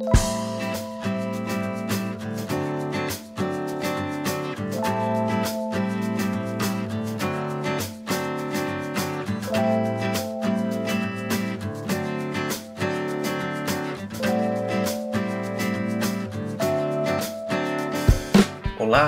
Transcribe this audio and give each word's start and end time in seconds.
Olá, 0.00 0.12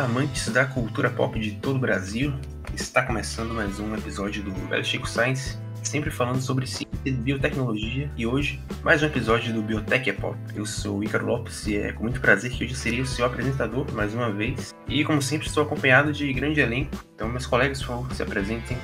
amantes 0.05 0.49
da 0.49 0.67
cultura 0.67 1.09
pop 1.09 1.41
de 1.41 1.53
todo 1.53 1.77
o 1.77 1.79
Brasil. 1.79 2.35
Está 2.75 3.03
começando 3.03 3.55
mais 3.55 3.81
um 3.81 3.95
episódio 3.95 4.43
do 4.43 4.53
Velho 4.69 4.85
Chico 4.85 5.09
Science, 5.09 5.57
sempre 5.83 6.11
falando 6.11 6.43
sobre 6.43 6.67
ciência 6.67 6.92
e 7.05 7.11
biotecnologia. 7.11 8.11
E 8.17 8.27
hoje, 8.27 8.61
mais 8.83 9.03
um 9.03 9.07
episódio 9.07 9.53
do 9.53 9.63
Biotech 9.63 10.11
é 10.11 10.13
Pop. 10.13 10.37
Eu 10.55 10.65
sou 10.65 11.01
o 11.01 11.25
Lopes 11.27 11.67
e 11.67 11.77
é 11.77 11.93
com 11.93 12.05
muito 12.05 12.21
prazer 12.21 12.51
que 12.51 12.65
hoje 12.65 12.75
serei 12.75 13.01
o 13.01 13.07
seu 13.07 13.25
apresentador 13.25 13.87
mais 13.93 14.15
uma 14.15 14.31
vez. 14.31 14.75
E 14.89 15.05
como 15.05 15.21
sempre, 15.21 15.47
estou 15.47 15.63
acompanhado 15.63 16.13
de 16.13 16.33
grande 16.33 16.61
elenco. 16.61 16.91
Então, 17.15 17.29
meus 17.29 17.47
colegas, 17.47 17.81
por 17.81 17.89
favor, 17.89 18.13
se 18.13 18.23
apresentem. 18.23 18.77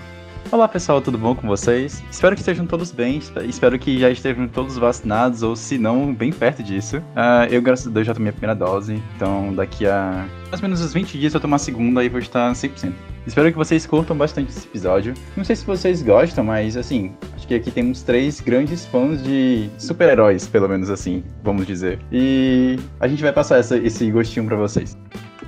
Olá 0.51 0.67
pessoal, 0.67 1.03
tudo 1.03 1.19
bom 1.19 1.35
com 1.35 1.47
vocês? 1.47 2.03
Espero 2.11 2.35
que 2.35 2.41
estejam 2.41 2.67
todos 2.67 2.91
bem, 2.91 3.21
espero 3.47 3.79
que 3.79 3.99
já 3.99 4.09
estejam 4.09 4.49
todos 4.49 4.79
vacinados, 4.79 5.43
ou 5.43 5.55
se 5.55 5.77
não, 5.77 6.15
bem 6.15 6.33
perto 6.33 6.63
disso. 6.63 6.99
Uh, 6.99 7.45
eu, 7.51 7.61
graças 7.61 7.87
a 7.87 7.91
Deus, 7.91 8.07
já 8.07 8.15
tomei 8.15 8.31
a 8.31 8.33
primeira 8.33 8.55
dose, 8.55 9.03
então 9.15 9.55
daqui 9.55 9.87
a 9.87 10.27
mais 10.47 10.63
ou 10.63 10.63
menos 10.63 10.81
uns 10.81 10.95
20 10.95 11.19
dias 11.19 11.35
eu 11.35 11.41
tomar 11.41 11.57
a 11.57 11.59
segunda 11.59 12.03
e 12.03 12.09
vou 12.09 12.19
estar 12.19 12.51
100%. 12.51 12.95
Espero 13.29 13.53
que 13.53 13.59
vocês 13.59 13.85
curtam 13.85 14.17
bastante 14.17 14.49
esse 14.49 14.67
episódio. 14.67 15.13
Não 15.37 15.45
sei 15.45 15.55
se 15.55 15.65
vocês 15.67 16.03
gostam, 16.03 16.43
mas 16.43 16.79
assim, 16.79 17.15
acho 17.37 17.47
que 17.47 17.55
aqui 17.55 17.71
temos 17.71 18.03
três 18.03 18.41
grandes 18.41 18.87
fãs 18.87 19.23
de 19.23 19.69
super-heróis, 19.79 20.49
pelo 20.49 20.67
menos 20.67 20.89
assim, 20.89 21.23
vamos 21.45 21.67
dizer. 21.67 22.01
E 22.11 22.79
a 22.99 23.07
gente 23.07 23.23
vai 23.23 23.31
passar 23.31 23.59
essa, 23.59 23.77
esse 23.77 24.11
gostinho 24.11 24.47
para 24.47 24.57
vocês. 24.57 24.97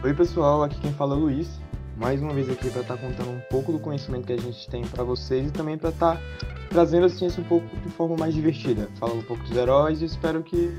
Oi 0.05 0.13
pessoal, 0.13 0.63
aqui 0.63 0.79
quem 0.79 0.93
fala 0.93 1.15
é 1.15 1.19
o 1.19 1.21
Luiz 1.21 1.59
mais 1.97 2.21
uma 2.23 2.35
vez 2.35 2.51
aqui 2.51 2.69
para 2.71 2.83
estar 2.83 2.97
tá 2.97 3.01
contando 3.01 3.31
um 3.31 3.41
pouco 3.51 3.73
do 3.73 3.79
conhecimento 3.79 4.27
que 4.27 4.33
a 4.35 4.39
gente 4.39 4.69
tem 4.69 4.83
para 4.83 5.03
vocês 5.03 5.49
e 5.49 5.51
também 5.51 5.79
para 5.79 5.89
estar 5.89 6.17
tá 6.17 6.23
trazendo 6.69 7.07
a 7.07 7.09
ciência 7.09 7.43
um 7.43 7.47
pouco 7.47 7.67
de 7.79 7.89
forma 7.91 8.17
mais 8.17 8.35
divertida, 8.35 8.89
falando 8.99 9.21
um 9.21 9.25
pouco 9.25 9.43
dos 9.43 9.57
heróis 9.57 10.03
e 10.03 10.05
espero 10.05 10.43
que 10.43 10.71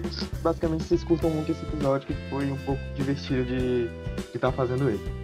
basicamente 0.43 0.83
vocês 0.83 1.03
curtam 1.03 1.31
muito 1.31 1.51
esse 1.51 1.63
episódio 1.63 2.07
que 2.07 2.13
foi 2.29 2.51
um 2.51 2.57
pouco 2.57 2.81
divertido 2.95 3.43
de 3.45 3.89
estar 4.33 4.49
tá 4.49 4.51
fazendo 4.51 4.87
ele. 4.87 5.20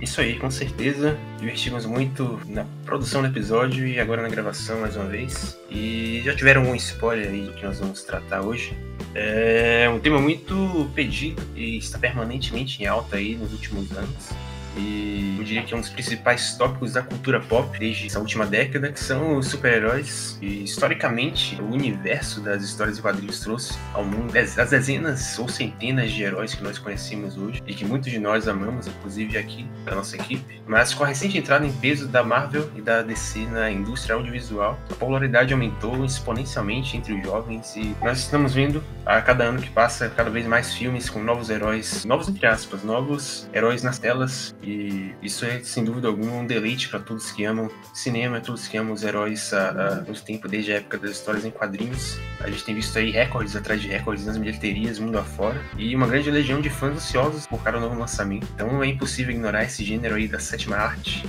Isso 0.00 0.20
aí, 0.20 0.38
com 0.38 0.50
certeza. 0.50 1.16
Divertimos 1.38 1.86
muito 1.86 2.40
na 2.46 2.66
produção 2.84 3.22
do 3.22 3.28
episódio 3.28 3.86
e 3.86 3.98
agora 3.98 4.22
na 4.22 4.28
gravação 4.28 4.80
mais 4.80 4.96
uma 4.96 5.06
vez. 5.06 5.58
E 5.70 6.20
já 6.24 6.34
tiveram 6.34 6.62
um 6.62 6.74
spoiler 6.74 7.28
aí 7.28 7.42
do 7.42 7.52
que 7.52 7.64
nós 7.64 7.78
vamos 7.78 8.02
tratar 8.02 8.42
hoje. 8.42 8.76
É 9.14 9.88
um 9.88 9.98
tema 9.98 10.20
muito 10.20 10.90
pedido 10.94 11.42
e 11.54 11.78
está 11.78 11.98
permanentemente 11.98 12.82
em 12.82 12.86
alta 12.86 13.16
aí 13.16 13.34
nos 13.34 13.52
últimos 13.52 13.90
anos 13.92 14.30
e 14.76 15.36
eu 15.38 15.44
diria 15.44 15.62
que 15.62 15.74
é 15.74 15.76
um 15.76 15.80
dos 15.80 15.90
principais 15.90 16.56
tópicos 16.56 16.92
da 16.92 17.02
cultura 17.02 17.40
pop 17.40 17.78
desde 17.78 18.06
essa 18.06 18.18
última 18.18 18.46
década, 18.46 18.92
que 18.92 19.00
são 19.00 19.36
os 19.36 19.48
super-heróis. 19.48 20.38
E 20.40 20.64
historicamente, 20.64 21.60
o 21.60 21.72
universo 21.72 22.40
das 22.40 22.62
histórias 22.62 22.98
e 22.98 23.02
quadrinhos 23.02 23.40
trouxe 23.40 23.78
ao 23.92 24.04
mundo 24.04 24.36
as 24.36 24.70
dezenas 24.70 25.38
ou 25.38 25.48
centenas 25.48 26.10
de 26.12 26.22
heróis 26.22 26.54
que 26.54 26.62
nós 26.62 26.78
conhecemos 26.78 27.36
hoje 27.36 27.62
e 27.66 27.74
que 27.74 27.84
muitos 27.84 28.10
de 28.10 28.18
nós 28.18 28.48
amamos, 28.48 28.86
inclusive 28.86 29.38
aqui 29.38 29.66
da 29.84 29.94
nossa 29.94 30.16
equipe. 30.16 30.60
Mas 30.66 30.92
com 30.92 31.04
a 31.04 31.06
recente 31.06 31.38
entrada 31.38 31.66
em 31.66 31.72
peso 31.72 32.08
da 32.08 32.22
Marvel 32.22 32.70
e 32.74 32.82
da 32.82 33.02
DC 33.02 33.46
na 33.46 33.70
indústria 33.70 34.16
audiovisual, 34.16 34.78
a 34.90 34.94
popularidade 34.94 35.52
aumentou 35.52 36.04
exponencialmente 36.04 36.96
entre 36.96 37.14
os 37.14 37.24
jovens 37.24 37.76
e 37.76 37.94
nós 38.02 38.18
estamos 38.18 38.54
vendo 38.54 38.82
a 39.04 39.20
cada 39.22 39.44
ano 39.44 39.60
que 39.60 39.70
passa 39.70 40.08
cada 40.08 40.30
vez 40.30 40.46
mais 40.46 40.74
filmes 40.74 41.08
com 41.08 41.22
novos 41.22 41.50
heróis, 41.50 42.04
novos 42.04 42.28
entre 42.28 42.46
aspas, 42.46 42.82
novos 42.82 43.48
heróis 43.54 43.82
nas 43.82 43.98
telas 43.98 44.54
e 44.66 45.14
isso 45.22 45.44
é, 45.44 45.60
sem 45.60 45.84
dúvida 45.84 46.08
alguma, 46.08 46.32
um 46.32 46.46
deleite 46.46 46.88
para 46.88 46.98
todos 46.98 47.30
que 47.30 47.44
amam 47.44 47.70
cinema, 47.94 48.40
todos 48.40 48.66
que 48.66 48.76
amam 48.76 48.92
os 48.92 49.04
heróis 49.04 49.52
há, 49.52 49.70
há 49.70 49.94
muito 50.02 50.24
tempo, 50.24 50.48
desde 50.48 50.72
a 50.72 50.76
época 50.76 50.98
das 50.98 51.12
histórias 51.12 51.44
em 51.44 51.50
quadrinhos. 51.50 52.18
A 52.40 52.50
gente 52.50 52.64
tem 52.64 52.74
visto 52.74 52.98
aí 52.98 53.10
recordes 53.10 53.54
atrás 53.54 53.80
de 53.80 53.88
recordes 53.88 54.26
nas 54.26 54.36
bilheterias, 54.36 54.98
mundo 54.98 55.18
afora, 55.18 55.62
e 55.78 55.94
uma 55.94 56.06
grande 56.06 56.30
legião 56.30 56.60
de 56.60 56.68
fãs 56.68 56.96
ansiosos 56.96 57.46
por 57.46 57.62
cada 57.62 57.78
novo 57.78 57.96
lançamento. 57.98 58.48
Então 58.54 58.82
é 58.82 58.88
impossível 58.88 59.32
ignorar 59.32 59.64
esse 59.64 59.84
gênero 59.84 60.16
aí 60.16 60.26
da 60.26 60.40
sétima 60.40 60.76
arte 60.76 61.24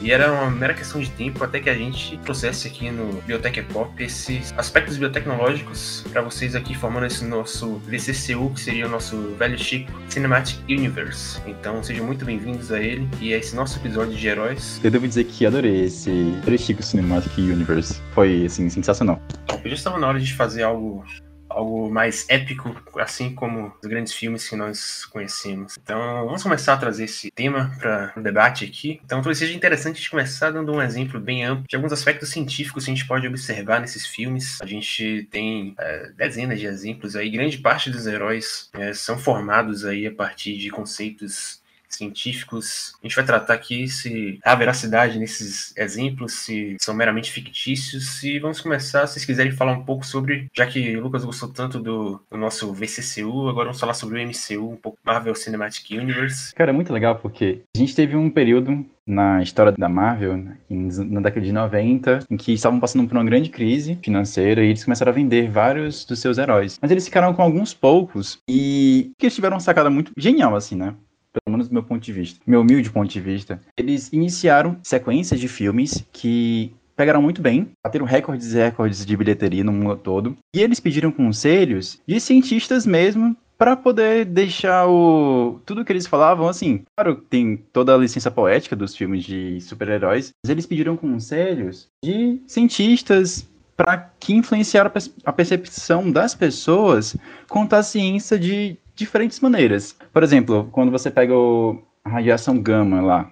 e 0.00 0.10
era 0.10 0.32
uma 0.32 0.50
mera 0.50 0.74
questão 0.74 1.00
de 1.00 1.10
tempo 1.10 1.42
até 1.44 1.60
que 1.60 1.68
a 1.68 1.74
gente 1.74 2.16
trouxesse 2.18 2.68
aqui 2.68 2.90
no 2.90 3.20
Biotech 3.22 3.62
Pop 3.64 3.90
esses 4.02 4.52
aspectos 4.56 4.96
biotecnológicos 4.96 6.04
para 6.10 6.22
vocês 6.22 6.54
aqui 6.54 6.74
formando 6.74 7.06
esse 7.06 7.24
nosso 7.24 7.76
VCCU, 7.86 8.50
que 8.54 8.60
seria 8.60 8.86
o 8.86 8.88
nosso 8.88 9.34
velho 9.38 9.58
chico 9.58 9.92
Cinematic 10.08 10.58
Universe. 10.68 11.40
Então 11.46 11.82
sejam 11.82 12.06
muito 12.06 12.24
bem-vindos 12.24 12.72
a 12.72 12.80
ele 12.80 13.08
e 13.20 13.34
a 13.34 13.38
esse 13.38 13.54
nosso 13.54 13.78
episódio 13.78 14.16
de 14.16 14.26
heróis. 14.26 14.80
Eu 14.82 14.90
devo 14.90 15.06
dizer 15.06 15.24
que 15.24 15.44
adorei 15.44 15.84
esse 15.84 16.10
velho 16.44 16.58
chico 16.58 16.82
Cinematic 16.82 17.36
Universe. 17.38 18.00
Foi, 18.12 18.46
assim, 18.46 18.68
sensacional. 18.70 19.20
Bom, 19.46 19.60
já 19.64 19.74
estava 19.74 19.98
na 19.98 20.08
hora 20.08 20.20
de 20.20 20.32
fazer 20.34 20.62
algo 20.62 21.04
algo 21.50 21.90
mais 21.90 22.24
épico, 22.28 22.74
assim 22.96 23.34
como 23.34 23.72
os 23.82 23.88
grandes 23.88 24.12
filmes 24.12 24.48
que 24.48 24.56
nós 24.56 25.04
conhecemos. 25.06 25.76
Então, 25.82 26.24
vamos 26.24 26.42
começar 26.42 26.74
a 26.74 26.76
trazer 26.76 27.04
esse 27.04 27.30
tema 27.30 27.70
para 27.78 28.12
o 28.16 28.22
debate 28.22 28.64
aqui. 28.64 29.00
Então, 29.04 29.18
talvez 29.18 29.38
seja 29.38 29.54
interessante 29.54 29.96
a 29.96 29.98
gente 29.98 30.10
começar 30.10 30.50
dando 30.50 30.72
um 30.72 30.80
exemplo 30.80 31.20
bem 31.20 31.44
amplo 31.44 31.66
de 31.68 31.76
alguns 31.76 31.92
aspectos 31.92 32.30
científicos 32.30 32.84
que 32.84 32.90
a 32.90 32.94
gente 32.94 33.06
pode 33.06 33.26
observar 33.26 33.80
nesses 33.80 34.06
filmes. 34.06 34.58
A 34.62 34.66
gente 34.66 35.28
tem 35.30 35.74
é, 35.78 36.12
dezenas 36.16 36.58
de 36.58 36.66
exemplos 36.66 37.16
aí. 37.16 37.30
Grande 37.30 37.58
parte 37.58 37.90
dos 37.90 38.06
heróis 38.06 38.70
é, 38.74 38.92
são 38.92 39.18
formados 39.18 39.84
aí 39.84 40.06
a 40.06 40.14
partir 40.14 40.56
de 40.56 40.70
conceitos 40.70 41.59
científicos. 41.90 42.94
A 43.02 43.06
gente 43.06 43.16
vai 43.16 43.24
tratar 43.24 43.54
aqui 43.54 43.88
se 43.88 44.38
há 44.44 44.54
veracidade 44.54 45.18
nesses 45.18 45.76
exemplos, 45.76 46.32
se 46.34 46.76
são 46.80 46.94
meramente 46.94 47.30
fictícios. 47.30 48.22
E 48.22 48.38
vamos 48.38 48.60
começar, 48.60 49.06
se 49.06 49.14
vocês 49.14 49.24
quiserem 49.24 49.52
falar 49.52 49.72
um 49.72 49.84
pouco 49.84 50.06
sobre, 50.06 50.48
já 50.54 50.66
que 50.66 50.96
o 50.96 51.02
Lucas 51.02 51.24
gostou 51.24 51.48
tanto 51.48 51.78
do, 51.78 52.20
do 52.30 52.36
nosso 52.36 52.72
VCCU, 52.72 53.48
agora 53.48 53.66
vamos 53.66 53.80
falar 53.80 53.94
sobre 53.94 54.22
o 54.22 54.26
MCU, 54.26 54.70
um 54.70 54.76
pouco 54.76 54.98
Marvel 55.04 55.34
Cinematic 55.34 55.90
Universe. 55.90 56.54
Cara, 56.54 56.70
é 56.70 56.74
muito 56.74 56.92
legal 56.92 57.16
porque 57.16 57.62
a 57.74 57.78
gente 57.78 57.94
teve 57.94 58.16
um 58.16 58.30
período 58.30 58.84
na 59.10 59.42
história 59.42 59.72
da 59.72 59.88
Marvel, 59.88 60.36
na 60.68 61.20
década 61.20 61.44
de 61.44 61.52
90, 61.52 62.20
em 62.30 62.36
que 62.36 62.52
estavam 62.52 62.78
passando 62.78 63.08
por 63.08 63.16
uma 63.16 63.24
grande 63.24 63.50
crise 63.50 63.98
financeira 64.02 64.62
e 64.62 64.68
eles 64.68 64.84
começaram 64.84 65.10
a 65.10 65.14
vender 65.14 65.50
vários 65.50 66.04
dos 66.04 66.20
seus 66.20 66.38
heróis. 66.38 66.78
Mas 66.80 66.90
eles 66.90 67.04
ficaram 67.04 67.34
com 67.34 67.42
alguns 67.42 67.74
poucos 67.74 68.38
e 68.48 69.10
que 69.18 69.26
eles 69.26 69.34
tiveram 69.34 69.56
uma 69.56 69.60
sacada 69.60 69.90
muito 69.90 70.12
genial, 70.16 70.54
assim, 70.54 70.76
né? 70.76 70.94
Pelo 71.32 71.52
menos 71.52 71.68
do 71.68 71.74
meu 71.74 71.82
ponto 71.82 72.02
de 72.02 72.12
vista, 72.12 72.40
meu 72.46 72.60
humilde 72.60 72.90
ponto 72.90 73.10
de 73.10 73.20
vista, 73.20 73.60
eles 73.76 74.12
iniciaram 74.12 74.76
sequências 74.82 75.40
de 75.40 75.48
filmes 75.48 76.04
que 76.12 76.72
pegaram 76.96 77.22
muito 77.22 77.40
bem, 77.40 77.70
bateram 77.82 78.04
recordes 78.04 78.52
e 78.52 78.56
recordes 78.56 79.06
de 79.06 79.16
bilheteria 79.16 79.64
no 79.64 79.72
mundo 79.72 79.96
todo, 79.96 80.36
e 80.54 80.60
eles 80.60 80.80
pediram 80.80 81.10
conselhos 81.10 81.98
de 82.06 82.20
cientistas 82.20 82.84
mesmo 82.84 83.34
para 83.56 83.76
poder 83.76 84.24
deixar 84.24 84.86
o 84.86 85.60
tudo 85.66 85.84
que 85.84 85.92
eles 85.92 86.06
falavam 86.06 86.48
assim. 86.48 86.82
Claro, 86.96 87.16
tem 87.16 87.58
toda 87.72 87.94
a 87.94 87.98
licença 87.98 88.30
poética 88.30 88.74
dos 88.74 88.96
filmes 88.96 89.22
de 89.24 89.60
super-heróis, 89.60 90.30
mas 90.42 90.50
eles 90.50 90.66
pediram 90.66 90.96
conselhos 90.96 91.86
de 92.02 92.40
cientistas 92.46 93.46
para 93.76 94.10
que 94.18 94.34
influenciaram 94.34 94.90
a 95.24 95.32
percepção 95.32 96.10
das 96.10 96.34
pessoas 96.34 97.16
quanto 97.48 97.74
à 97.74 97.82
ciência 97.82 98.38
de 98.38 98.76
diferentes 99.00 99.40
maneiras. 99.40 99.96
Por 100.12 100.22
exemplo, 100.22 100.68
quando 100.72 100.90
você 100.90 101.10
pega 101.10 101.34
o, 101.34 101.82
a 102.04 102.10
radiação 102.10 102.60
gama 102.60 103.00
lá, 103.00 103.30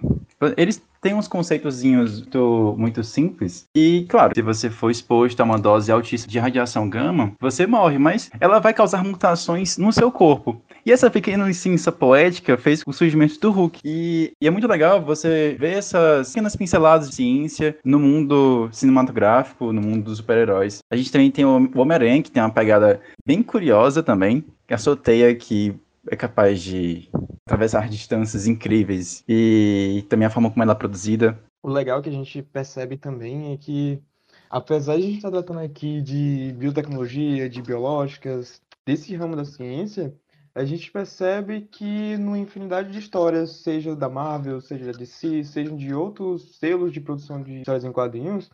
eles 0.57 0.81
têm 1.01 1.13
uns 1.13 1.27
conceitozinhos 1.27 2.19
muito, 2.19 2.75
muito 2.77 3.03
simples. 3.03 3.65
E, 3.75 4.05
claro, 4.09 4.33
se 4.35 4.41
você 4.41 4.69
for 4.69 4.89
exposto 4.89 5.39
a 5.39 5.43
uma 5.43 5.57
dose 5.57 5.91
altíssima 5.91 6.31
de 6.31 6.39
radiação 6.39 6.89
gama, 6.89 7.33
você 7.39 7.65
morre, 7.65 7.97
mas 7.97 8.29
ela 8.39 8.59
vai 8.59 8.73
causar 8.73 9.03
mutações 9.03 9.77
no 9.77 9.91
seu 9.91 10.11
corpo. 10.11 10.61
E 10.85 10.91
essa 10.91 11.09
pequena 11.09 11.45
licença 11.45 11.91
poética 11.91 12.57
fez 12.57 12.83
o 12.85 12.93
surgimento 12.93 13.39
do 13.39 13.51
Hulk. 13.51 13.81
E, 13.83 14.31
e, 14.41 14.47
é 14.47 14.49
muito 14.49 14.67
legal 14.67 15.01
você 15.01 15.55
ver 15.59 15.73
essas 15.73 16.29
pequenas 16.29 16.55
pinceladas 16.55 17.09
de 17.09 17.15
ciência 17.15 17.77
no 17.83 17.99
mundo 17.99 18.69
cinematográfico, 18.71 19.71
no 19.71 19.81
mundo 19.81 20.05
dos 20.05 20.17
super-heróis. 20.17 20.79
A 20.91 20.95
gente 20.95 21.11
também 21.11 21.31
tem 21.31 21.45
o 21.45 21.69
Homem-Aranha, 21.75 22.23
que 22.23 22.31
tem 22.31 22.41
uma 22.41 22.49
pegada 22.49 22.99
bem 23.25 23.43
curiosa 23.43 24.01
também. 24.01 24.43
A 24.69 24.77
sua 24.77 24.95
teia 24.95 25.35
que 25.35 25.79
é 26.09 26.15
capaz 26.15 26.61
de 26.61 27.09
atravessar 27.45 27.89
distâncias 27.89 28.47
incríveis 28.47 29.23
e 29.27 30.05
também 30.07 30.27
a 30.27 30.29
forma 30.29 30.49
como 30.49 30.61
ela 30.61 30.73
é 30.73 30.75
produzida. 30.75 31.39
O 31.61 31.69
legal 31.69 32.01
que 32.01 32.09
a 32.09 32.11
gente 32.11 32.41
percebe 32.41 32.95
também 32.95 33.51
é 33.51 33.57
que, 33.57 34.01
apesar 34.49 34.95
de 34.95 35.03
a 35.03 35.05
gente 35.05 35.17
estar 35.17 35.31
tratando 35.31 35.59
aqui 35.59 36.01
de 36.01 36.53
biotecnologia, 36.57 37.49
de 37.49 37.61
biológicas, 37.61 38.61
desse 38.85 39.15
ramo 39.15 39.35
da 39.35 39.43
ciência, 39.43 40.13
a 40.53 40.65
gente 40.65 40.91
percebe 40.91 41.61
que 41.61 42.17
numa 42.17 42.37
infinidade 42.37 42.91
de 42.91 42.99
histórias, 42.99 43.57
seja 43.57 43.95
da 43.95 44.09
Marvel, 44.09 44.61
seja 44.61 44.85
da 44.85 44.91
DC, 44.91 45.43
sejam 45.43 45.77
de 45.77 45.93
outros 45.93 46.57
selos 46.57 46.91
de 46.91 47.01
produção 47.01 47.41
de 47.41 47.59
histórias 47.59 47.83
em 47.83 47.91
quadrinhos, 47.91 48.49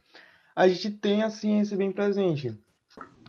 a 0.55 0.67
gente 0.67 0.91
tem 0.91 1.23
a 1.23 1.29
ciência 1.29 1.75
bem 1.75 1.91
presente. 1.91 2.57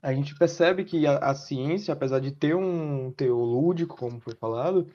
A 0.06 0.14
gente 0.14 0.36
percebe 0.36 0.84
que 0.84 1.04
a, 1.04 1.18
a 1.18 1.34
ciência, 1.34 1.92
apesar 1.92 2.20
de 2.20 2.30
ter 2.30 2.54
um 2.54 3.10
teor 3.10 3.44
lúdico, 3.44 3.96
como 3.96 4.20
foi 4.20 4.36
falado, 4.36 4.86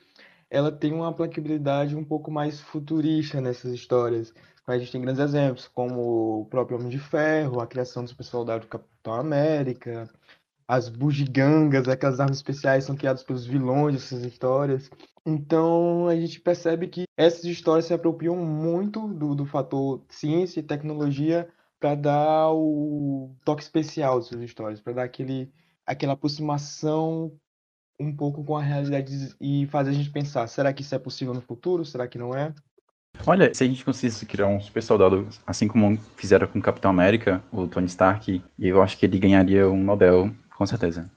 ela 0.49 0.71
tem 0.71 0.93
uma 0.93 1.09
aplicabilidade 1.09 1.97
um 1.97 2.03
pouco 2.03 2.31
mais 2.31 2.61
futurista 2.61 3.41
nessas 3.41 3.73
histórias. 3.73 4.33
A 4.65 4.77
gente 4.77 4.89
tem 4.89 5.01
grandes 5.01 5.21
exemplos, 5.21 5.67
como 5.67 6.43
o 6.43 6.45
próprio 6.45 6.77
Homem 6.77 6.87
de 6.87 6.97
Ferro, 6.97 7.59
a 7.59 7.67
criação 7.67 8.05
do 8.05 8.09
super 8.09 8.23
soldado 8.23 8.61
do 8.61 8.69
Capitão 8.69 9.15
América, 9.15 10.09
as 10.65 10.87
bugigangas, 10.87 11.89
aquelas 11.89 12.21
armas 12.21 12.37
especiais 12.37 12.85
são 12.85 12.95
criadas 12.95 13.21
pelos 13.21 13.45
vilões 13.45 13.95
dessas 13.95 14.23
histórias. 14.23 14.89
Então 15.25 16.07
a 16.07 16.15
gente 16.15 16.39
percebe 16.39 16.87
que 16.87 17.03
essas 17.17 17.43
histórias 17.43 17.85
se 17.85 17.93
apropriam 17.93 18.37
muito 18.37 19.09
do, 19.09 19.35
do 19.35 19.45
fator 19.45 20.05
ciência 20.07 20.61
e 20.61 20.63
tecnologia 20.63 21.49
para 21.81 21.95
dar 21.95 22.51
o 22.53 23.35
toque 23.43 23.63
especial 23.63 24.19
dessas 24.19 24.39
histórias, 24.41 24.79
para 24.79 24.93
dar 24.93 25.03
aquele, 25.03 25.51
aquela 25.85 26.13
aproximação 26.13 27.33
um 27.99 28.15
pouco 28.15 28.43
com 28.43 28.55
a 28.55 28.61
realidade 28.61 29.35
e 29.41 29.65
fazer 29.67 29.89
a 29.89 29.93
gente 29.93 30.11
pensar: 30.11 30.47
será 30.47 30.71
que 30.71 30.83
isso 30.83 30.93
é 30.93 30.99
possível 30.99 31.33
no 31.33 31.41
futuro? 31.41 31.83
Será 31.83 32.07
que 32.07 32.19
não 32.19 32.35
é? 32.35 32.53
Olha, 33.25 33.53
se 33.53 33.63
a 33.63 33.67
gente 33.67 33.83
conseguisse 33.83 34.25
criar 34.25 34.47
um 34.47 34.61
super 34.61 34.81
soldado, 34.81 35.27
assim 35.45 35.67
como 35.67 35.97
fizeram 36.15 36.47
com 36.47 36.59
o 36.59 36.61
Capitão 36.61 36.91
América, 36.91 37.43
o 37.51 37.67
Tony 37.67 37.87
Stark, 37.87 38.41
eu 38.57 38.81
acho 38.81 38.97
que 38.97 39.05
ele 39.05 39.19
ganharia 39.19 39.67
um 39.67 39.83
Nobel, 39.83 40.31
com 40.55 40.65
certeza. 40.65 41.09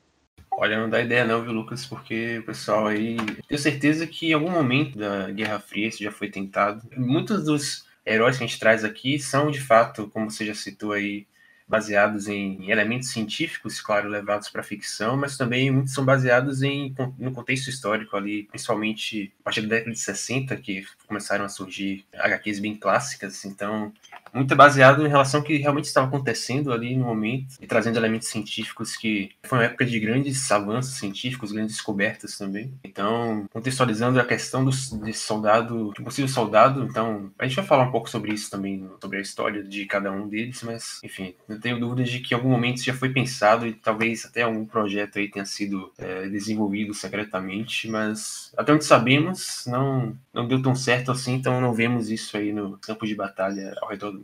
Olha, 0.50 0.80
não 0.80 0.88
dá 0.88 1.00
ideia 1.00 1.24
não, 1.24 1.42
viu, 1.42 1.52
Lucas? 1.52 1.84
Porque 1.84 2.38
o 2.38 2.46
pessoal 2.46 2.86
aí. 2.86 3.16
Tenho 3.48 3.60
certeza 3.60 4.06
que 4.06 4.30
em 4.30 4.32
algum 4.32 4.50
momento 4.50 4.98
da 4.98 5.30
Guerra 5.30 5.60
Fria 5.60 5.88
isso 5.88 6.02
já 6.02 6.10
foi 6.10 6.30
tentado. 6.30 6.82
Muitos 6.96 7.44
dos 7.44 7.84
heróis 8.04 8.38
que 8.38 8.44
a 8.44 8.46
gente 8.46 8.58
traz 8.58 8.84
aqui 8.84 9.18
são, 9.18 9.50
de 9.50 9.60
fato, 9.60 10.08
como 10.10 10.30
você 10.30 10.46
já 10.46 10.54
citou 10.54 10.92
aí, 10.92 11.26
baseados 11.66 12.28
em 12.28 12.70
elementos 12.70 13.10
científicos, 13.10 13.80
claro, 13.80 14.08
levados 14.08 14.48
para 14.50 14.62
ficção, 14.62 15.16
mas 15.16 15.36
também 15.36 15.70
muitos 15.70 15.94
são 15.94 16.04
baseados 16.04 16.62
em 16.62 16.94
no 17.18 17.32
contexto 17.32 17.68
histórico 17.68 18.16
ali, 18.16 18.44
principalmente 18.44 19.32
a 19.40 19.44
partir 19.44 19.62
da 19.62 19.68
década 19.68 19.92
de 19.92 19.98
60, 19.98 20.56
que 20.56 20.86
começaram 21.06 21.44
a 21.44 21.48
surgir 21.48 22.04
HQs 22.12 22.60
bem 22.60 22.76
clássicas, 22.76 23.44
então 23.44 23.92
muito 24.34 24.54
baseado 24.56 25.04
em 25.04 25.08
relação 25.08 25.40
ao 25.40 25.46
que 25.46 25.56
realmente 25.56 25.86
estava 25.86 26.06
acontecendo 26.06 26.72
ali 26.72 26.96
no 26.96 27.04
momento 27.04 27.56
e 27.60 27.66
trazendo 27.66 27.98
elementos 27.98 28.28
científicos 28.28 28.96
que 28.96 29.30
foi 29.42 29.58
uma 29.58 29.64
época 29.64 29.84
de 29.84 29.98
grandes 30.00 30.50
avanços 30.50 30.96
científicos, 30.96 31.52
grandes 31.52 31.76
descobertas 31.76 32.36
também. 32.36 32.72
Então, 32.82 33.46
contextualizando 33.52 34.18
a 34.18 34.24
questão 34.24 34.64
do, 34.64 34.70
desse 34.70 35.20
soldado, 35.20 35.92
do 35.92 36.02
possível 36.02 36.28
soldado, 36.28 36.84
então 36.84 37.30
a 37.38 37.46
gente 37.46 37.56
vai 37.56 37.64
falar 37.64 37.84
um 37.84 37.90
pouco 37.90 38.10
sobre 38.10 38.32
isso 38.32 38.50
também, 38.50 38.88
sobre 39.00 39.18
a 39.18 39.20
história 39.20 39.62
de 39.62 39.86
cada 39.86 40.10
um 40.10 40.28
deles, 40.28 40.62
mas 40.62 41.00
enfim, 41.02 41.34
não 41.48 41.60
tenho 41.60 41.78
dúvidas 41.78 42.08
de 42.08 42.20
que 42.20 42.34
em 42.34 42.36
algum 42.36 42.50
momento 42.50 42.76
isso 42.76 42.86
já 42.86 42.94
foi 42.94 43.10
pensado 43.10 43.66
e 43.66 43.72
talvez 43.72 44.24
até 44.24 44.42
algum 44.42 44.64
projeto 44.64 45.18
aí 45.18 45.30
tenha 45.30 45.44
sido 45.44 45.92
é, 45.98 46.28
desenvolvido 46.28 46.92
secretamente, 46.94 47.88
mas 47.88 48.52
até 48.56 48.72
onde 48.72 48.84
sabemos 48.84 49.64
não, 49.66 50.16
não 50.32 50.46
deu 50.46 50.60
tão 50.62 50.74
certo 50.74 51.12
assim, 51.12 51.34
então 51.34 51.60
não 51.60 51.72
vemos 51.72 52.10
isso 52.10 52.36
aí 52.36 52.52
no 52.52 52.78
campo 52.78 53.06
de 53.06 53.14
batalha 53.14 53.74
ao 53.80 53.88
redor 53.88 54.10
do. 54.10 54.23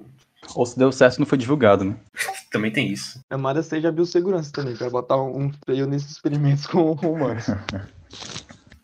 Ou 0.54 0.66
se 0.66 0.78
deu 0.78 0.90
certo, 0.90 1.18
não 1.18 1.26
foi 1.26 1.38
divulgado, 1.38 1.84
né? 1.84 1.96
também 2.50 2.72
tem 2.72 2.92
isso. 2.92 3.20
Amada 3.30 3.62
seja 3.62 3.88
a 3.88 3.92
biossegurança 3.92 4.50
também, 4.52 4.76
para 4.76 4.90
botar 4.90 5.20
um 5.20 5.52
freio 5.64 5.86
nesses 5.86 6.10
experimentos 6.10 6.66
com 6.66 6.92
humanos. 6.92 7.46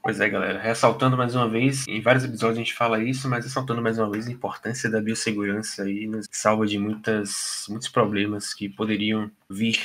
Pois 0.06 0.20
é, 0.20 0.30
galera. 0.30 0.60
Ressaltando 0.60 1.16
mais 1.16 1.34
uma 1.34 1.48
vez, 1.48 1.84
em 1.88 2.00
vários 2.00 2.22
episódios 2.22 2.58
a 2.58 2.62
gente 2.62 2.74
fala 2.74 3.02
isso, 3.02 3.28
mas 3.28 3.44
ressaltando 3.44 3.82
mais 3.82 3.98
uma 3.98 4.08
vez 4.08 4.28
a 4.28 4.30
importância 4.30 4.88
da 4.88 5.00
biossegurança 5.00 5.82
aí 5.82 6.06
nos 6.06 6.28
salva 6.30 6.64
de 6.64 6.78
muitas, 6.78 7.66
muitos 7.68 7.88
problemas 7.88 8.54
que 8.54 8.68
poderiam 8.68 9.28
vir. 9.50 9.80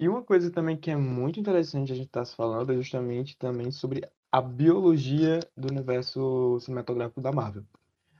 E 0.00 0.08
uma 0.08 0.22
coisa 0.22 0.50
também 0.50 0.74
que 0.74 0.90
é 0.90 0.96
muito 0.96 1.38
interessante 1.38 1.92
a 1.92 1.94
gente 1.94 2.06
estar 2.06 2.24
tá 2.24 2.32
falando 2.34 2.72
é 2.72 2.76
justamente 2.76 3.36
também 3.36 3.70
sobre 3.70 4.08
a 4.32 4.40
biologia 4.40 5.38
do 5.54 5.70
universo 5.70 6.58
cinematográfico 6.60 7.20
da 7.20 7.30
Marvel. 7.30 7.62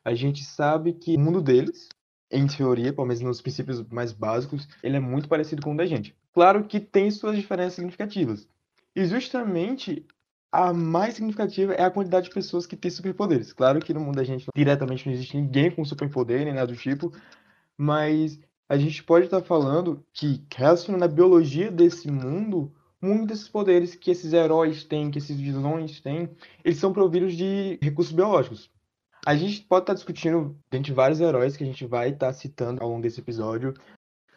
A 0.04 0.14
gente 0.14 0.44
sabe 0.44 0.92
que 0.92 1.16
o 1.16 1.20
mundo 1.20 1.40
deles, 1.40 1.88
em 2.30 2.46
teoria, 2.46 2.92
pelo 2.92 3.06
menos 3.06 3.22
nos 3.22 3.40
princípios 3.40 3.82
mais 3.88 4.12
básicos, 4.12 4.68
ele 4.82 4.96
é 4.96 5.00
muito 5.00 5.28
parecido 5.28 5.62
com 5.62 5.72
o 5.72 5.76
da 5.76 5.86
gente. 5.86 6.14
Claro 6.32 6.64
que 6.64 6.78
tem 6.78 7.10
suas 7.10 7.36
diferenças 7.36 7.74
significativas. 7.74 8.48
E 8.94 9.04
justamente 9.06 10.06
a 10.52 10.72
mais 10.72 11.14
significativa 11.14 11.72
é 11.72 11.82
a 11.82 11.90
quantidade 11.90 12.28
de 12.28 12.34
pessoas 12.34 12.66
que 12.66 12.76
têm 12.76 12.90
superpoderes. 12.90 13.52
Claro 13.52 13.80
que 13.80 13.94
no 13.94 14.00
mundo 14.00 14.16
da 14.16 14.24
gente 14.24 14.46
diretamente 14.54 15.06
não 15.06 15.12
existe 15.12 15.36
ninguém 15.36 15.70
com 15.70 15.84
superpoder 15.84 16.44
nem 16.44 16.54
nada 16.54 16.68
do 16.68 16.76
tipo, 16.76 17.12
mas 17.76 18.38
a 18.68 18.76
gente 18.76 19.02
pode 19.02 19.24
estar 19.24 19.42
falando 19.42 20.04
que, 20.12 20.44
relacionando 20.54 21.04
a 21.04 21.08
biologia 21.08 21.70
desse 21.70 22.10
mundo, 22.10 22.72
muitos 23.00 23.26
desses 23.26 23.48
poderes 23.48 23.94
que 23.94 24.10
esses 24.10 24.32
heróis 24.32 24.84
têm, 24.84 25.10
que 25.10 25.18
esses 25.18 25.38
vilões 25.38 26.00
têm, 26.00 26.30
eles 26.64 26.78
são 26.78 26.92
providos 26.92 27.34
de 27.34 27.78
recursos 27.82 28.12
biológicos. 28.12 28.70
A 29.26 29.34
gente 29.34 29.62
pode 29.62 29.84
estar 29.84 29.94
discutindo 29.94 30.54
dentre 30.70 30.92
vários 30.92 31.18
heróis 31.18 31.56
que 31.56 31.64
a 31.64 31.66
gente 31.66 31.86
vai 31.86 32.10
estar 32.10 32.30
citando 32.34 32.82
ao 32.82 32.90
longo 32.90 33.00
desse 33.00 33.20
episódio. 33.20 33.72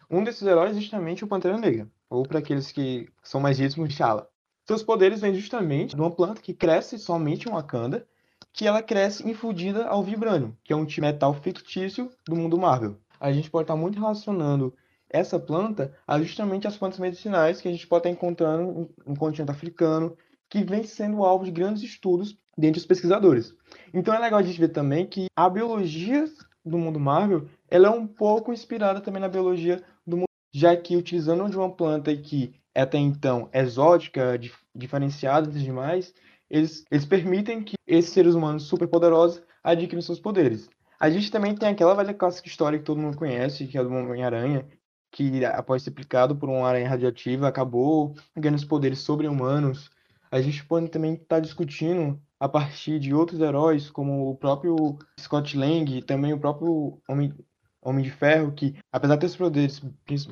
Um 0.10 0.24
desses 0.24 0.48
heróis 0.48 0.78
é 0.78 0.80
justamente 0.80 1.26
o 1.26 1.28
Pantera 1.28 1.58
Negra, 1.58 1.90
ou 2.10 2.24
para 2.24 2.40
aqueles 2.40 2.72
que 2.72 3.10
são 3.22 3.42
mais 3.42 3.60
ritmos, 3.60 3.94
T'Challa. 3.94 4.30
Seus 4.66 4.82
poderes 4.82 5.20
vêm 5.20 5.36
justamente 5.36 5.94
de 5.94 6.02
uma 6.02 6.10
planta 6.10 6.42
que 6.42 6.54
cresce 6.54 6.98
somente 6.98 7.50
em 7.50 7.52
Wakanda, 7.52 8.08
que 8.54 8.66
ela 8.66 8.82
cresce 8.82 9.30
infundida 9.30 9.86
ao 9.88 10.02
vibrânio, 10.02 10.58
que 10.64 10.72
é 10.72 10.76
um 10.76 10.88
metal 11.00 11.34
fictício 11.34 12.10
do 12.26 12.38
mundo 12.38 12.58
Marvel. 12.58 12.98
A 13.20 13.34
gente 13.34 13.50
pode 13.50 13.66
estar 13.66 13.76
muito 13.76 14.00
relacionando 14.00 14.74
essa 15.10 15.38
planta 15.38 15.94
a 16.08 16.18
justamente 16.22 16.66
as 16.66 16.78
plantas 16.78 17.00
medicinais 17.00 17.60
que 17.60 17.68
a 17.68 17.72
gente 17.72 17.86
pode 17.86 18.08
estar 18.08 18.10
encontrando 18.10 18.90
no 19.06 19.18
continente 19.18 19.52
africano, 19.52 20.16
que 20.50 20.64
vem 20.64 20.84
sendo 20.84 21.26
alvo 21.26 21.44
de 21.44 21.52
grandes 21.52 21.84
estudos 21.84 22.38
dentre 22.58 22.80
os 22.80 22.86
pesquisadores. 22.86 23.54
Então 23.94 24.14
é 24.14 24.20
legal 24.20 24.40
a 24.40 24.44
gente 24.44 24.60
ver 24.60 24.70
também 24.70 25.06
que 25.06 25.28
a 25.36 25.50
biologia 25.50 26.26
do 26.66 26.78
mundo 26.78 27.00
Marvel 27.00 27.48
ela 27.70 27.88
é 27.88 27.92
um 27.92 28.08
pouco 28.08 28.52
inspirada 28.52 29.00
também 29.00 29.22
na 29.22 29.30
biologia 29.30 29.84
do 30.06 30.18
mundo, 30.18 30.28
já 30.54 30.76
que 30.76 30.96
utilizando 30.96 31.50
de 31.50 31.58
uma 31.58 31.70
planta 31.70 32.16
que 32.16 32.54
até 32.76 32.98
então 32.98 33.50
exótica, 33.54 34.38
dif 34.38 34.56
diferenciada 34.76 35.50
dos 35.50 35.62
demais, 35.62 36.14
eles, 36.50 36.86
eles 36.92 37.06
permitem 37.06 37.64
que 37.64 37.76
esses 37.88 38.12
seres 38.12 38.36
humanos 38.36 38.64
superpoderosos 38.64 39.42
adquiram 39.64 40.02
seus 40.02 40.20
poderes. 40.20 40.70
A 41.00 41.10
gente 41.10 41.32
também 41.32 41.56
tem 41.56 41.70
aquela 41.70 41.96
velha 41.96 42.14
clássica 42.14 42.48
história 42.48 42.78
que 42.78 42.86
todo 42.86 43.02
mundo 43.02 43.18
conhece, 43.18 43.68
que 43.68 43.78
é 43.78 43.84
do 43.84 43.90
Homem-Aranha, 43.90 44.66
que 45.12 45.44
após 45.46 45.84
ser 45.84 45.92
picado 45.92 46.36
por 46.36 46.50
uma 46.50 46.68
aranha 46.68 46.90
radiativa 46.90 47.48
acabou 47.48 48.16
ganhando 48.36 48.58
os 48.58 48.66
poderes 48.66 49.00
sobre-humanos. 49.00 49.90
A 50.32 50.42
gente 50.42 50.64
pode 50.66 50.90
também 50.90 51.14
estar 51.14 51.38
tá 51.38 51.40
discutindo 51.40 52.20
a 52.40 52.48
partir 52.48 53.00
de 53.00 53.14
outros 53.14 53.40
heróis, 53.40 53.90
como 53.90 54.30
o 54.30 54.36
próprio 54.36 54.98
Scott 55.20 55.58
Lang, 55.58 55.98
e 55.98 56.02
também 56.02 56.34
o 56.34 56.40
próprio 56.40 57.00
Homem, 57.10 57.34
Homem 57.82 58.04
de 58.04 58.12
Ferro, 58.12 58.52
que, 58.52 58.76
apesar 58.92 59.16
de 59.16 59.22
ter 59.22 59.28
os 59.28 59.36
poderes 59.36 59.82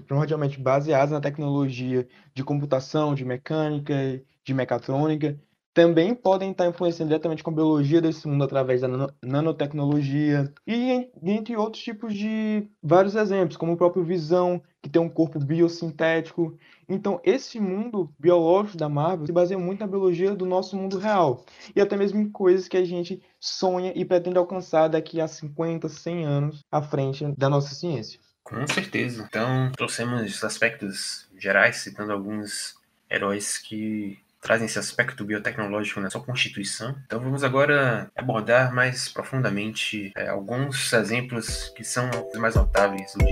primordialmente 0.05 0.59
baseados 0.59 1.11
na 1.11 1.21
tecnologia 1.21 2.07
de 2.33 2.43
computação, 2.43 3.15
de 3.15 3.25
mecânica, 3.25 4.21
de 4.43 4.53
mecatrônica, 4.53 5.39
também 5.73 6.15
podem 6.15 6.51
estar 6.51 6.67
influenciando 6.67 7.09
diretamente 7.09 7.43
com 7.43 7.51
a 7.51 7.53
biologia 7.53 8.01
desse 8.01 8.25
mundo 8.25 8.45
através 8.45 8.79
da 8.79 8.87
nanotecnologia 9.21 10.49
e 10.65 11.09
entre 11.21 11.57
outros 11.57 11.83
tipos 11.83 12.13
de 12.13 12.65
vários 12.81 13.13
exemplos, 13.13 13.57
como 13.57 13.73
o 13.73 13.77
próprio 13.77 14.01
Visão, 14.01 14.61
que 14.81 14.89
tem 14.89 15.01
um 15.01 15.09
corpo 15.09 15.37
biosintético. 15.37 16.57
Então, 16.87 17.19
esse 17.23 17.59
mundo 17.59 18.13
biológico 18.19 18.77
da 18.77 18.87
Marvel 18.87 19.25
se 19.25 19.31
baseia 19.31 19.59
muito 19.59 19.79
na 19.79 19.87
biologia 19.87 20.35
do 20.35 20.45
nosso 20.45 20.75
mundo 20.77 20.97
real. 20.97 21.45
E 21.75 21.81
até 21.81 21.95
mesmo 21.95 22.19
em 22.19 22.29
coisas 22.29 22.67
que 22.67 22.77
a 22.77 22.85
gente 22.85 23.21
sonha 23.39 23.91
e 23.95 24.05
pretende 24.05 24.37
alcançar 24.37 24.87
daqui 24.87 25.19
a 25.19 25.27
50, 25.27 25.89
100 25.89 26.25
anos 26.25 26.59
à 26.71 26.81
frente 26.81 27.25
da 27.37 27.49
nossa 27.49 27.73
ciência. 27.73 28.19
Com 28.43 28.65
certeza. 28.67 29.25
Então, 29.27 29.71
trouxemos 29.75 30.43
aspectos 30.43 31.27
gerais, 31.37 31.77
citando 31.77 32.11
alguns 32.11 32.75
heróis 33.09 33.57
que 33.57 34.19
trazem 34.45 34.67
esse 34.67 34.77
aspecto 34.77 35.25
biotecnológico 35.25 35.99
na 35.99 36.09
sua 36.11 36.21
constituição. 36.21 36.95
Então 37.05 37.19
vamos 37.19 37.43
agora 37.43 38.07
abordar 38.15 38.71
mais 38.71 39.09
profundamente 39.09 40.11
é, 40.15 40.27
alguns 40.27 40.93
exemplos 40.93 41.69
que 41.69 41.83
são 41.83 42.07
os 42.31 42.39
mais 42.39 42.53
notáveis 42.53 43.13
do 43.15 43.25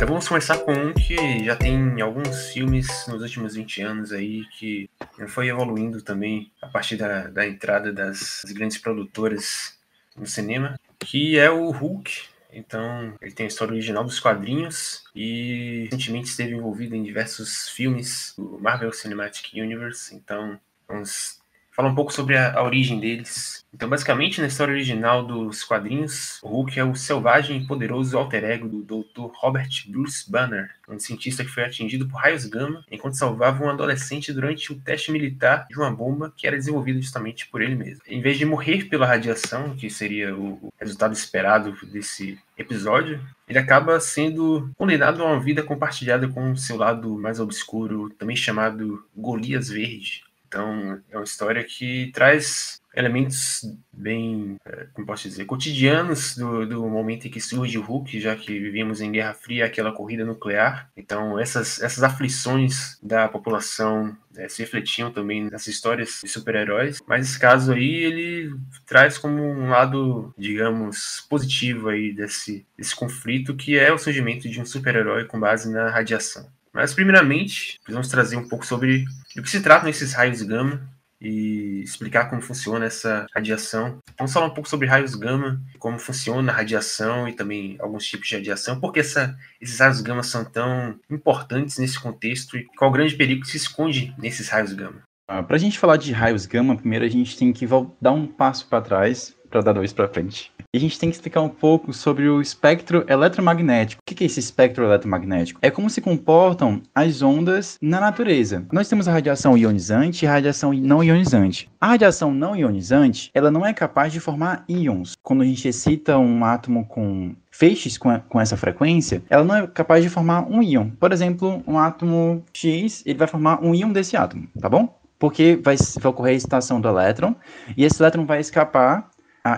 Então 0.00 0.08
vamos 0.08 0.26
começar 0.26 0.56
com 0.56 0.72
um 0.72 0.94
que 0.94 1.44
já 1.44 1.54
tem 1.54 2.00
alguns 2.00 2.48
filmes 2.54 2.88
nos 3.06 3.20
últimos 3.20 3.54
20 3.54 3.82
anos 3.82 4.12
aí 4.12 4.46
que 4.46 4.88
foi 5.28 5.48
evoluindo 5.48 6.00
também 6.00 6.50
a 6.62 6.68
partir 6.68 6.96
da, 6.96 7.26
da 7.26 7.46
entrada 7.46 7.92
das 7.92 8.42
grandes 8.46 8.78
produtoras 8.78 9.78
no 10.16 10.24
cinema, 10.24 10.80
que 10.98 11.38
é 11.38 11.50
o 11.50 11.70
Hulk. 11.70 12.18
Então 12.50 13.12
ele 13.20 13.32
tem 13.32 13.44
a 13.44 13.48
história 13.48 13.74
original 13.74 14.02
dos 14.02 14.18
quadrinhos 14.18 15.04
e 15.14 15.84
recentemente 15.90 16.30
esteve 16.30 16.54
envolvido 16.54 16.96
em 16.96 17.02
diversos 17.02 17.68
filmes 17.68 18.32
do 18.38 18.58
Marvel 18.58 18.94
Cinematic 18.94 19.52
Universe. 19.52 20.14
Então 20.14 20.58
vamos 20.88 21.40
falar 21.72 21.90
um 21.90 21.94
pouco 21.94 22.10
sobre 22.10 22.38
a, 22.38 22.54
a, 22.54 22.62
origem 22.62 22.98
deles. 22.98 23.49
Então, 23.72 23.88
basicamente, 23.88 24.40
na 24.40 24.48
história 24.48 24.72
original 24.72 25.24
dos 25.24 25.62
quadrinhos, 25.62 26.40
o 26.42 26.48
Hulk 26.48 26.78
é 26.78 26.84
o 26.84 26.94
selvagem 26.94 27.58
e 27.58 27.66
poderoso 27.66 28.18
alter 28.18 28.44
ego 28.44 28.68
do 28.68 28.82
Dr. 28.82 29.30
Robert 29.34 29.68
Bruce 29.88 30.28
Banner, 30.30 30.70
um 30.88 30.98
cientista 30.98 31.44
que 31.44 31.50
foi 31.50 31.64
atingido 31.64 32.08
por 32.08 32.16
raios 32.16 32.46
gama 32.46 32.84
enquanto 32.90 33.16
salvava 33.16 33.64
um 33.64 33.70
adolescente 33.70 34.32
durante 34.32 34.72
o 34.72 34.80
teste 34.80 35.12
militar 35.12 35.66
de 35.70 35.78
uma 35.78 35.90
bomba 35.90 36.32
que 36.36 36.46
era 36.48 36.56
desenvolvida 36.56 37.00
justamente 37.00 37.46
por 37.46 37.62
ele 37.62 37.76
mesmo. 37.76 38.02
Em 38.08 38.20
vez 38.20 38.38
de 38.38 38.44
morrer 38.44 38.86
pela 38.86 39.06
radiação, 39.06 39.76
que 39.76 39.88
seria 39.88 40.36
o 40.36 40.72
resultado 40.78 41.12
esperado 41.12 41.76
desse 41.86 42.38
episódio, 42.58 43.20
ele 43.48 43.58
acaba 43.58 44.00
sendo 44.00 44.70
condenado 44.76 45.22
a 45.22 45.26
uma 45.26 45.40
vida 45.40 45.62
compartilhada 45.62 46.28
com 46.28 46.56
seu 46.56 46.76
lado 46.76 47.16
mais 47.16 47.38
obscuro, 47.38 48.10
também 48.18 48.36
chamado 48.36 49.04
Golias 49.16 49.68
Verde, 49.68 50.24
então, 50.50 51.00
é 51.08 51.16
uma 51.16 51.22
história 51.22 51.62
que 51.62 52.10
traz 52.12 52.79
elementos 52.94 53.62
bem, 53.92 54.56
é, 54.64 54.86
como 54.92 55.06
posso 55.06 55.28
dizer, 55.28 55.44
cotidianos 55.44 56.36
do, 56.36 56.66
do 56.66 56.88
momento 56.88 57.26
em 57.26 57.30
que 57.30 57.40
surge 57.40 57.78
o 57.78 57.82
Hulk, 57.82 58.20
já 58.20 58.34
que 58.34 58.58
vivíamos 58.58 59.00
em 59.00 59.12
Guerra 59.12 59.34
Fria, 59.34 59.66
aquela 59.66 59.92
corrida 59.92 60.24
nuclear. 60.24 60.90
Então, 60.96 61.38
essas, 61.38 61.80
essas 61.80 62.02
aflições 62.02 62.98
da 63.02 63.28
população 63.28 64.16
é, 64.36 64.48
se 64.48 64.62
refletiam 64.62 65.12
também 65.12 65.48
nas 65.50 65.66
histórias 65.66 66.20
de 66.22 66.28
super-heróis. 66.28 67.00
Mas 67.06 67.28
esse 67.28 67.38
caso 67.38 67.72
aí, 67.72 67.94
ele 67.94 68.54
traz 68.86 69.18
como 69.18 69.42
um 69.42 69.68
lado, 69.68 70.34
digamos, 70.36 71.24
positivo 71.28 71.88
aí 71.88 72.12
desse, 72.12 72.66
desse 72.76 72.94
conflito, 72.94 73.54
que 73.54 73.78
é 73.78 73.92
o 73.92 73.98
surgimento 73.98 74.48
de 74.48 74.60
um 74.60 74.64
super-herói 74.64 75.24
com 75.26 75.38
base 75.38 75.70
na 75.70 75.90
radiação. 75.90 76.48
Mas, 76.72 76.94
primeiramente, 76.94 77.80
vamos 77.88 78.08
trazer 78.08 78.36
um 78.36 78.48
pouco 78.48 78.64
sobre 78.64 79.04
o 79.36 79.42
que 79.42 79.50
se 79.50 79.60
tratam 79.60 79.88
esses 79.88 80.12
raios 80.12 80.40
gama 80.42 80.88
e 81.20 81.82
explicar 81.82 82.30
como 82.30 82.40
funciona 82.40 82.86
essa 82.86 83.26
radiação. 83.34 83.98
Vamos 84.18 84.32
falar 84.32 84.46
um 84.46 84.54
pouco 84.54 84.68
sobre 84.68 84.86
raios 84.86 85.14
gama, 85.14 85.60
como 85.78 85.98
funciona 85.98 86.50
a 86.50 86.54
radiação 86.54 87.28
e 87.28 87.32
também 87.32 87.76
alguns 87.78 88.06
tipos 88.06 88.28
de 88.28 88.36
radiação, 88.36 88.80
por 88.80 88.92
que 88.92 89.00
essa, 89.00 89.36
esses 89.60 89.78
raios 89.78 90.00
gama 90.00 90.22
são 90.22 90.44
tão 90.44 90.98
importantes 91.10 91.78
nesse 91.78 92.00
contexto 92.00 92.56
e 92.56 92.64
qual 92.76 92.90
o 92.90 92.94
grande 92.94 93.14
perigo 93.14 93.42
que 93.42 93.48
se 93.48 93.56
esconde 93.56 94.14
nesses 94.18 94.48
raios 94.48 94.72
gama. 94.72 95.02
Ah, 95.28 95.42
para 95.42 95.56
a 95.56 95.60
gente 95.60 95.78
falar 95.78 95.96
de 95.96 96.12
raios 96.12 96.46
gama, 96.46 96.76
primeiro 96.76 97.04
a 97.04 97.08
gente 97.08 97.36
tem 97.36 97.52
que 97.52 97.66
dar 98.00 98.12
um 98.12 98.26
passo 98.26 98.66
para 98.66 98.82
trás 98.82 99.36
para 99.48 99.60
dar 99.60 99.72
dois 99.72 99.92
para 99.92 100.08
frente. 100.08 100.52
E 100.72 100.78
a 100.78 100.80
gente 100.80 101.00
tem 101.00 101.10
que 101.10 101.16
explicar 101.16 101.40
um 101.40 101.48
pouco 101.48 101.92
sobre 101.92 102.28
o 102.28 102.40
espectro 102.40 103.04
eletromagnético. 103.08 104.00
O 104.00 104.04
que 104.14 104.22
é 104.22 104.26
esse 104.26 104.38
espectro 104.38 104.84
eletromagnético? 104.84 105.58
É 105.60 105.68
como 105.68 105.90
se 105.90 106.00
comportam 106.00 106.80
as 106.94 107.22
ondas 107.22 107.76
na 107.82 107.98
natureza. 107.98 108.64
Nós 108.70 108.88
temos 108.88 109.08
a 109.08 109.12
radiação 109.12 109.58
ionizante 109.58 110.24
e 110.24 110.28
a 110.28 110.30
radiação 110.30 110.72
não 110.72 111.02
ionizante. 111.02 111.68
A 111.80 111.88
radiação 111.88 112.32
não 112.32 112.54
ionizante, 112.54 113.32
ela 113.34 113.50
não 113.50 113.66
é 113.66 113.74
capaz 113.74 114.12
de 114.12 114.20
formar 114.20 114.64
íons. 114.68 115.14
Quando 115.24 115.42
a 115.42 115.44
gente 115.44 115.66
excita 115.66 116.16
um 116.18 116.44
átomo 116.44 116.86
com 116.86 117.34
feixes 117.50 117.98
com, 117.98 118.16
com, 118.28 118.40
essa 118.40 118.56
frequência, 118.56 119.24
ela 119.28 119.42
não 119.42 119.56
é 119.56 119.66
capaz 119.66 120.04
de 120.04 120.08
formar 120.08 120.48
um 120.48 120.62
íon. 120.62 120.90
Por 120.90 121.10
exemplo, 121.10 121.64
um 121.66 121.80
átomo 121.80 122.44
X, 122.52 123.02
ele 123.04 123.18
vai 123.18 123.26
formar 123.26 123.60
um 123.60 123.74
íon 123.74 123.90
desse 123.90 124.16
átomo, 124.16 124.46
tá 124.60 124.68
bom? 124.68 124.96
Porque 125.18 125.58
vai, 125.60 125.76
vai 125.76 126.10
ocorrer 126.10 126.34
a 126.34 126.36
excitação 126.36 126.80
do 126.80 126.86
elétron, 126.86 127.34
e 127.76 127.84
esse 127.84 128.00
elétron 128.00 128.24
vai 128.24 128.38
escapar 128.38 129.10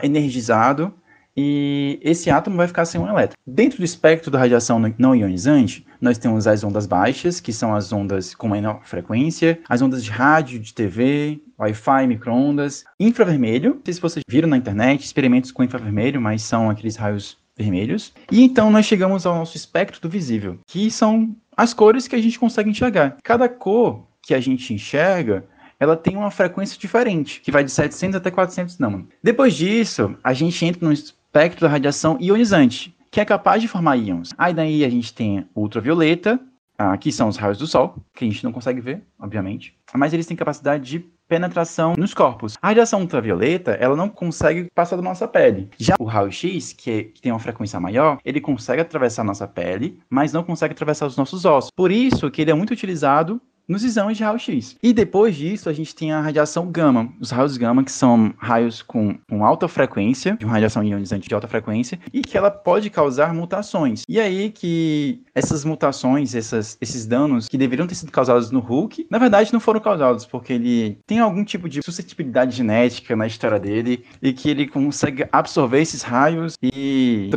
energizado 0.02 0.92
e 1.36 1.98
esse 2.02 2.30
átomo 2.30 2.56
vai 2.56 2.66
ficar 2.66 2.84
sem 2.84 3.00
um 3.00 3.08
elétron. 3.08 3.36
Dentro 3.46 3.78
do 3.78 3.84
espectro 3.84 4.30
da 4.30 4.38
radiação 4.38 4.80
não 4.98 5.14
ionizante, 5.14 5.86
nós 6.00 6.18
temos 6.18 6.46
as 6.46 6.62
ondas 6.64 6.86
baixas, 6.86 7.40
que 7.40 7.52
são 7.52 7.74
as 7.74 7.92
ondas 7.92 8.34
com 8.34 8.48
menor 8.48 8.82
frequência, 8.84 9.60
as 9.68 9.80
ondas 9.80 10.04
de 10.04 10.10
rádio, 10.10 10.58
de 10.58 10.74
TV, 10.74 11.40
Wi-Fi, 11.58 12.06
microondas, 12.06 12.84
infravermelho. 12.98 13.74
Não 13.74 13.82
sei 13.84 13.94
se 13.94 14.00
vocês 14.00 14.24
viram 14.28 14.48
na 14.48 14.56
internet 14.56 15.04
experimentos 15.04 15.52
com 15.52 15.62
infravermelho, 15.62 16.20
mas 16.20 16.42
são 16.42 16.68
aqueles 16.68 16.96
raios 16.96 17.38
vermelhos. 17.56 18.12
E 18.30 18.42
então 18.42 18.70
nós 18.70 18.86
chegamos 18.86 19.26
ao 19.26 19.36
nosso 19.36 19.56
espectro 19.56 20.00
do 20.00 20.08
visível, 20.08 20.58
que 20.66 20.90
são 20.90 21.34
as 21.56 21.72
cores 21.72 22.08
que 22.08 22.16
a 22.16 22.20
gente 22.20 22.38
consegue 22.38 22.70
enxergar. 22.70 23.16
Cada 23.22 23.48
cor 23.48 24.06
que 24.22 24.34
a 24.34 24.40
gente 24.40 24.72
enxerga 24.72 25.44
ela 25.82 25.96
tem 25.96 26.16
uma 26.16 26.30
frequência 26.30 26.78
diferente, 26.78 27.40
que 27.40 27.50
vai 27.50 27.64
de 27.64 27.72
700 27.72 28.14
até 28.14 28.30
400 28.30 28.78
nano. 28.78 29.08
Depois 29.20 29.52
disso, 29.52 30.16
a 30.22 30.32
gente 30.32 30.64
entra 30.64 30.86
no 30.86 30.92
espectro 31.32 31.62
da 31.62 31.68
radiação 31.68 32.18
ionizante, 32.20 32.94
que 33.10 33.18
é 33.18 33.24
capaz 33.24 33.62
de 33.62 33.66
formar 33.66 33.96
íons. 33.96 34.34
Aí 34.36 34.52
daí 34.52 34.84
a 34.84 34.90
gente 34.90 35.14
tem 35.14 35.46
ultravioleta, 35.56 36.38
ah, 36.76 36.94
que 36.98 37.10
são 37.10 37.26
os 37.26 37.38
raios 37.38 37.56
do 37.56 37.66
Sol, 37.66 37.96
que 38.14 38.26
a 38.26 38.28
gente 38.28 38.44
não 38.44 38.52
consegue 38.52 38.82
ver, 38.82 39.02
obviamente, 39.18 39.74
mas 39.94 40.12
eles 40.12 40.26
têm 40.26 40.36
capacidade 40.36 40.84
de 40.84 40.98
penetração 41.26 41.94
nos 41.96 42.12
corpos. 42.12 42.58
A 42.60 42.68
radiação 42.68 43.00
ultravioleta, 43.00 43.72
ela 43.72 43.96
não 43.96 44.10
consegue 44.10 44.68
passar 44.74 44.96
da 44.96 45.02
nossa 45.02 45.26
pele. 45.26 45.70
Já 45.78 45.94
o 45.98 46.04
raio-x, 46.04 46.74
que, 46.74 46.90
é, 46.90 47.04
que, 47.04 47.22
tem 47.22 47.32
uma 47.32 47.38
frequência 47.38 47.80
maior, 47.80 48.18
ele 48.22 48.38
consegue 48.38 48.82
atravessar 48.82 49.22
a 49.22 49.24
nossa 49.24 49.48
pele, 49.48 50.02
mas 50.10 50.34
não 50.34 50.44
consegue 50.44 50.72
atravessar 50.72 51.06
os 51.06 51.16
nossos 51.16 51.46
ossos. 51.46 51.70
Por 51.74 51.90
isso 51.90 52.30
que 52.30 52.42
ele 52.42 52.50
é 52.50 52.54
muito 52.54 52.72
utilizado 52.72 53.40
nos 53.68 53.84
exames 53.84 54.16
de 54.16 54.24
raio-x. 54.24 54.76
E 54.82 54.92
depois 54.92 55.36
disso, 55.36 55.68
a 55.68 55.72
gente 55.72 55.94
tem 55.94 56.12
a 56.12 56.20
radiação 56.20 56.70
gama. 56.70 57.12
Os 57.20 57.30
raios 57.30 57.56
gama, 57.56 57.84
que 57.84 57.92
são 57.92 58.34
raios 58.38 58.82
com, 58.82 59.18
com 59.28 59.44
alta 59.44 59.68
frequência, 59.68 60.36
de 60.36 60.44
uma 60.44 60.52
radiação 60.52 60.82
ionizante 60.82 61.28
de 61.28 61.34
alta 61.34 61.48
frequência, 61.48 61.98
e 62.12 62.20
que 62.20 62.36
ela 62.36 62.50
pode 62.50 62.90
causar 62.90 63.32
mutações. 63.34 64.02
E 64.08 64.20
aí 64.20 64.50
que 64.50 65.22
essas 65.34 65.64
mutações, 65.64 66.34
essas, 66.34 66.76
esses 66.80 67.06
danos 67.06 67.48
que 67.48 67.58
deveriam 67.58 67.86
ter 67.86 67.94
sido 67.94 68.12
causados 68.12 68.50
no 68.50 68.60
Hulk, 68.60 69.06
na 69.10 69.18
verdade 69.18 69.52
não 69.52 69.60
foram 69.60 69.80
causados, 69.80 70.26
porque 70.26 70.52
ele 70.52 70.98
tem 71.06 71.18
algum 71.18 71.44
tipo 71.44 71.68
de 71.68 71.80
suscetibilidade 71.82 72.56
genética 72.56 73.16
na 73.16 73.26
história 73.26 73.58
dele, 73.58 74.04
e 74.20 74.32
que 74.32 74.50
ele 74.50 74.66
consegue 74.66 75.26
absorver 75.32 75.80
esses 75.80 76.02
raios 76.02 76.54
e 76.62 77.30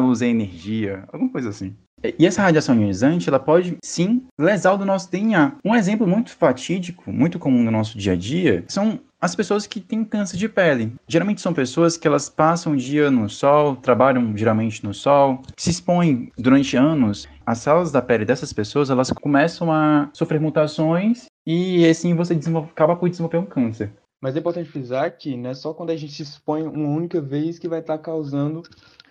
luz 0.00 0.22
em 0.22 0.30
energia, 0.30 1.04
alguma 1.12 1.30
coisa 1.30 1.50
assim. 1.50 1.74
E 2.18 2.26
essa 2.26 2.42
radiação 2.42 2.74
ionizante, 2.74 3.28
ela 3.28 3.38
pode 3.38 3.76
sim 3.82 4.26
lesar 4.38 4.74
o 4.74 4.78
do 4.78 4.84
nosso 4.84 5.10
DNA. 5.10 5.56
Um 5.64 5.74
exemplo 5.74 6.06
muito 6.06 6.30
fatídico, 6.30 7.12
muito 7.12 7.38
comum 7.38 7.62
no 7.62 7.70
nosso 7.70 7.96
dia 7.96 8.12
a 8.12 8.16
dia, 8.16 8.64
são 8.68 9.00
as 9.20 9.34
pessoas 9.34 9.66
que 9.66 9.80
têm 9.80 10.04
câncer 10.04 10.36
de 10.36 10.48
pele. 10.48 10.94
Geralmente 11.08 11.40
são 11.40 11.52
pessoas 11.52 11.96
que 11.96 12.06
elas 12.06 12.28
passam 12.28 12.74
o 12.74 12.76
dia 12.76 13.10
no 13.10 13.28
sol, 13.28 13.76
trabalham 13.76 14.36
geralmente 14.36 14.84
no 14.84 14.92
sol, 14.92 15.42
se 15.56 15.70
expõem 15.70 16.30
durante 16.38 16.76
anos. 16.76 17.26
As 17.44 17.58
células 17.58 17.90
da 17.90 18.02
pele 18.02 18.24
dessas 18.24 18.52
pessoas, 18.52 18.90
elas 18.90 19.10
começam 19.10 19.72
a 19.72 20.10
sofrer 20.12 20.40
mutações 20.40 21.26
e 21.46 21.86
assim 21.88 22.14
você 22.14 22.38
acaba 22.72 22.96
por 22.96 23.08
desenvolver 23.08 23.38
um 23.38 23.46
câncer. 23.46 23.92
Mas 24.20 24.36
é 24.36 24.38
importante 24.38 24.68
frisar 24.68 25.16
que 25.16 25.36
não 25.36 25.50
é 25.50 25.54
só 25.54 25.72
quando 25.72 25.90
a 25.90 25.96
gente 25.96 26.12
se 26.12 26.22
expõe 26.22 26.62
uma 26.62 26.88
única 26.88 27.20
vez 27.20 27.58
que 27.58 27.68
vai 27.68 27.80
estar 27.80 27.98
causando 27.98 28.62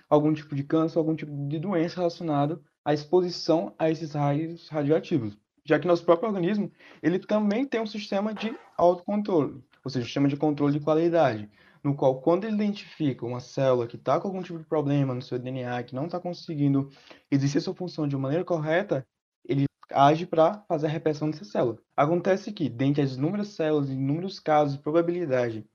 algum 0.10 0.34
tipo 0.34 0.56
de 0.56 0.64
câncer, 0.64 0.98
algum 0.98 1.16
tipo 1.16 1.32
de 1.48 1.60
doença 1.60 1.98
relacionado 1.98 2.62
a 2.86 2.94
exposição 2.94 3.74
a 3.80 3.90
esses 3.90 4.14
raios 4.14 4.70
radioativos, 4.70 5.36
já 5.66 5.80
que 5.80 5.88
nosso 5.88 6.06
próprio 6.06 6.30
organismo 6.30 6.72
ele 7.02 7.18
também 7.18 7.66
tem 7.66 7.82
um 7.82 7.88
sistema 7.88 8.34
de 8.34 8.56
autocontrole, 8.78 9.64
ou 9.84 9.90
seja, 9.90 10.04
um 10.04 10.06
sistema 10.06 10.28
de 10.28 10.38
controle 10.38 10.78
de 10.78 10.86
qualidade, 10.86 11.50
no 11.84 11.96
qual 11.96 12.22
quando 12.22 12.46
ele 12.46 12.56
identifica 12.56 13.26
uma 13.26 13.40
célula 13.40 13.88
que 13.88 13.96
está 13.96 14.20
com 14.20 14.28
algum 14.28 14.42
tipo 14.44 14.60
de 14.60 14.66
problema 14.66 15.16
no 15.16 15.22
seu 15.22 15.40
DNA, 15.40 15.84
que 15.84 15.96
não 15.96 16.06
está 16.06 16.20
conseguindo 16.20 16.90
exercer 17.32 17.62
sua 17.62 17.76
função 17.76 18.08
de 18.08 18.16
maneira 18.16 18.46
correta, 18.46 19.06
ele 19.44 19.66
age 19.92 20.26
para 20.26 20.64
fazer 20.68 20.88
a 20.88 20.90
repressão 20.90 21.30
dessa 21.30 21.46
célula. 21.46 21.78
Acontece 21.96 22.52
que, 22.52 22.70
dentre 22.70 23.02
as 23.02 23.16
inúmeras 23.16 23.50
células 23.50 23.90
inúmeros 23.90 24.40
casos 24.40 24.76
de 24.76 24.82
probabilidade 24.82 25.66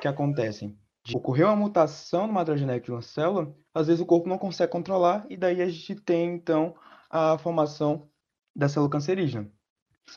que 0.00 0.08
acontecem 0.08 0.78
ocorreu 1.14 1.46
uma 1.48 1.56
mutação 1.56 2.26
no 2.26 2.32
material 2.32 2.58
genético 2.58 2.86
de 2.86 2.92
uma 2.92 3.02
célula, 3.02 3.54
às 3.74 3.86
vezes 3.86 4.00
o 4.00 4.06
corpo 4.06 4.28
não 4.28 4.38
consegue 4.38 4.72
controlar 4.72 5.26
e 5.30 5.36
daí 5.36 5.62
a 5.62 5.68
gente 5.68 5.94
tem 5.96 6.34
então 6.34 6.74
a 7.10 7.38
formação 7.38 8.08
da 8.54 8.68
célula 8.68 8.90
cancerígena. 8.90 9.50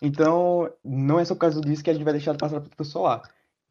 Então, 0.02 0.72
não 0.84 1.20
é 1.20 1.26
só 1.26 1.36
por 1.36 1.42
causa 1.42 1.62
disso 1.62 1.84
que 1.84 1.90
a 1.90 1.94
gente 1.94 2.04
vai 2.04 2.14
deixar 2.14 2.32
de 2.32 2.38
passar 2.38 2.62
protetor 2.62 2.86
solar. 2.86 3.22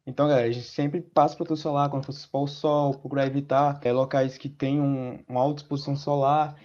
Então, 0.05 0.27
galera, 0.27 0.47
a 0.47 0.51
gente 0.51 0.67
sempre 0.67 1.01
passa 1.01 1.35
protetor 1.35 1.57
solar 1.57 1.89
quando 1.89 2.05
for 2.05 2.11
expor 2.11 2.43
o 2.43 2.47
sol, 2.47 2.91
procurar 2.91 3.27
evitar 3.27 3.79
é, 3.83 3.91
locais 3.91 4.37
que 4.37 4.49
tenham 4.49 4.85
um, 4.85 5.23
uma 5.27 5.41
alta 5.41 5.61
exposição 5.61 5.95
solar. 5.95 6.59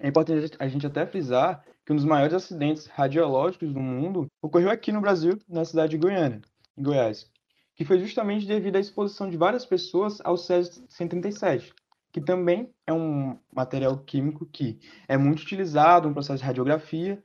É 0.00 0.08
importante 0.08 0.56
a 0.58 0.68
gente 0.68 0.86
até 0.86 1.06
frisar 1.06 1.64
que 1.84 1.92
um 1.92 1.96
dos 1.96 2.04
maiores 2.04 2.34
acidentes 2.34 2.86
radiológicos 2.86 3.72
do 3.72 3.80
mundo 3.80 4.26
ocorreu 4.42 4.70
aqui 4.70 4.90
no 4.90 5.00
Brasil, 5.00 5.38
na 5.48 5.64
cidade 5.64 5.90
de 5.92 5.98
Goiânia, 5.98 6.40
em 6.76 6.82
Goiás 6.82 7.33
que 7.74 7.84
foi 7.84 7.98
justamente 7.98 8.46
devido 8.46 8.76
à 8.76 8.80
exposição 8.80 9.28
de 9.28 9.36
várias 9.36 9.66
pessoas 9.66 10.20
ao 10.24 10.36
Césio-137, 10.36 11.72
que 12.12 12.20
também 12.20 12.72
é 12.86 12.92
um 12.92 13.38
material 13.52 13.98
químico 13.98 14.46
que 14.46 14.78
é 15.08 15.16
muito 15.16 15.42
utilizado 15.42 16.08
no 16.08 16.14
processo 16.14 16.38
de 16.38 16.46
radiografia 16.46 17.22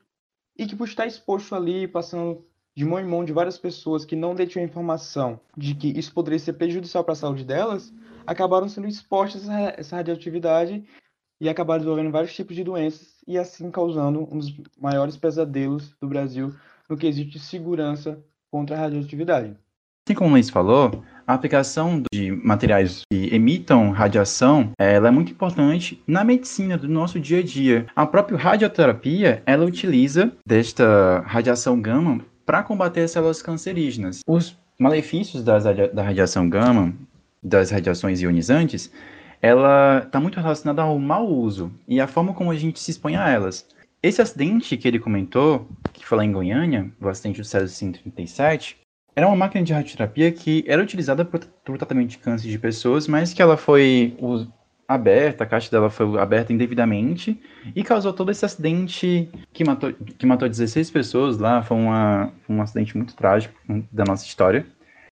e 0.58 0.66
que 0.66 0.76
por 0.76 0.88
estar 0.88 1.06
exposto 1.06 1.56
ali, 1.56 1.88
passando 1.88 2.46
de 2.76 2.86
mão 2.86 3.00
em 3.00 3.06
mão 3.06 3.26
de 3.26 3.34
várias 3.34 3.58
pessoas 3.58 4.06
que 4.06 4.16
não 4.16 4.34
detinham 4.34 4.66
informação 4.66 5.40
de 5.56 5.76
que 5.76 5.88
isso 5.88 6.14
poderia 6.14 6.40
ser 6.40 6.54
prejudicial 6.54 7.04
para 7.04 7.14
a 7.14 7.16
saúde 7.16 7.44
delas, 7.44 7.94
acabaram 8.26 8.70
sendo 8.70 8.88
expostas 8.88 9.50
a 9.50 9.74
essa 9.78 9.98
radioatividade 9.98 10.84
e 11.42 11.48
acabaram 11.48 11.80
desenvolvendo 11.80 12.12
vários 12.12 12.34
tipos 12.34 12.56
de 12.56 12.64
doenças 12.64 13.18
e 13.28 13.38
assim 13.38 13.70
causando 13.70 14.28
um 14.32 14.40
dos 14.40 14.54
maiores 14.78 15.18
pesadelos 15.18 15.96
do 16.02 16.08
Brasil 16.08 16.54
no 16.90 16.98
quesito 16.98 17.32
de 17.32 17.40
segurança 17.40 18.24
contra 18.52 18.76
a 18.76 18.80
radioatividade. 18.80 19.58
Assim 20.10 20.16
como 20.16 20.32
o 20.32 20.34
Luiz 20.34 20.50
falou, 20.50 21.04
a 21.28 21.36
aplicação 21.36 22.02
de 22.12 22.32
materiais 22.32 23.04
que 23.12 23.30
emitam 23.32 23.92
radiação, 23.92 24.72
ela 24.76 25.10
é 25.10 25.12
muito 25.12 25.32
importante 25.32 26.02
na 26.08 26.24
medicina 26.24 26.80
do 26.80 26.88
nosso 26.88 27.20
dia 27.20 27.42
a 27.42 27.44
dia. 27.44 27.86
A 27.96 28.08
própria 28.08 28.36
radioterapia, 28.36 29.44
ela 29.46 29.64
utiliza 29.64 30.32
desta 30.44 31.20
radiação 31.28 31.80
gama 31.80 32.22
para 32.44 32.64
combater 32.64 33.02
as 33.02 33.12
células 33.12 33.44
cancerígenas. 33.44 34.22
Os 34.28 34.58
malefícios 34.80 35.44
das, 35.44 35.64
da 35.66 36.02
radiação 36.02 36.50
gama, 36.50 36.92
das 37.44 37.70
radiações 37.70 38.20
ionizantes, 38.20 38.92
ela 39.40 40.02
está 40.04 40.20
muito 40.20 40.40
relacionada 40.40 40.82
ao 40.82 40.98
mau 40.98 41.28
uso 41.28 41.72
e 41.88 42.02
a 42.02 42.08
forma 42.08 42.34
como 42.34 42.50
a 42.50 42.56
gente 42.56 42.80
se 42.80 42.90
expõe 42.90 43.16
a 43.16 43.30
elas. 43.30 43.64
Esse 44.02 44.24
acidente 44.24 44.76
que 44.76 44.88
ele 44.88 44.98
comentou, 44.98 45.68
que 45.94 46.04
foi 46.04 46.18
lá 46.18 46.26
em 46.26 46.32
Goiânia, 46.32 46.90
o 47.00 47.08
acidente 47.08 47.42
do 47.42 47.46
César 47.46 47.68
137, 47.68 48.76
era 49.20 49.28
uma 49.28 49.36
máquina 49.36 49.64
de 49.66 49.74
radioterapia 49.74 50.32
que 50.32 50.64
era 50.66 50.82
utilizada 50.82 51.26
para 51.26 51.42
o 51.68 51.78
tratamento 51.78 52.12
de 52.12 52.18
câncer 52.18 52.48
de 52.48 52.58
pessoas, 52.58 53.06
mas 53.06 53.34
que 53.34 53.42
ela 53.42 53.58
foi 53.58 54.18
aberta, 54.88 55.44
a 55.44 55.48
caixa 55.48 55.70
dela 55.70 55.90
foi 55.90 56.18
aberta 56.18 56.54
indevidamente 56.54 57.38
e 57.76 57.84
causou 57.84 58.14
todo 58.14 58.32
esse 58.32 58.46
acidente 58.46 59.30
que 59.52 59.66
matou, 59.66 59.92
que 59.94 60.26
matou 60.26 60.48
16 60.48 60.90
pessoas 60.90 61.38
lá. 61.38 61.62
Foi, 61.62 61.76
uma, 61.76 62.32
um 62.48 62.62
acidente 62.62 62.96
muito 62.96 63.14
trágico 63.14 63.54
da 63.92 64.06
nossa 64.06 64.26
história, 64.26 64.66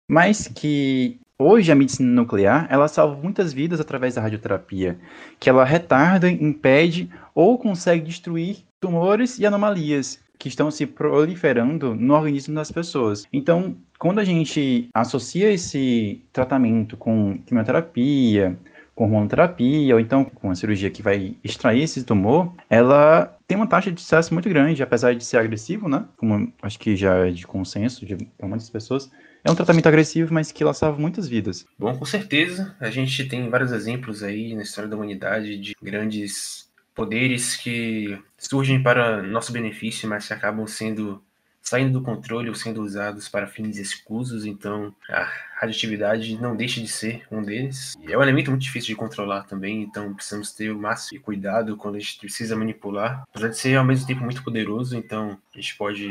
mas 0.08 0.48
que 0.48 1.20
hoje 1.38 1.70
a 1.70 1.76
medicina 1.76 2.10
nuclear 2.10 2.66
ela 2.70 2.88
salva 2.88 3.22
muitas 3.22 3.52
vidas 3.52 3.82
através 3.82 4.16
da 4.16 4.22
radioterapia, 4.22 4.98
que 5.38 5.50
ela 5.50 5.66
retarda, 5.66 6.32
impede 6.32 7.10
ou 7.36 7.58
consegue 7.58 8.06
destruir 8.06 8.60
tumores 8.80 9.38
e 9.38 9.46
anomalias 9.46 10.26
que 10.38 10.48
estão 10.48 10.70
se 10.70 10.86
proliferando 10.86 11.96
no 11.96 12.14
organismo 12.14 12.56
das 12.56 12.72
pessoas. 12.72 13.26
Então, 13.32 13.76
quando 13.98 14.20
a 14.20 14.24
gente 14.24 14.90
associa 14.94 15.52
esse 15.52 16.22
tratamento 16.32 16.96
com 16.96 17.40
quimioterapia, 17.46 18.58
com 18.98 19.04
hormonoterapia, 19.04 19.94
ou 19.94 20.00
então 20.00 20.26
com 20.26 20.50
a 20.50 20.56
cirurgia 20.56 20.90
que 20.90 21.04
vai 21.04 21.36
extrair 21.44 21.84
esse 21.84 22.04
tumor, 22.04 22.54
ela 22.68 23.38
tem 23.48 23.56
uma 23.56 23.68
taxa 23.68 23.92
de 23.92 24.02
sucesso 24.02 24.34
muito 24.34 24.50
grande, 24.50 24.82
apesar 24.82 25.14
de 25.14 25.24
ser 25.24 25.38
agressivo, 25.38 25.88
né? 25.88 26.06
Como 26.18 26.52
acho 26.64 26.80
que 26.80 26.96
já 26.96 27.28
é 27.28 27.30
de 27.30 27.46
consenso 27.46 28.06
de 28.06 28.18
muitas 28.42 28.70
pessoas. 28.70 29.12
É 29.44 29.52
um 29.52 29.56
tratamento 29.56 29.88
agressivo, 29.88 30.34
mas 30.34 30.52
que 30.52 30.64
ela 30.64 30.74
salva 30.74 31.00
muitas 31.00 31.28
vidas. 31.28 31.64
Bom, 31.78 31.96
com 31.96 32.06
certeza. 32.06 32.76
A 32.80 32.90
gente 32.90 33.24
tem 33.26 33.50
vários 33.50 33.72
exemplos 33.72 34.24
aí 34.24 34.56
na 34.56 34.64
história 34.64 34.90
da 34.90 34.96
humanidade 34.96 35.58
de 35.58 35.74
grandes 35.82 36.67
poderes 36.98 37.56
que 37.56 38.20
surgem 38.40 38.82
para 38.82 39.22
nosso 39.22 39.52
benefício, 39.54 40.10
mas 40.10 40.28
que 40.28 40.34
acabam 40.34 40.66
sendo 40.66 41.24
saindo 41.62 42.00
do 42.00 42.02
controle 42.02 42.48
ou 42.48 42.56
sendo 42.56 42.82
usados 42.82 43.28
para 43.28 43.46
fins 43.46 43.78
escusos, 43.78 44.46
então 44.46 44.96
a 45.10 45.30
radioatividade 45.60 46.42
não 46.42 46.56
deixa 46.56 46.80
de 46.80 46.88
ser 46.88 47.24
um 47.30 47.44
deles. 47.44 47.94
É 48.08 48.18
um 48.18 48.24
elemento 48.24 48.50
muito 48.50 48.64
difícil 48.64 48.88
de 48.88 48.96
controlar 48.96 49.44
também, 49.44 49.82
então 49.82 50.14
precisamos 50.14 50.54
ter 50.54 50.72
o 50.72 50.80
máximo 50.80 51.20
de 51.20 51.26
cuidado 51.26 51.76
quando 51.76 51.96
a 51.96 52.00
gente 52.00 52.20
precisa 52.20 52.56
manipular. 52.56 53.24
Apesar 53.30 53.50
de 53.50 53.58
ser 53.58 53.76
ao 53.76 53.84
mesmo 53.84 54.08
tempo 54.08 54.24
muito 54.24 54.44
poderoso, 54.44 54.96
então 54.96 55.38
a 55.54 55.60
gente 55.60 55.76
pode, 55.76 56.08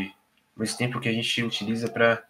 ao 0.55 0.61
mesmo 0.61 0.77
tempo 0.77 1.01
que 1.01 1.09
a 1.09 1.13
gente 1.13 1.43
utiliza 1.43 1.89
para 1.89 2.23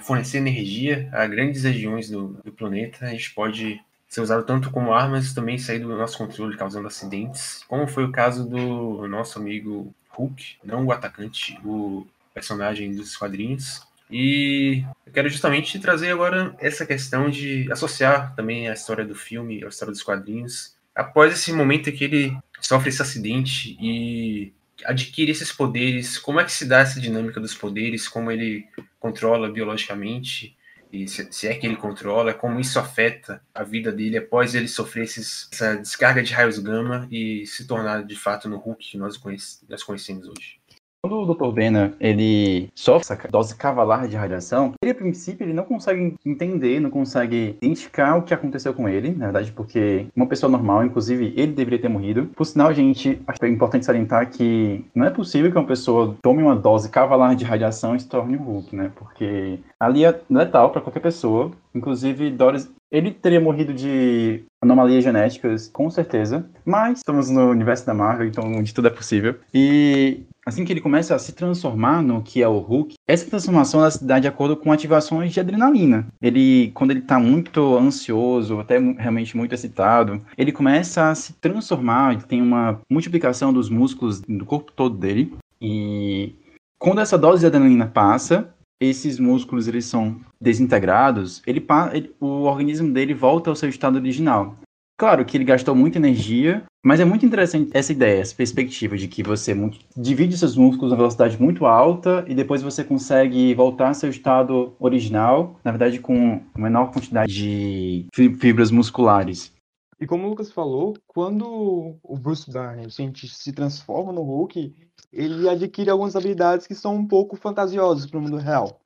fornecer 0.00 0.38
energia 0.38 1.08
a 1.12 1.24
grandes 1.28 1.62
regiões 1.62 2.10
do, 2.10 2.36
do 2.44 2.50
planeta, 2.50 3.06
a 3.06 3.10
gente 3.10 3.32
pode 3.32 3.80
ser 4.10 4.20
usado 4.20 4.44
tanto 4.44 4.70
como 4.72 4.92
arma, 4.92 5.16
mas 5.16 5.32
também 5.32 5.56
sair 5.56 5.78
do 5.78 5.96
nosso 5.96 6.18
controle, 6.18 6.56
causando 6.56 6.88
acidentes, 6.88 7.64
como 7.68 7.86
foi 7.86 8.04
o 8.04 8.10
caso 8.10 8.44
do 8.44 9.06
nosso 9.06 9.38
amigo 9.38 9.94
Hulk, 10.10 10.56
não 10.64 10.84
o 10.84 10.92
atacante, 10.92 11.56
o 11.64 12.04
personagem 12.34 12.92
dos 12.92 13.16
quadrinhos. 13.16 13.80
E 14.10 14.84
eu 15.06 15.12
quero 15.12 15.28
justamente 15.28 15.78
trazer 15.78 16.10
agora 16.10 16.56
essa 16.58 16.84
questão 16.84 17.30
de 17.30 17.70
associar 17.70 18.34
também 18.34 18.68
a 18.68 18.72
história 18.72 19.04
do 19.04 19.14
filme, 19.14 19.62
a 19.64 19.68
história 19.68 19.92
dos 19.92 20.02
quadrinhos. 20.02 20.74
Após 20.92 21.32
esse 21.32 21.52
momento 21.52 21.88
em 21.88 21.92
que 21.92 22.02
ele 22.02 22.36
sofre 22.60 22.88
esse 22.88 23.00
acidente 23.00 23.78
e 23.80 24.52
adquire 24.84 25.30
esses 25.30 25.52
poderes, 25.52 26.18
como 26.18 26.40
é 26.40 26.44
que 26.44 26.50
se 26.50 26.64
dá 26.64 26.80
essa 26.80 27.00
dinâmica 27.00 27.38
dos 27.38 27.54
poderes, 27.54 28.08
como 28.08 28.32
ele 28.32 28.66
controla 28.98 29.48
biologicamente, 29.48 30.56
e 30.92 31.06
se, 31.08 31.48
é 31.48 31.54
que 31.54 31.66
ele 31.66 31.76
controla, 31.76 32.34
como 32.34 32.60
isso 32.60 32.78
afeta 32.78 33.42
a 33.54 33.62
vida 33.62 33.92
dele 33.92 34.18
após 34.18 34.54
ele 34.54 34.68
sofrer 34.68 35.04
esses, 35.04 35.48
essa 35.52 35.76
descarga 35.76 36.22
de 36.22 36.32
raios 36.32 36.58
gama 36.58 37.08
e 37.10 37.46
se 37.46 37.66
tornar 37.66 38.04
de 38.04 38.16
fato 38.16 38.48
no 38.48 38.58
Hulk 38.58 38.90
que 38.90 38.98
nós, 38.98 39.16
conhece, 39.16 39.64
nós 39.68 39.82
conhecemos 39.82 40.26
hoje. 40.26 40.59
Quando 41.02 41.22
o 41.22 41.34
Dr. 41.34 41.54
Banner, 41.54 41.94
ele 41.98 42.68
sofre 42.74 43.14
essa 43.14 43.28
dose 43.28 43.56
cavalar 43.56 44.06
de 44.06 44.16
radiação, 44.16 44.74
ele, 44.82 44.92
a 44.92 44.94
princípio, 44.94 45.44
ele 45.44 45.54
não 45.54 45.64
consegue 45.64 46.14
entender, 46.26 46.78
não 46.78 46.90
consegue 46.90 47.56
identificar 47.62 48.16
o 48.16 48.22
que 48.22 48.34
aconteceu 48.34 48.74
com 48.74 48.86
ele, 48.86 49.10
na 49.10 49.26
verdade, 49.26 49.50
porque 49.50 50.06
uma 50.14 50.26
pessoa 50.26 50.52
normal, 50.52 50.84
inclusive, 50.84 51.32
ele 51.36 51.52
deveria 51.52 51.80
ter 51.80 51.88
morrido. 51.88 52.26
Por 52.36 52.44
sinal, 52.44 52.74
gente, 52.74 53.18
acho 53.26 53.42
é 53.42 53.48
importante 53.48 53.86
salientar 53.86 54.28
que 54.30 54.84
não 54.94 55.06
é 55.06 55.10
possível 55.10 55.50
que 55.50 55.56
uma 55.56 55.66
pessoa 55.66 56.14
tome 56.20 56.42
uma 56.42 56.54
dose 56.54 56.90
cavalar 56.90 57.34
de 57.34 57.46
radiação 57.46 57.96
e 57.96 58.00
se 58.00 58.06
torne 58.06 58.36
um 58.36 58.42
Hulk, 58.42 58.76
né? 58.76 58.92
Porque 58.94 59.58
ali 59.80 60.04
é 60.04 60.20
letal 60.28 60.68
para 60.68 60.82
qualquer 60.82 61.00
pessoa. 61.00 61.50
Inclusive, 61.74 62.30
Doris, 62.30 62.70
ele 62.90 63.10
teria 63.10 63.40
morrido 63.40 63.72
de 63.72 64.44
anomalias 64.60 65.02
genéticas, 65.02 65.68
com 65.68 65.88
certeza. 65.88 66.44
Mas 66.64 66.98
estamos 66.98 67.30
no 67.30 67.48
universo 67.50 67.86
da 67.86 67.94
Marvel, 67.94 68.26
então 68.26 68.62
de 68.62 68.74
tudo 68.74 68.88
é 68.88 68.90
possível. 68.90 69.36
E 69.54 70.24
assim 70.50 70.64
que 70.64 70.72
ele 70.72 70.80
começa 70.80 71.14
a 71.14 71.18
se 71.18 71.32
transformar 71.32 72.02
no 72.02 72.22
que 72.22 72.42
é 72.42 72.48
o 72.48 72.58
Hulk, 72.58 72.94
essa 73.08 73.28
transformação 73.28 73.80
ela 73.80 73.90
se 73.90 74.04
dá 74.04 74.18
de 74.18 74.28
acordo 74.28 74.56
com 74.56 74.70
ativações 74.70 75.32
de 75.32 75.40
adrenalina. 75.40 76.06
Ele, 76.20 76.70
quando 76.74 76.90
ele 76.90 77.00
tá 77.00 77.18
muito 77.18 77.76
ansioso, 77.78 78.60
até 78.60 78.78
realmente 78.78 79.36
muito 79.36 79.54
excitado, 79.54 80.20
ele 80.36 80.52
começa 80.52 81.08
a 81.08 81.14
se 81.14 81.32
transformar, 81.34 82.12
ele 82.12 82.22
tem 82.22 82.42
uma 82.42 82.80
multiplicação 82.90 83.52
dos 83.52 83.70
músculos 83.70 84.20
do 84.20 84.44
corpo 84.44 84.72
todo 84.72 84.96
dele. 84.96 85.32
E 85.60 86.34
quando 86.78 87.00
essa 87.00 87.16
dose 87.16 87.40
de 87.40 87.46
adrenalina 87.46 87.86
passa, 87.86 88.52
esses 88.80 89.18
músculos 89.18 89.68
eles 89.68 89.84
são 89.84 90.20
desintegrados, 90.40 91.42
ele, 91.46 91.64
ele, 91.92 92.14
o 92.18 92.42
organismo 92.44 92.92
dele 92.92 93.14
volta 93.14 93.50
ao 93.50 93.56
seu 93.56 93.68
estado 93.68 93.96
original. 93.96 94.56
Claro 94.98 95.24
que 95.24 95.36
ele 95.36 95.44
gastou 95.44 95.74
muita 95.74 95.98
energia, 95.98 96.62
mas 96.82 96.98
é 97.00 97.04
muito 97.04 97.26
interessante 97.26 97.70
essa 97.74 97.92
ideia, 97.92 98.20
essa 98.20 98.34
perspectiva 98.34 98.96
de 98.96 99.06
que 99.06 99.22
você 99.22 99.54
divide 99.96 100.36
seus 100.36 100.56
músculos 100.56 100.92
a 100.92 100.96
velocidade 100.96 101.40
muito 101.40 101.66
alta 101.66 102.24
e 102.26 102.34
depois 102.34 102.62
você 102.62 102.82
consegue 102.82 103.54
voltar 103.54 103.88
ao 103.88 103.94
seu 103.94 104.08
estado 104.08 104.74
original, 104.78 105.60
na 105.62 105.70
verdade 105.70 106.00
com 106.00 106.42
menor 106.56 106.90
quantidade 106.90 107.32
de 107.32 108.06
fibras 108.38 108.70
musculares. 108.70 109.52
E 110.00 110.06
como 110.06 110.26
o 110.26 110.30
Lucas 110.30 110.50
falou, 110.50 110.96
quando 111.06 111.98
o 112.02 112.16
Bruce 112.16 112.50
Banner, 112.50 112.88
se 112.90 113.52
transforma 113.52 114.12
no 114.12 114.22
Hulk, 114.22 114.74
ele 115.12 115.46
adquire 115.46 115.90
algumas 115.90 116.16
habilidades 116.16 116.66
que 116.66 116.74
são 116.74 116.94
um 116.94 117.06
pouco 117.06 117.36
fantasiosas 117.36 118.06
para 118.06 118.18
o 118.18 118.22
mundo 118.22 118.38
real. 118.38 118.80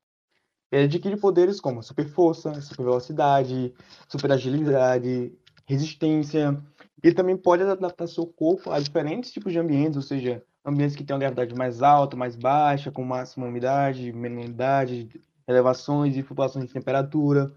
Ele 0.72 0.86
adquire 0.86 1.16
poderes 1.16 1.60
como 1.60 1.84
super 1.84 2.08
força, 2.08 2.60
super 2.60 2.82
velocidade, 2.82 3.72
super 4.08 4.32
agilidade, 4.32 5.32
resistência. 5.66 6.60
Ele 7.04 7.14
também 7.14 7.36
pode 7.36 7.62
adaptar 7.62 8.06
seu 8.06 8.26
corpo 8.26 8.70
a 8.70 8.80
diferentes 8.80 9.30
tipos 9.30 9.52
de 9.52 9.58
ambientes, 9.58 9.96
ou 9.96 10.02
seja, 10.02 10.42
ambientes 10.64 10.96
que 10.96 11.04
têm 11.04 11.12
uma 11.12 11.20
gravidade 11.20 11.54
mais 11.54 11.82
alta, 11.82 12.16
mais 12.16 12.34
baixa, 12.34 12.90
com 12.90 13.04
máxima 13.04 13.46
umidade, 13.46 14.10
menor 14.10 14.38
umidade, 14.38 15.10
elevações 15.46 16.16
e 16.16 16.22
flutuações 16.22 16.66
de 16.66 16.72
temperatura. 16.72 17.52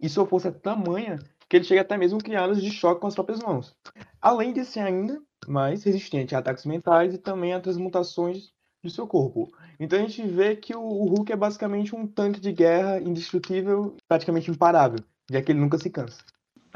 E 0.00 0.08
sua 0.08 0.26
força 0.26 0.48
é 0.48 0.50
tamanha 0.50 1.18
que 1.46 1.56
ele 1.56 1.64
chega 1.66 1.82
até 1.82 1.98
mesmo 1.98 2.18
a 2.18 2.22
criá-los 2.22 2.62
de 2.62 2.70
choque 2.70 3.02
com 3.02 3.06
as 3.06 3.14
próprias 3.14 3.40
mãos. 3.40 3.76
Além 4.18 4.54
de 4.54 4.64
ser 4.64 4.80
ainda 4.80 5.20
mais 5.46 5.84
resistente 5.84 6.34
a 6.34 6.38
ataques 6.38 6.64
mentais 6.64 7.12
e 7.12 7.18
também 7.18 7.52
a 7.52 7.60
transmutações 7.60 8.50
do 8.82 8.88
seu 8.88 9.06
corpo. 9.06 9.52
Então 9.78 9.98
a 9.98 10.02
gente 10.02 10.26
vê 10.26 10.56
que 10.56 10.74
o 10.74 11.04
Hulk 11.04 11.30
é 11.30 11.36
basicamente 11.36 11.94
um 11.94 12.06
tanque 12.06 12.40
de 12.40 12.50
guerra 12.50 12.98
indestrutível, 12.98 13.94
praticamente 14.08 14.50
imparável, 14.50 15.00
já 15.30 15.42
que 15.42 15.52
ele 15.52 15.60
nunca 15.60 15.76
se 15.76 15.90
cansa. 15.90 16.24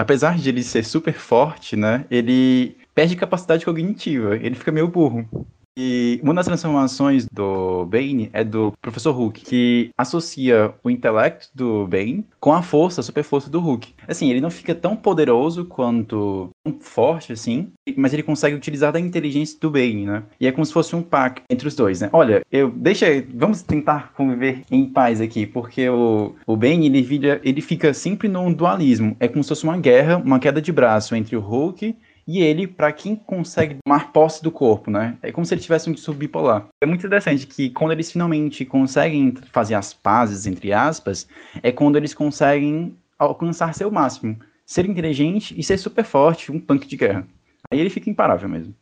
Apesar 0.01 0.39
de 0.39 0.49
ele 0.49 0.63
ser 0.63 0.83
super 0.83 1.13
forte, 1.13 1.77
né, 1.77 2.07
ele 2.11 2.75
perde 2.95 3.15
capacidade 3.15 3.67
cognitiva, 3.67 4.35
ele 4.35 4.55
fica 4.55 4.73
meio 4.73 4.89
burro. 4.89 5.29
E 5.77 6.21
uma 6.23 6.35
das 6.35 6.47
transformações 6.47 7.27
do 7.27 7.87
Bane 7.87 8.29
é 8.33 8.43
do 8.45 8.73
Professor 8.83 9.13
Hulk, 9.13 9.43
que 9.43 9.91
associa 9.97 10.75
o 10.83 10.91
intelecto 10.91 11.49
do 11.55 11.87
Bane 11.87 12.27
com 12.39 12.53
a 12.53 12.63
força, 12.63 13.01
a 13.01 13.05
super 13.05 13.23
força 13.23 13.49
do 13.49 13.61
Hulk. 13.61 13.95
Assim, 14.07 14.31
ele 14.31 14.41
não 14.41 14.51
fica 14.51 14.75
tão 14.75 14.97
poderoso 14.97 15.65
quanto 15.65 16.51
tão 16.65 16.79
forte 16.81 17.33
assim, 17.33 17.73
mas 17.97 18.13
ele 18.13 18.23
consegue 18.23 18.57
utilizar 18.57 18.93
da 18.93 19.01
inteligência 19.01 19.59
do 19.61 19.71
Bane, 19.71 20.07
né? 20.07 20.23
E 20.41 20.47
é 20.47 20.53
como 20.53 20.65
se 20.65 20.73
fosse 20.73 20.95
um 20.97 21.03
pacto 21.03 21.43
entre 21.49 21.69
os 21.69 21.75
dois, 21.75 22.01
né? 22.01 22.11
Olha, 22.13 22.43
eu 22.51 22.71
deixa, 22.71 23.07
vamos 23.35 23.63
tentar 23.63 24.13
conviver 24.15 24.63
em 24.71 24.85
paz 24.87 25.21
aqui, 25.21 25.47
porque 25.47 25.89
o, 25.89 26.35
o 26.47 26.57
Bane 26.57 26.87
ele, 26.87 27.07
ele 27.43 27.61
fica 27.61 27.95
sempre 27.95 28.29
num 28.29 28.53
dualismo. 28.53 29.17
É 29.21 29.29
como 29.29 29.43
se 29.43 29.49
fosse 29.49 29.65
uma 29.65 29.79
guerra, 29.79 30.17
uma 30.17 30.39
queda 30.39 30.61
de 30.61 30.73
braço 30.73 31.15
entre 31.15 31.37
o 31.37 31.41
Hulk 31.41 31.97
e 32.27 32.41
ele 32.41 32.67
para 32.67 32.93
quem 32.93 33.17
consegue 33.17 33.77
tomar 33.85 34.13
posse 34.13 34.43
do 34.43 34.51
corpo, 34.51 34.91
né? 34.91 35.17
É 35.23 35.33
como 35.33 35.45
se 35.45 35.55
ele 35.55 35.61
tivesse 35.61 35.89
um 35.89 35.93
distúrbio 35.93 36.29
bipolar. 36.29 36.67
É 36.81 36.87
muito 36.87 37.07
interessante 37.07 37.47
que 37.47 37.71
quando 37.71 37.93
eles 37.93 38.11
finalmente 38.13 38.65
conseguem 38.65 39.35
fazer 39.53 39.75
as 39.75 39.93
pazes, 39.93 40.47
entre 40.47 40.73
aspas, 40.73 41.27
é 41.63 41.73
quando 41.73 41.97
eles 41.97 42.15
conseguem 42.15 42.97
alcançar 43.19 43.75
seu 43.75 43.91
máximo. 43.91 44.39
Ser 44.65 44.89
inteligente 44.89 45.55
e 45.59 45.63
ser 45.63 45.79
super 45.79 46.05
forte, 46.05 46.53
um 46.53 46.61
tanque 46.61 46.87
de 46.87 46.97
guerra. 46.97 47.27
Aí 47.71 47.79
ele 47.79 47.91
fica 47.91 48.09
imparável 48.09 48.49
mesmo. 48.49 48.75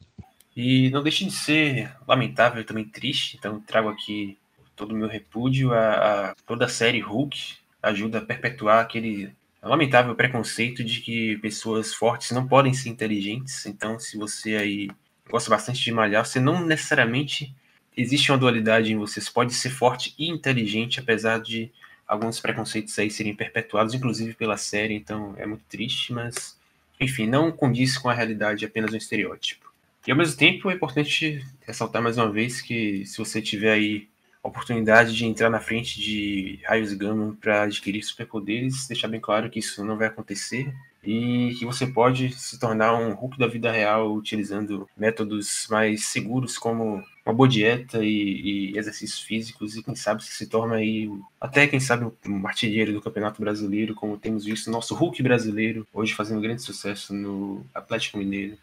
E 0.57 0.91
não 0.91 1.03
deixe 1.03 1.25
de 1.25 1.31
ser 1.31 1.91
lamentável 2.07 2.65
também 2.65 2.85
triste, 2.85 3.37
então 3.37 3.61
trago 3.61 3.89
aqui 3.89 4.37
todo 4.75 4.93
o 4.93 4.97
meu 4.97 5.09
repúdio 5.09 5.73
a, 5.73 6.31
a 6.31 6.35
toda 6.47 6.65
a 6.65 6.69
série 6.69 7.01
Hulk, 7.01 7.57
ajuda 7.83 8.19
a 8.19 8.25
perpetuar 8.25 8.81
aquele 8.81 9.31
lamentável 9.63 10.15
preconceito 10.15 10.85
de 10.85 11.01
que 11.01 11.37
pessoas 11.39 11.93
fortes 11.95 12.31
não 12.31 12.47
podem 12.47 12.73
ser 12.73 12.91
inteligentes. 12.91 13.67
Então, 13.67 13.99
se 13.99 14.17
você 14.17 14.57
aí 14.57 14.91
gosta 15.29 15.51
bastante 15.51 15.83
de 15.83 15.93
malhar, 15.93 16.25
você 16.25 16.39
não 16.39 16.65
necessariamente 16.65 17.55
existe 17.97 18.31
uma 18.31 18.39
dualidade 18.39 18.93
em 18.93 18.97
você. 18.97 19.21
Você 19.21 19.31
pode 19.31 19.53
ser 19.55 19.71
forte 19.71 20.15
e 20.19 20.29
inteligente, 20.29 21.01
apesar 21.01 21.41
de 21.41 21.71
alguns 22.07 22.39
preconceitos 22.41 22.99
aí 22.99 23.11
serem 23.11 23.35
perpetuados, 23.35 23.95
inclusive 23.95 24.35
pela 24.35 24.57
série. 24.57 24.95
Então, 24.95 25.35
é 25.37 25.47
muito 25.47 25.65
triste, 25.69 26.13
mas 26.13 26.57
enfim, 27.01 27.27
não 27.27 27.53
condiz 27.53 27.97
com 27.97 28.09
a 28.09 28.15
realidade, 28.15 28.65
é 28.65 28.69
apenas 28.69 28.93
um 28.93 28.97
estereótipo. 28.97 29.69
E 30.07 30.11
ao 30.11 30.17
mesmo 30.17 30.37
tempo 30.37 30.71
é 30.71 30.75
importante 30.75 31.45
ressaltar 31.67 32.03
mais 32.03 32.17
uma 32.17 32.31
vez 32.31 32.61
que 32.61 33.05
se 33.05 33.19
você 33.19 33.43
tiver 33.43 33.73
aí 33.73 34.09
oportunidade 34.43 35.15
de 35.15 35.25
entrar 35.25 35.51
na 35.51 35.61
frente 35.61 36.01
de 36.01 36.61
raios 36.65 36.93
gama 36.93 37.37
para 37.41 37.63
adquirir 37.63 38.03
superpoderes, 38.03 38.87
deixar 38.87 39.09
bem 39.09 39.21
claro 39.21 39.51
que 39.51 39.59
isso 39.59 39.85
não 39.85 39.97
vai 39.97 40.09
acontecer 40.09 40.73
e 41.03 41.55
que 41.59 41.65
você 41.65 41.87
pode 41.87 42.33
se 42.33 42.59
tornar 42.59 42.95
um 42.95 43.13
Hulk 43.13 43.39
da 43.39 43.47
vida 43.47 43.71
real 43.71 44.13
utilizando 44.15 44.89
métodos 44.97 45.67
mais 45.71 46.07
seguros 46.07 46.59
como 46.59 47.03
uma 47.25 47.35
boa 47.35 47.49
dieta 47.49 48.05
e, 48.05 48.73
e 48.73 48.79
exercícios 48.79 49.21
físicos 49.21 49.77
e 49.77 49.83
quem 49.83 49.95
sabe 49.95 50.25
se 50.25 50.47
torna 50.47 50.77
aí 50.77 51.11
até 51.41 51.67
quem 51.67 51.79
sabe 51.79 52.11
um 52.27 52.47
artilheiro 52.47 52.93
do 52.93 53.01
Campeonato 53.01 53.41
Brasileiro, 53.41 53.95
como 53.95 54.19
temos 54.19 54.45
visto 54.45 54.71
nosso 54.71 54.95
Hulk 54.95 55.23
brasileiro 55.23 55.87
hoje 55.93 56.15
fazendo 56.15 56.41
grande 56.41 56.63
sucesso 56.63 57.15
no 57.15 57.65
Atlético 57.75 58.19
Mineiro. 58.19 58.59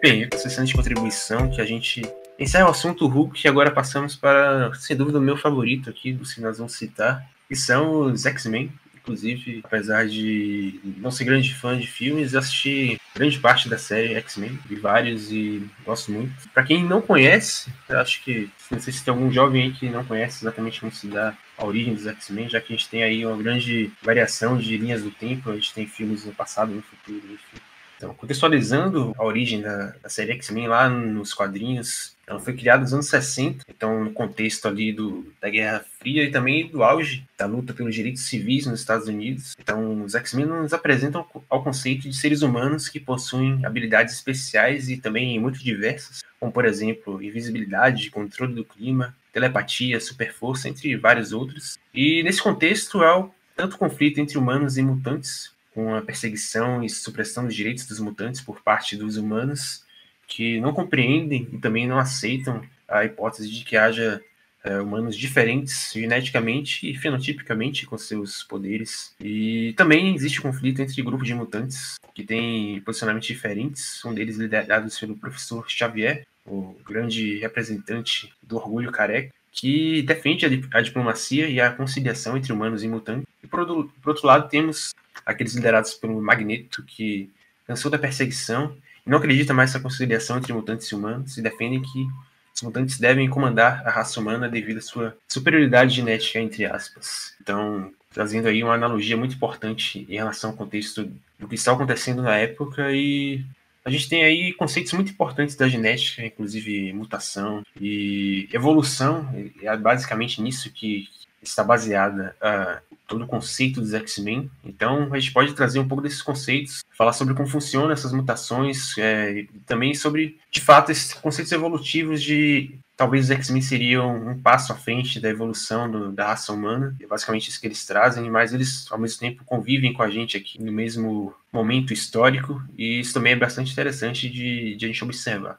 Bem, 0.00 0.28
essa 0.30 0.48
sessão 0.48 0.64
de 0.64 0.74
contribuição 0.74 1.50
que 1.50 1.60
a 1.60 1.64
gente 1.64 2.02
encerra 2.38 2.68
o 2.68 2.70
assunto 2.70 3.06
Hulk 3.06 3.40
e 3.44 3.48
agora 3.48 3.70
passamos 3.70 4.14
para, 4.14 4.72
sem 4.74 4.96
dúvida, 4.96 5.18
o 5.18 5.22
meu 5.22 5.36
favorito 5.36 5.90
aqui, 5.90 6.12
dos 6.12 6.32
que 6.32 6.40
nós 6.40 6.58
vamos 6.58 6.74
citar, 6.74 7.28
que 7.48 7.56
são 7.56 8.02
os 8.02 8.24
X-Men. 8.24 8.72
Inclusive, 8.94 9.62
apesar 9.64 10.06
de 10.06 10.80
não 10.98 11.10
ser 11.10 11.24
grande 11.24 11.54
fã 11.54 11.78
de 11.78 11.86
filmes, 11.86 12.34
assisti 12.34 13.00
grande 13.16 13.38
parte 13.38 13.66
da 13.66 13.78
série 13.78 14.14
X-Men, 14.16 14.58
vi 14.66 14.76
vários 14.76 15.32
e 15.32 15.66
gosto 15.82 16.12
muito. 16.12 16.30
Para 16.52 16.62
quem 16.62 16.84
não 16.84 17.00
conhece, 17.00 17.72
acho 17.88 18.22
que 18.22 18.50
não 18.70 18.78
sei 18.78 18.92
se 18.92 19.02
tem 19.02 19.12
algum 19.12 19.32
jovem 19.32 19.62
aí 19.62 19.72
que 19.72 19.88
não 19.88 20.04
conhece 20.04 20.44
exatamente 20.44 20.80
como 20.80 20.92
se 20.92 21.06
dá 21.06 21.34
a 21.56 21.64
origem 21.64 21.94
dos 21.94 22.06
X-Men, 22.06 22.50
já 22.50 22.60
que 22.60 22.70
a 22.70 22.76
gente 22.76 22.88
tem 22.90 23.02
aí 23.02 23.24
uma 23.24 23.36
grande 23.36 23.90
variação 24.02 24.58
de 24.58 24.76
linhas 24.76 25.02
do 25.02 25.10
tempo, 25.10 25.50
a 25.50 25.54
gente 25.54 25.72
tem 25.72 25.86
filmes 25.86 26.26
no 26.26 26.34
passado, 26.34 26.74
no 26.74 26.82
futuro, 26.82 27.22
enfim. 27.32 27.67
Então, 27.98 28.14
contextualizando 28.14 29.12
a 29.18 29.24
origem 29.24 29.60
da, 29.60 29.92
da 30.00 30.08
série 30.08 30.30
X-Men 30.32 30.68
lá 30.68 30.88
nos 30.88 31.34
quadrinhos, 31.34 32.16
ela 32.28 32.38
foi 32.38 32.54
criada 32.54 32.82
nos 32.82 32.94
anos 32.94 33.08
60, 33.08 33.64
então 33.68 34.04
no 34.04 34.12
contexto 34.12 34.68
ali 34.68 34.92
do, 34.92 35.32
da 35.40 35.50
Guerra 35.50 35.84
Fria 35.98 36.22
e 36.22 36.30
também 36.30 36.68
do 36.68 36.84
auge 36.84 37.26
da 37.36 37.44
luta 37.46 37.74
pelos 37.74 37.92
direitos 37.92 38.22
civis 38.22 38.66
nos 38.66 38.78
Estados 38.78 39.08
Unidos. 39.08 39.56
Então, 39.58 40.04
os 40.04 40.14
X-Men 40.14 40.46
nos 40.46 40.72
apresentam 40.72 41.26
ao 41.50 41.64
conceito 41.64 42.08
de 42.08 42.14
seres 42.14 42.42
humanos 42.42 42.88
que 42.88 43.00
possuem 43.00 43.66
habilidades 43.66 44.14
especiais 44.14 44.88
e 44.88 44.96
também 44.96 45.40
muito 45.40 45.58
diversas, 45.58 46.22
como 46.38 46.52
por 46.52 46.64
exemplo, 46.64 47.20
invisibilidade, 47.20 48.10
controle 48.10 48.54
do 48.54 48.64
clima, 48.64 49.16
telepatia, 49.32 49.98
superforça, 49.98 50.68
entre 50.68 50.94
vários 50.96 51.32
outros. 51.32 51.76
E 51.92 52.22
nesse 52.22 52.40
contexto 52.40 53.02
há 53.02 53.28
tanto 53.56 53.76
conflito 53.76 54.20
entre 54.20 54.38
humanos 54.38 54.78
e 54.78 54.82
mutantes, 54.82 55.50
com 55.78 55.94
a 55.94 56.02
perseguição 56.02 56.82
e 56.82 56.90
supressão 56.90 57.44
dos 57.44 57.54
direitos 57.54 57.86
dos 57.86 58.00
mutantes 58.00 58.40
por 58.40 58.60
parte 58.62 58.96
dos 58.96 59.16
humanos, 59.16 59.84
que 60.26 60.60
não 60.60 60.72
compreendem 60.72 61.48
e 61.52 61.58
também 61.58 61.86
não 61.86 62.00
aceitam 62.00 62.62
a 62.88 63.04
hipótese 63.04 63.48
de 63.48 63.64
que 63.64 63.76
haja 63.76 64.20
é, 64.64 64.80
humanos 64.80 65.16
diferentes 65.16 65.92
geneticamente 65.94 66.90
e 66.90 66.96
fenotipicamente 66.96 67.86
com 67.86 67.96
seus 67.96 68.42
poderes. 68.42 69.14
E 69.20 69.72
também 69.76 70.16
existe 70.16 70.40
conflito 70.40 70.82
entre 70.82 71.00
grupos 71.00 71.28
de 71.28 71.34
mutantes 71.34 71.94
que 72.12 72.24
têm 72.24 72.80
posicionamentos 72.80 73.28
diferentes, 73.28 74.04
um 74.04 74.12
deles 74.12 74.36
liderados 74.36 74.98
pelo 74.98 75.14
professor 75.14 75.64
Xavier, 75.70 76.26
o 76.44 76.76
grande 76.84 77.38
representante 77.38 78.34
do 78.42 78.56
orgulho 78.56 78.90
careca, 78.90 79.32
que 79.52 80.02
defende 80.02 80.44
a, 80.72 80.80
diplomacia 80.80 81.48
e 81.48 81.60
a 81.60 81.70
conciliação 81.70 82.36
entre 82.36 82.52
humanos 82.52 82.82
e 82.82 82.88
mutantes. 82.88 83.26
E 83.42 83.46
por 83.46 83.60
outro, 83.60 83.92
por 84.02 84.10
outro 84.10 84.26
lado, 84.26 84.48
temos 84.48 84.92
aqueles 85.24 85.54
liderados 85.54 85.94
pelo 85.94 86.20
Magneto, 86.20 86.82
que 86.82 87.30
cansou 87.66 87.90
da 87.90 87.98
perseguição 87.98 88.76
e 89.06 89.10
não 89.10 89.18
acredita 89.18 89.54
mais 89.54 89.70
nessa 89.70 89.82
conciliação 89.82 90.38
entre 90.38 90.52
mutantes 90.52 90.86
e 90.88 90.94
humanos 90.94 91.36
e 91.36 91.42
defendem 91.42 91.82
que 91.82 92.06
os 92.54 92.62
mutantes 92.62 92.98
devem 92.98 93.28
comandar 93.28 93.86
a 93.86 93.90
raça 93.90 94.18
humana 94.18 94.48
devido 94.48 94.78
à 94.78 94.82
sua 94.82 95.16
superioridade 95.28 95.94
genética, 95.94 96.40
entre 96.40 96.66
aspas. 96.66 97.34
Então, 97.40 97.92
trazendo 98.12 98.48
aí 98.48 98.64
uma 98.64 98.74
analogia 98.74 99.16
muito 99.16 99.36
importante 99.36 100.06
em 100.08 100.16
relação 100.16 100.50
ao 100.50 100.56
contexto 100.56 101.10
do 101.38 101.46
que 101.46 101.54
está 101.54 101.72
acontecendo 101.72 102.22
na 102.22 102.36
época 102.36 102.90
e 102.92 103.44
a 103.84 103.90
gente 103.90 104.08
tem 104.08 104.24
aí 104.24 104.52
conceitos 104.52 104.92
muito 104.92 105.12
importantes 105.12 105.56
da 105.56 105.68
genética, 105.68 106.24
inclusive 106.24 106.92
mutação 106.92 107.62
e 107.80 108.48
evolução, 108.52 109.26
é 109.62 109.76
basicamente 109.76 110.42
nisso 110.42 110.70
que 110.70 111.08
está 111.42 111.62
baseada 111.62 112.36
uh, 112.42 112.87
todo 113.08 113.24
o 113.24 113.26
conceito 113.26 113.80
dos 113.80 113.94
X-Men. 113.94 114.48
Então, 114.62 115.12
a 115.12 115.18
gente 115.18 115.32
pode 115.32 115.54
trazer 115.54 115.80
um 115.80 115.88
pouco 115.88 116.02
desses 116.02 116.22
conceitos, 116.22 116.84
falar 116.96 117.12
sobre 117.12 117.34
como 117.34 117.48
funcionam 117.48 117.90
essas 117.90 118.12
mutações, 118.12 118.96
é, 118.98 119.40
e 119.40 119.44
também 119.66 119.94
sobre, 119.94 120.38
de 120.50 120.60
fato, 120.60 120.92
esses 120.92 121.14
conceitos 121.14 121.50
evolutivos 121.50 122.22
de 122.22 122.78
talvez 122.96 123.24
os 123.24 123.30
X-Men 123.30 123.62
seriam 123.62 124.28
um 124.28 124.40
passo 124.40 124.72
à 124.72 124.76
frente 124.76 125.18
da 125.20 125.28
evolução 125.28 125.90
do, 125.90 126.12
da 126.12 126.26
raça 126.26 126.52
humana. 126.52 126.94
É 127.00 127.06
basicamente 127.06 127.48
isso 127.48 127.60
que 127.60 127.66
eles 127.66 127.86
trazem, 127.86 128.30
mas 128.30 128.52
eles, 128.52 128.86
ao 128.90 128.98
mesmo 128.98 129.18
tempo, 129.18 129.44
convivem 129.44 129.92
com 129.92 130.02
a 130.02 130.10
gente 130.10 130.36
aqui 130.36 130.62
no 130.62 130.70
mesmo 130.70 131.34
momento 131.52 131.92
histórico, 131.92 132.62
e 132.76 133.00
isso 133.00 133.14
também 133.14 133.32
é 133.32 133.36
bastante 133.36 133.72
interessante 133.72 134.28
de, 134.28 134.76
de 134.76 134.84
a 134.84 134.88
gente 134.88 135.02
observar. 135.02 135.58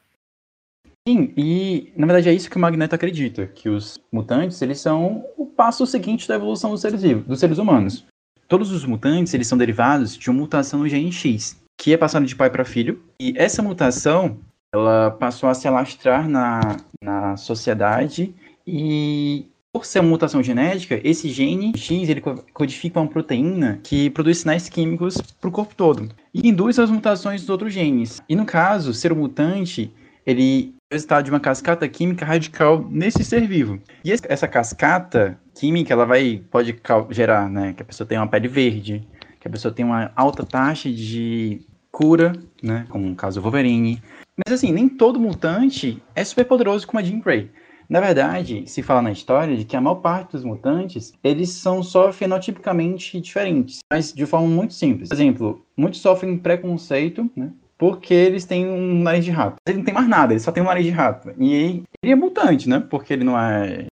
Sim, 1.08 1.32
e 1.34 1.92
na 1.96 2.06
verdade 2.06 2.28
é 2.28 2.32
isso 2.32 2.50
que 2.50 2.56
o 2.56 2.60
Magneto 2.60 2.94
acredita, 2.94 3.46
que 3.46 3.70
os 3.70 3.98
mutantes, 4.12 4.60
eles 4.60 4.78
são 4.78 5.24
o 5.36 5.46
passo 5.60 5.84
seguinte 5.84 6.26
da 6.26 6.36
evolução 6.36 6.70
dos 6.70 6.80
seres 6.80 7.02
vivos, 7.02 7.26
dos 7.26 7.38
seres 7.38 7.58
humanos. 7.58 8.06
Todos 8.48 8.72
os 8.72 8.86
mutantes, 8.86 9.34
eles 9.34 9.46
são 9.46 9.58
derivados 9.58 10.16
de 10.16 10.30
uma 10.30 10.40
mutação 10.40 10.78
no 10.78 10.88
gene 10.88 11.12
X, 11.12 11.60
que 11.78 11.92
é 11.92 11.98
passada 11.98 12.24
de 12.24 12.34
pai 12.34 12.48
para 12.48 12.64
filho, 12.64 13.02
e 13.20 13.34
essa 13.36 13.62
mutação, 13.62 14.38
ela 14.74 15.10
passou 15.10 15.50
a 15.50 15.54
se 15.54 15.68
alastrar 15.68 16.26
na, 16.26 16.78
na 17.04 17.36
sociedade 17.36 18.34
e 18.66 19.44
por 19.70 19.84
ser 19.84 20.00
uma 20.00 20.08
mutação 20.08 20.42
genética, 20.42 20.98
esse 21.04 21.28
gene 21.28 21.74
X 21.76 22.08
ele 22.08 22.22
codifica 22.54 22.98
uma 22.98 23.06
proteína 23.06 23.80
que 23.82 24.08
produz 24.08 24.38
sinais 24.38 24.66
químicos 24.66 25.20
para 25.20 25.48
o 25.48 25.52
corpo 25.52 25.74
todo 25.74 26.08
e 26.32 26.48
induz 26.48 26.78
as 26.78 26.88
mutações 26.88 27.42
dos 27.42 27.50
outros 27.50 27.74
genes. 27.74 28.22
E 28.26 28.34
no 28.34 28.46
caso, 28.46 28.94
ser 28.94 29.12
um 29.12 29.16
mutante, 29.16 29.92
ele 30.24 30.74
resultado 30.90 31.24
de 31.24 31.30
uma 31.30 31.38
cascata 31.38 31.88
química 31.88 32.24
radical 32.24 32.84
nesse 32.90 33.24
ser 33.24 33.46
vivo. 33.46 33.80
E 34.04 34.12
essa 34.12 34.48
cascata 34.48 35.38
química, 35.54 35.92
ela 35.92 36.04
vai 36.04 36.42
pode 36.50 36.76
gerar, 37.10 37.48
né, 37.48 37.72
que 37.72 37.82
a 37.82 37.84
pessoa 37.84 38.06
tenha 38.06 38.20
uma 38.20 38.26
pele 38.26 38.48
verde, 38.48 39.06
que 39.38 39.46
a 39.46 39.50
pessoa 39.50 39.72
tenha 39.72 39.86
uma 39.86 40.10
alta 40.16 40.44
taxa 40.44 40.90
de 40.90 41.60
cura, 41.92 42.32
né, 42.62 42.86
como 42.88 43.06
no 43.06 43.14
caso 43.14 43.40
do 43.40 43.42
Wolverine. 43.42 44.02
Mas 44.44 44.54
assim, 44.54 44.72
nem 44.72 44.88
todo 44.88 45.20
mutante 45.20 46.02
é 46.14 46.24
super 46.24 46.44
poderoso 46.44 46.86
como 46.86 46.98
a 46.98 47.02
Jean 47.02 47.20
Grey. 47.20 47.50
Na 47.88 48.00
verdade, 48.00 48.64
se 48.66 48.82
fala 48.82 49.02
na 49.02 49.10
história 49.10 49.56
de 49.56 49.64
que 49.64 49.76
a 49.76 49.80
maior 49.80 49.96
parte 49.96 50.32
dos 50.32 50.44
mutantes, 50.44 51.12
eles 51.24 51.50
são 51.50 51.82
só 51.82 52.12
fenotipicamente 52.12 53.20
diferentes, 53.20 53.80
mas 53.92 54.12
de 54.12 54.24
forma 54.26 54.46
muito 54.46 54.74
simples. 54.74 55.08
Por 55.08 55.14
exemplo, 55.16 55.66
muitos 55.76 56.00
sofrem 56.00 56.38
preconceito, 56.38 57.28
né, 57.36 57.50
porque 57.80 58.12
eles 58.12 58.44
têm 58.44 58.68
um 58.68 59.02
nariz 59.02 59.24
de 59.24 59.30
rato. 59.30 59.56
Ele 59.66 59.78
não 59.78 59.84
tem 59.86 59.94
mais 59.94 60.06
nada, 60.06 60.34
ele 60.34 60.40
só 60.40 60.52
tem 60.52 60.62
um 60.62 60.66
nariz 60.66 60.84
de 60.84 60.90
rato. 60.90 61.32
E 61.38 61.82
ele 62.02 62.12
é 62.12 62.14
mutante, 62.14 62.68
né? 62.68 62.78
Porque 62.78 63.14
ele 63.14 63.24
não 63.24 63.38
é 63.38 63.86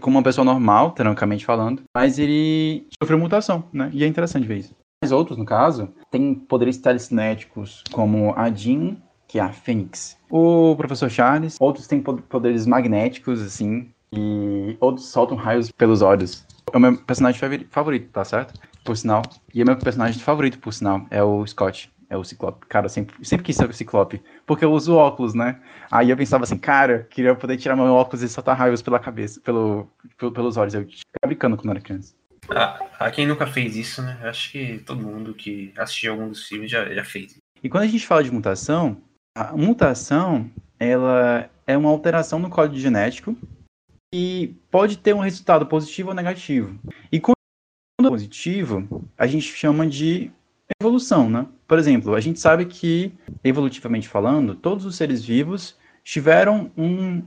como 0.00 0.16
uma 0.16 0.22
pessoa 0.22 0.46
normal, 0.46 0.92
teoricamente 0.92 1.44
falando, 1.44 1.82
mas 1.94 2.18
ele 2.18 2.86
sofreu 2.98 3.18
mutação, 3.18 3.64
né? 3.70 3.90
E 3.92 4.02
é 4.02 4.06
interessante 4.06 4.48
ver 4.48 4.56
isso. 4.56 4.74
Mas 5.02 5.12
outros, 5.12 5.36
no 5.36 5.44
caso, 5.44 5.90
têm 6.10 6.34
poderes 6.34 6.78
telecinéticos, 6.78 7.84
como 7.92 8.32
a 8.34 8.50
Jean, 8.50 8.96
que 9.28 9.38
é 9.38 9.42
a 9.42 9.52
Fênix. 9.52 10.16
O 10.30 10.74
professor 10.76 11.10
Charles, 11.10 11.58
outros 11.60 11.86
têm 11.86 12.00
poderes 12.00 12.66
magnéticos, 12.66 13.42
assim, 13.42 13.90
e 14.10 14.74
outros 14.80 15.08
soltam 15.08 15.36
raios 15.36 15.70
pelos 15.70 16.00
olhos. 16.00 16.46
É 16.72 16.76
o 16.78 16.80
meu 16.80 16.96
personagem 16.96 17.38
favorito, 17.68 18.08
tá 18.10 18.24
certo? 18.24 18.58
Por 18.82 18.96
sinal. 18.96 19.20
E 19.52 19.60
é 19.60 19.64
meu 19.64 19.76
personagem 19.76 20.18
favorito, 20.18 20.58
por 20.58 20.72
sinal, 20.72 21.04
é 21.10 21.22
o 21.22 21.46
Scott. 21.46 21.92
É 22.14 22.16
o 22.16 22.22
Ciclope. 22.22 22.64
Cara, 22.66 22.86
eu 22.86 22.90
sempre, 22.90 23.16
sempre 23.24 23.44
quis 23.44 23.56
ser 23.56 23.68
o 23.68 23.72
Ciclope. 23.72 24.22
Porque 24.46 24.64
eu 24.64 24.72
uso 24.72 24.94
óculos, 24.94 25.34
né? 25.34 25.60
Aí 25.90 26.10
eu 26.10 26.16
pensava 26.16 26.44
assim, 26.44 26.56
cara, 26.56 27.08
queria 27.10 27.34
poder 27.34 27.56
tirar 27.56 27.74
meu 27.74 27.86
óculos 27.86 28.22
e 28.22 28.28
soltar 28.28 28.56
raios 28.56 28.80
pela 28.80 29.00
cabeça, 29.00 29.40
pelo, 29.40 29.88
pelo 30.16 30.30
pelos 30.30 30.56
olhos. 30.56 30.74
Eu 30.74 30.82
ficava 30.82 31.26
brincando 31.26 31.56
quando 31.56 31.70
era 31.70 31.80
criança. 31.80 32.14
Ah, 32.48 33.10
quem 33.10 33.26
nunca 33.26 33.48
fez 33.48 33.74
isso, 33.74 34.00
né? 34.00 34.16
Acho 34.22 34.52
que 34.52 34.78
todo 34.78 35.02
mundo 35.02 35.34
que 35.34 35.72
assistiu 35.76 36.12
algum 36.12 36.28
dos 36.28 36.46
filmes 36.46 36.70
já, 36.70 36.84
já 36.94 37.04
fez. 37.04 37.36
E 37.62 37.68
quando 37.68 37.82
a 37.82 37.88
gente 37.88 38.06
fala 38.06 38.22
de 38.22 38.30
mutação, 38.30 38.96
a 39.36 39.56
mutação, 39.56 40.48
ela 40.78 41.50
é 41.66 41.76
uma 41.76 41.90
alteração 41.90 42.38
no 42.38 42.50
código 42.50 42.78
genético 42.78 43.36
e 44.14 44.54
pode 44.70 44.98
ter 44.98 45.14
um 45.14 45.20
resultado 45.20 45.66
positivo 45.66 46.10
ou 46.10 46.14
negativo. 46.14 46.78
E 47.10 47.18
quando 47.18 47.34
é 48.00 48.08
positivo, 48.08 49.08
a 49.18 49.26
gente 49.26 49.46
chama 49.46 49.84
de 49.86 50.30
evolução, 50.80 51.28
né? 51.28 51.46
Por 51.66 51.78
exemplo, 51.78 52.14
a 52.14 52.20
gente 52.20 52.40
sabe 52.40 52.66
que, 52.66 53.12
evolutivamente 53.42 54.08
falando, 54.08 54.54
todos 54.54 54.84
os 54.84 54.96
seres 54.96 55.24
vivos 55.24 55.76
tiveram 56.02 56.70
um 56.76 57.22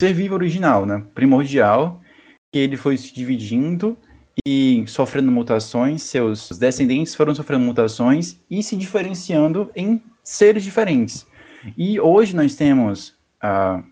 ser 0.00 0.12
vivo 0.12 0.34
original, 0.34 0.84
né? 0.86 1.04
Primordial, 1.14 2.00
que 2.52 2.58
ele 2.58 2.76
foi 2.76 2.96
se 2.96 3.14
dividindo 3.14 3.96
e 4.46 4.84
sofrendo 4.86 5.32
mutações, 5.32 6.02
seus 6.02 6.50
descendentes 6.58 7.14
foram 7.14 7.34
sofrendo 7.34 7.64
mutações 7.64 8.38
e 8.50 8.62
se 8.62 8.76
diferenciando 8.76 9.70
em 9.74 10.02
seres 10.22 10.62
diferentes. 10.62 11.26
E 11.76 11.98
hoje 11.98 12.36
nós 12.36 12.54
temos 12.54 13.10
uh, 13.42 13.82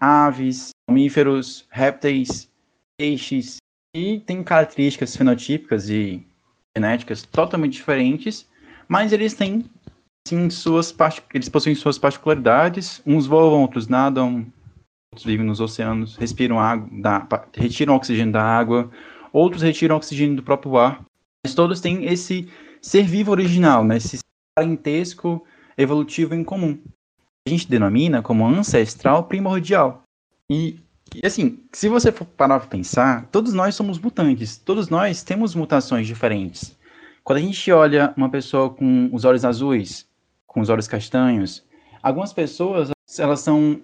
aves, 0.00 0.70
mamíferos, 0.88 1.66
répteis, 1.70 2.50
peixes, 2.98 3.58
e 3.94 4.20
tem 4.20 4.42
características 4.42 5.16
fenotípicas 5.16 5.88
e 5.88 6.26
genéticas 6.76 7.22
totalmente 7.22 7.72
diferentes, 7.72 8.46
mas 8.86 9.12
eles 9.12 9.34
têm 9.34 9.64
sim 10.28 10.50
suas 10.50 10.94
eles 11.32 11.48
possuem 11.48 11.74
suas 11.74 11.98
particularidades. 11.98 13.00
Uns 13.06 13.26
voam, 13.26 13.62
outros 13.62 13.88
nadam, 13.88 14.46
outros 15.12 15.24
vivem 15.24 15.46
nos 15.46 15.60
oceanos, 15.60 16.16
respiram 16.16 16.60
água, 16.60 16.88
da, 16.92 17.26
retiram 17.54 17.96
oxigênio 17.96 18.32
da 18.32 18.42
água, 18.42 18.90
outros 19.32 19.62
retiram 19.62 19.96
oxigênio 19.96 20.36
do 20.36 20.42
próprio 20.42 20.76
ar. 20.76 21.02
Mas 21.44 21.54
todos 21.54 21.80
têm 21.80 22.04
esse 22.04 22.48
ser 22.82 23.04
vivo 23.04 23.30
original, 23.30 23.84
né? 23.84 23.96
esse 23.96 24.18
parentesco 24.56 25.44
evolutivo 25.78 26.34
em 26.34 26.44
comum. 26.44 26.78
A 27.46 27.50
gente 27.50 27.68
denomina 27.68 28.20
como 28.20 28.46
ancestral 28.46 29.24
primordial. 29.24 30.02
E, 30.50 30.80
e 31.22 31.26
assim, 31.26 31.60
se 31.72 31.88
você 31.88 32.12
for 32.12 32.24
parar 32.24 32.60
para 32.60 32.68
pensar, 32.68 33.26
todos 33.32 33.52
nós 33.52 33.74
somos 33.74 33.98
mutantes, 33.98 34.56
todos 34.56 34.88
nós 34.88 35.22
temos 35.22 35.54
mutações 35.54 36.06
diferentes. 36.06 36.76
Quando 37.24 37.38
a 37.38 37.42
gente 37.42 37.72
olha 37.72 38.12
uma 38.16 38.28
pessoa 38.28 38.70
com 38.70 39.08
os 39.12 39.24
olhos 39.24 39.44
azuis, 39.44 40.06
com 40.46 40.60
os 40.60 40.68
olhos 40.68 40.86
castanhos, 40.86 41.64
algumas 42.02 42.32
pessoas 42.32 42.90
elas 43.18 43.40
são 43.40 43.80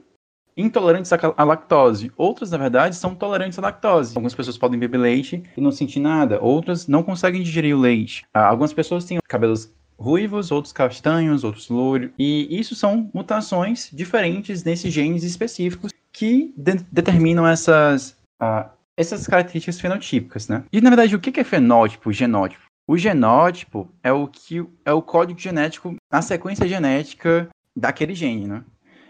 intolerantes 0.56 1.12
à 1.12 1.44
lactose. 1.44 2.12
Outras, 2.16 2.50
na 2.50 2.58
verdade, 2.58 2.96
são 2.96 3.14
tolerantes 3.14 3.58
à 3.58 3.62
lactose. 3.62 4.10
Algumas 4.14 4.34
pessoas 4.34 4.58
podem 4.58 4.78
beber 4.78 4.98
leite 4.98 5.42
e 5.56 5.60
não 5.60 5.72
sentir 5.72 6.00
nada. 6.00 6.38
Outras 6.40 6.86
não 6.86 7.02
conseguem 7.02 7.42
digerir 7.42 7.76
o 7.76 7.80
leite. 7.80 8.24
Ah, 8.34 8.46
algumas 8.46 8.72
pessoas 8.72 9.04
têm 9.04 9.18
cabelos 9.28 9.72
ruivos, 10.02 10.50
outros 10.50 10.72
castanhos, 10.72 11.44
outros 11.44 11.68
loiros. 11.68 12.10
E 12.18 12.48
isso 12.50 12.74
são 12.74 13.10
mutações 13.14 13.88
diferentes 13.92 14.64
nesses 14.64 14.92
genes 14.92 15.22
específicos 15.22 15.92
que 16.12 16.52
de 16.56 16.74
determinam 16.90 17.46
essas, 17.46 18.16
uh, 18.40 18.68
essas 18.96 19.26
características 19.26 19.80
fenotípicas, 19.80 20.48
né? 20.48 20.64
E 20.72 20.80
na 20.80 20.90
verdade, 20.90 21.16
o 21.16 21.20
que 21.20 21.40
é 21.40 21.44
fenótipo, 21.44 22.12
genótipo? 22.12 22.62
O 22.86 22.98
genótipo 22.98 23.88
é 24.02 24.12
o 24.12 24.26
que 24.26 24.64
é 24.84 24.92
o 24.92 25.00
código 25.00 25.38
genético, 25.38 25.94
a 26.10 26.20
sequência 26.20 26.66
genética 26.68 27.48
daquele 27.74 28.14
gene, 28.14 28.46
né? 28.46 28.64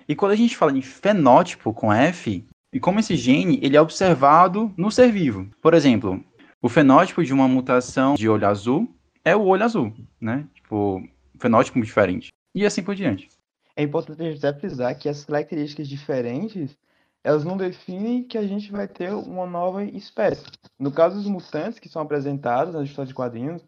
E 0.08 0.14
quando 0.14 0.32
a 0.32 0.36
gente 0.36 0.56
fala 0.56 0.76
em 0.76 0.82
fenótipo 0.82 1.72
com 1.72 1.92
F, 1.92 2.44
e 2.72 2.80
como 2.80 3.00
esse 3.00 3.16
gene 3.16 3.58
ele 3.62 3.76
é 3.76 3.80
observado 3.80 4.72
no 4.76 4.90
ser 4.90 5.10
vivo. 5.10 5.48
Por 5.60 5.74
exemplo, 5.74 6.22
o 6.60 6.68
fenótipo 6.68 7.24
de 7.24 7.32
uma 7.32 7.48
mutação 7.48 8.14
de 8.14 8.28
olho 8.28 8.46
azul 8.46 8.88
é 9.24 9.36
o 9.36 9.42
olho 9.42 9.64
azul, 9.64 9.92
né? 10.20 10.44
Tipo, 10.72 11.06
fenótipo 11.38 11.82
diferente. 11.82 12.32
E 12.54 12.64
assim 12.64 12.82
por 12.82 12.94
diante. 12.94 13.28
É 13.76 13.82
importante 13.82 14.22
a 14.22 14.24
gente 14.24 14.38
até 14.46 14.58
frisar 14.58 14.98
que 14.98 15.06
essas 15.06 15.26
características 15.26 15.86
diferentes 15.86 16.78
elas 17.22 17.44
não 17.44 17.58
definem 17.58 18.24
que 18.24 18.38
a 18.38 18.46
gente 18.46 18.72
vai 18.72 18.88
ter 18.88 19.12
uma 19.12 19.46
nova 19.46 19.84
espécie. 19.84 20.46
No 20.78 20.90
caso 20.90 21.16
dos 21.16 21.26
mutantes 21.26 21.78
que 21.78 21.90
são 21.90 22.00
apresentados 22.00 22.74
nas 22.74 22.88
histórias 22.88 23.10
de 23.10 23.14
quadrinhos, 23.14 23.62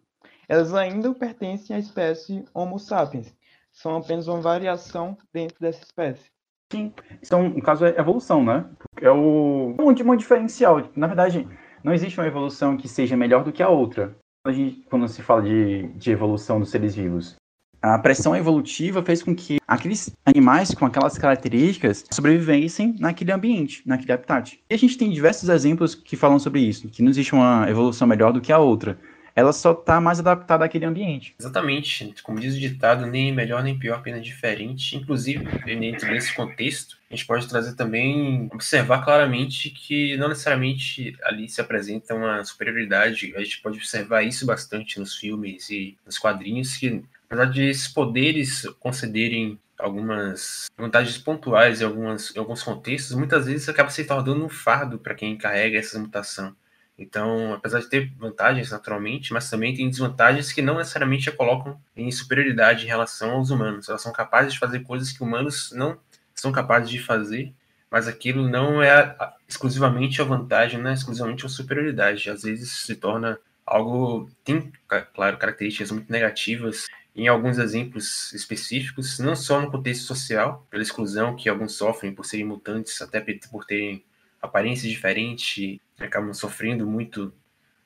elas 0.49 0.73
ainda 0.75 1.13
pertencem 1.15 1.77
à 1.77 1.79
espécie 1.79 2.43
Homo 2.55 2.79
sapiens. 2.79 3.35
São 3.71 3.97
apenas 3.97 4.27
uma 4.27 4.41
variação 4.41 5.17
dentro 5.31 5.61
dessa 5.61 5.85
espécie. 5.85 6.25
Sim, 6.73 6.93
então, 7.23 7.51
no 7.51 7.63
caso, 7.63 7.85
é 7.85 8.01
evolução, 8.01 8.43
né? 8.43 8.65
É 9.01 9.11
o 9.11 9.77
um, 9.79 9.91
um 9.91 10.17
diferencial. 10.17 10.83
Na 10.97 11.07
verdade, 11.07 11.47
não 11.83 11.93
existe 11.93 12.19
uma 12.19 12.27
evolução 12.27 12.79
que 12.79 12.89
seja 12.89 13.15
melhor 13.15 13.45
do 13.45 13.53
que 13.53 13.63
a 13.63 13.69
outra. 13.69 14.17
Gente, 14.53 14.83
quando 14.91 15.09
se 15.09 15.23
fala 15.23 15.43
de, 15.43 15.89
de 15.95 16.11
evolução 16.11 16.61
dos 16.61 16.69
seres 16.69 16.95
vivos, 16.95 17.35
a 17.81 17.99
pressão 17.99 18.37
evolutiva 18.37 19.03
fez 19.03 19.23
com 19.23 19.35
que 19.35 19.59
aqueles 19.67 20.15
animais 20.25 20.75
com 20.75 20.85
aquelas 20.85 21.17
características 21.17 22.05
sobrevivessem 22.11 22.95
naquele 22.99 23.33
ambiente, 23.33 23.83
naquele 23.87 24.13
habitat. 24.13 24.61
E 24.69 24.75
a 24.75 24.77
gente 24.77 24.99
tem 24.99 25.11
diversos 25.11 25.49
exemplos 25.49 25.95
que 25.95 26.15
falam 26.15 26.39
sobre 26.39 26.61
isso, 26.61 26.89
que 26.89 27.03
não 27.03 27.11
existe 27.11 27.35
uma 27.35 27.67
evolução 27.71 28.07
melhor 28.07 28.33
do 28.35 28.41
que 28.41 28.53
a 28.53 28.59
outra. 28.59 28.99
Ela 29.35 29.53
só 29.53 29.73
está 29.73 30.01
mais 30.01 30.21
adaptada 30.21 30.65
àquele 30.65 30.85
ambiente. 30.85 31.35
Exatamente. 31.41 32.15
Como 32.23 32.39
diz 32.39 32.55
o 32.55 32.61
ditado, 32.61 33.07
nem 33.07 33.33
melhor 33.33 33.63
nem 33.63 33.79
pior, 33.79 33.97
apenas 33.97 34.25
diferente. 34.25 34.97
Inclusive, 34.97 35.45
dentro 35.65 36.09
desse 36.09 36.35
contexto, 36.35 36.99
a 37.15 37.17
gente 37.17 37.27
pode 37.27 37.49
trazer 37.49 37.75
também, 37.75 38.49
observar 38.53 39.05
claramente 39.05 39.71
que 39.71 40.17
não 40.17 40.29
necessariamente 40.29 41.17
ali 41.23 41.49
se 41.49 41.61
apresenta 41.61 42.15
uma 42.15 42.45
superioridade. 42.45 43.33
A 43.37 43.41
gente 43.41 43.63
pode 43.63 43.79
observar 43.79 44.23
isso 44.23 44.45
bastante 44.45 44.99
nos 44.99 45.15
filmes 45.15 45.71
e 45.71 45.97
nos 46.05 46.19
quadrinhos, 46.19 46.77
que 46.77 47.03
apesar 47.27 47.47
de 47.47 47.63
esses 47.63 47.89
poderes 47.89 48.67
concederem 48.81 49.59
algumas 49.79 50.67
vantagens 50.77 51.19
pontuais 51.19 51.81
em, 51.81 51.85
algumas, 51.85 52.35
em 52.35 52.39
alguns 52.39 52.63
contextos, 52.63 53.17
muitas 53.17 53.47
vezes 53.47 53.69
acaba 53.69 53.91
se 53.91 54.05
tornando 54.05 54.45
um 54.45 54.49
fardo 54.49 54.99
para 54.99 55.15
quem 55.15 55.37
carrega 55.37 55.79
essa 55.79 55.99
mutação. 55.99 56.55
Então, 56.97 57.53
apesar 57.55 57.81
de 57.81 57.89
ter 57.89 58.13
vantagens 58.17 58.71
naturalmente, 58.71 59.33
mas 59.33 59.51
também 59.51 59.75
tem 59.75 59.89
desvantagens 59.89 60.53
que 60.53 60.63
não 60.63 60.79
necessariamente 60.79 61.29
a 61.29 61.33
colocam 61.33 61.81
em 61.97 62.11
superioridade 62.11 62.85
em 62.85 62.89
relação 62.89 63.33
aos 63.33 63.51
humanos. 63.51 63.89
Elas 63.89 64.03
são 64.03 64.13
capazes 64.13 64.53
de 64.53 64.59
fazer 64.61 64.81
coisas 64.81 65.11
que 65.11 65.23
humanos 65.23 65.73
não 65.73 65.99
são 66.35 66.53
capazes 66.53 66.91
de 66.91 66.99
fazer, 66.99 67.53
mas 67.91 68.09
aquilo 68.09 68.49
não 68.49 68.83
é 68.83 69.17
exclusivamente 69.49 70.21
a 70.21 70.25
vantagem, 70.25 70.81
não 70.81 70.91
é 70.91 70.95
exclusivamente 70.95 71.47
a 71.47 71.49
superioridade. 71.49 72.29
Às 72.29 72.43
vezes 72.43 72.71
se 72.71 72.97
torna 72.97 73.39
algo 73.65 74.31
tem, 74.45 74.73
claro, 75.15 75.39
características 75.39 75.91
muito 75.91 76.11
negativas 76.11 76.87
em 77.17 77.29
alguns 77.29 77.59
exemplos 77.59 78.33
específicos, 78.33 79.19
não 79.21 79.37
só 79.37 79.61
no 79.61 79.71
contexto 79.71 80.05
social, 80.05 80.67
pela 80.69 80.83
exclusão 80.83 81.37
que 81.37 81.49
alguns 81.49 81.75
sofrem 81.75 82.13
por 82.13 82.27
serem 82.27 82.45
mutantes, 82.45 83.01
até 83.01 83.21
por 83.51 83.65
terem 83.65 84.05
aparências 84.43 84.91
diferentes, 84.91 85.79
acabam 85.99 86.35
sofrendo 86.35 86.87
muito 86.87 87.33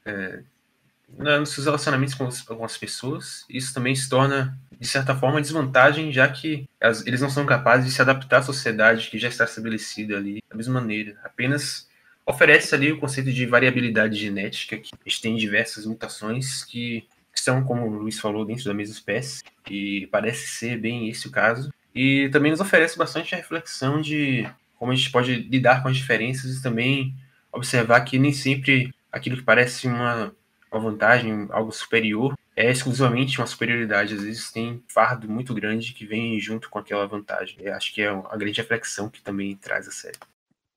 é, 0.05 0.43
nos 1.17 1.51
seus 1.51 1.67
relacionamentos 1.67 2.15
com, 2.15 2.27
as, 2.27 2.43
com 2.43 2.65
as 2.65 2.77
pessoas. 2.77 3.45
Isso 3.49 3.73
também 3.73 3.95
se 3.95 4.09
torna, 4.09 4.59
de 4.79 4.87
certa 4.87 5.15
forma, 5.15 5.41
desvantagem, 5.41 6.13
já 6.13 6.29
que 6.29 6.69
eles 7.07 7.21
não 7.21 7.31
são 7.31 7.47
capazes 7.47 7.87
de 7.87 7.93
se 7.93 8.03
adaptar 8.03 8.39
à 8.39 8.43
sociedade 8.43 9.09
que 9.11 9.19
já 9.19 9.29
está 9.29 9.45
estabelecida 9.45 10.17
ali 10.17 10.43
da 10.49 10.57
mesma 10.57 10.81
maneira. 10.81 11.17
Apenas 11.25 11.89
oferece 12.27 12.75
ali 12.75 12.93
o 12.93 12.99
conceito 12.99 13.33
de 13.33 13.47
variabilidade 13.47 14.17
genética, 14.17 14.77
que 14.77 14.91
a 14.95 15.09
gente 15.09 15.23
tem 15.23 15.37
diversas 15.37 15.87
mutações 15.87 16.63
que 16.63 17.07
são, 17.35 17.65
como 17.65 17.87
o 17.87 17.91
Luiz 17.91 18.19
falou, 18.19 18.45
dentro 18.45 18.65
da 18.65 18.75
mesma 18.75 18.95
espécie, 18.95 19.43
e 19.71 20.07
parece 20.09 20.49
ser 20.49 20.79
bem 20.79 21.09
esse 21.09 21.27
o 21.27 21.31
caso. 21.31 21.73
E 21.95 22.29
também 22.31 22.51
nos 22.51 22.61
oferece 22.61 22.99
bastante 22.99 23.35
a 23.35 23.39
reflexão 23.39 24.01
de 24.01 24.47
como 24.77 24.93
a 24.93 24.95
gente 24.95 25.11
pode 25.11 25.35
lidar 25.35 25.83
com 25.83 25.89
as 25.89 25.97
diferenças 25.97 26.57
e 26.57 26.63
também 26.63 27.15
observar 27.53 28.01
que 28.03 28.19
nem 28.19 28.33
sempre 28.33 28.95
aquilo 29.11 29.37
que 29.37 29.43
parece 29.43 29.89
uma, 29.89 30.33
uma 30.71 30.81
vantagem, 30.81 31.47
algo 31.51 31.73
superior, 31.73 32.37
é 32.57 32.71
exclusivamente 32.71 33.39
uma 33.39 33.47
superioridade. 33.47 34.15
Às 34.15 34.23
vezes 34.23 34.51
tem 34.51 34.83
fardo 34.89 35.31
muito 35.31 35.55
grande 35.55 35.93
que 35.93 36.05
vem 36.05 36.39
junto 36.41 36.69
com 36.69 36.79
aquela 36.79 37.07
vantagem. 37.07 37.57
Eu 37.61 37.75
acho 37.75 37.95
que 37.95 38.03
é 38.03 38.09
a 38.09 38.37
grande 38.37 38.61
reflexão 38.61 39.09
que 39.09 39.23
também 39.23 39.55
traz 39.57 39.87
a 39.87 39.93
série. 39.93 40.19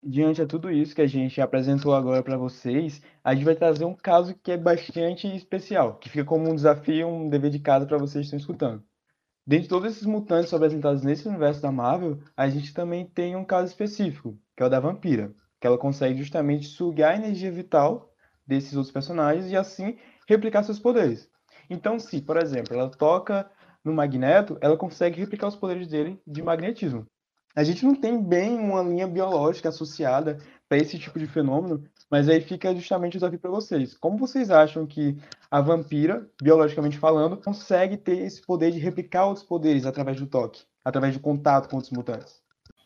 Diante 0.04 0.42
de 0.42 0.48
tudo 0.48 0.72
isso 0.72 0.96
que 0.96 1.02
a 1.02 1.08
gente 1.08 1.40
apresentou 1.40 1.94
agora 1.94 2.24
para 2.24 2.36
vocês, 2.36 3.02
a 3.24 3.36
gente 3.36 3.46
vai 3.46 3.56
trazer 3.56 3.86
um 3.86 3.96
caso 3.96 4.36
que 4.42 4.52
é 4.52 4.58
bastante 4.58 5.28
especial, 5.36 5.96
que 5.96 6.10
fica 6.10 6.26
como 6.26 6.50
um 6.50 6.56
desafio, 6.56 7.08
um 7.08 7.30
dever 7.30 7.52
de 7.52 7.60
casa 7.60 7.86
para 7.86 8.00
vocês 8.00 8.24
que 8.24 8.36
estão 8.36 8.40
escutando. 8.40 8.84
Dentre 9.46 9.68
todos 9.68 9.92
esses 9.92 10.06
mutantes 10.06 10.54
apresentados 10.54 11.04
nesse 11.04 11.28
universo 11.28 11.62
da 11.62 11.72
Marvel, 11.72 12.20
a 12.38 12.48
gente 12.48 12.74
também 12.74 13.06
tem 13.06 13.36
um 13.36 13.46
caso 13.46 13.68
específico, 13.68 14.38
que 14.56 14.64
é 14.64 14.66
o 14.66 14.70
da 14.70 14.80
vampira, 14.80 15.34
que 15.60 15.68
ela 15.68 15.78
consegue 15.78 16.18
justamente 16.20 16.68
sugar 16.68 17.14
a 17.14 17.18
energia 17.18 17.52
vital 17.52 18.11
desses 18.46 18.76
outros 18.76 18.92
personagens 18.92 19.52
e 19.52 19.56
assim 19.56 19.98
replicar 20.28 20.64
seus 20.64 20.80
poderes. 20.80 21.30
Então, 21.70 22.00
se, 22.00 22.22
por 22.22 22.38
exemplo, 22.38 22.76
ela 22.76 22.90
toca 22.90 23.50
no 23.84 23.94
Magneto, 23.94 24.58
ela 24.62 24.78
consegue 24.78 25.20
replicar 25.20 25.48
os 25.48 25.56
poderes 25.56 25.88
dele 25.88 26.22
de 26.26 26.42
magnetismo. 26.42 27.06
A 27.56 27.64
gente 27.64 27.84
não 27.84 27.94
tem 27.94 28.22
bem 28.22 28.58
uma 28.58 28.82
linha 28.82 29.08
biológica 29.08 29.70
associada 29.70 30.38
para 30.70 30.78
esse 30.78 30.98
tipo 30.98 31.20
de 31.20 31.28
fenômeno, 31.28 31.84
mas 32.10 32.30
aí 32.30 32.40
fica 32.40 32.74
justamente 32.74 33.18
o 33.18 33.20
desafio 33.20 33.40
para 33.40 33.52
vocês. 33.52 33.98
Como 33.98 34.18
vocês 34.18 34.50
acham 34.50 34.88
que 34.88 35.18
a 35.50 35.60
vampira, 35.60 36.30
biologicamente 36.42 36.98
falando, 36.98 37.36
consegue 37.36 37.98
ter 37.98 38.20
esse 38.20 38.42
poder 38.42 38.72
de 38.72 38.80
replicar 38.80 39.26
outros 39.26 39.46
poderes 39.46 39.86
através 39.86 40.18
do 40.18 40.28
toque, 40.28 40.64
através 40.84 41.14
do 41.14 41.20
contato 41.20 41.68
com 41.68 41.76
outros 41.76 41.92
mutantes? 41.92 42.41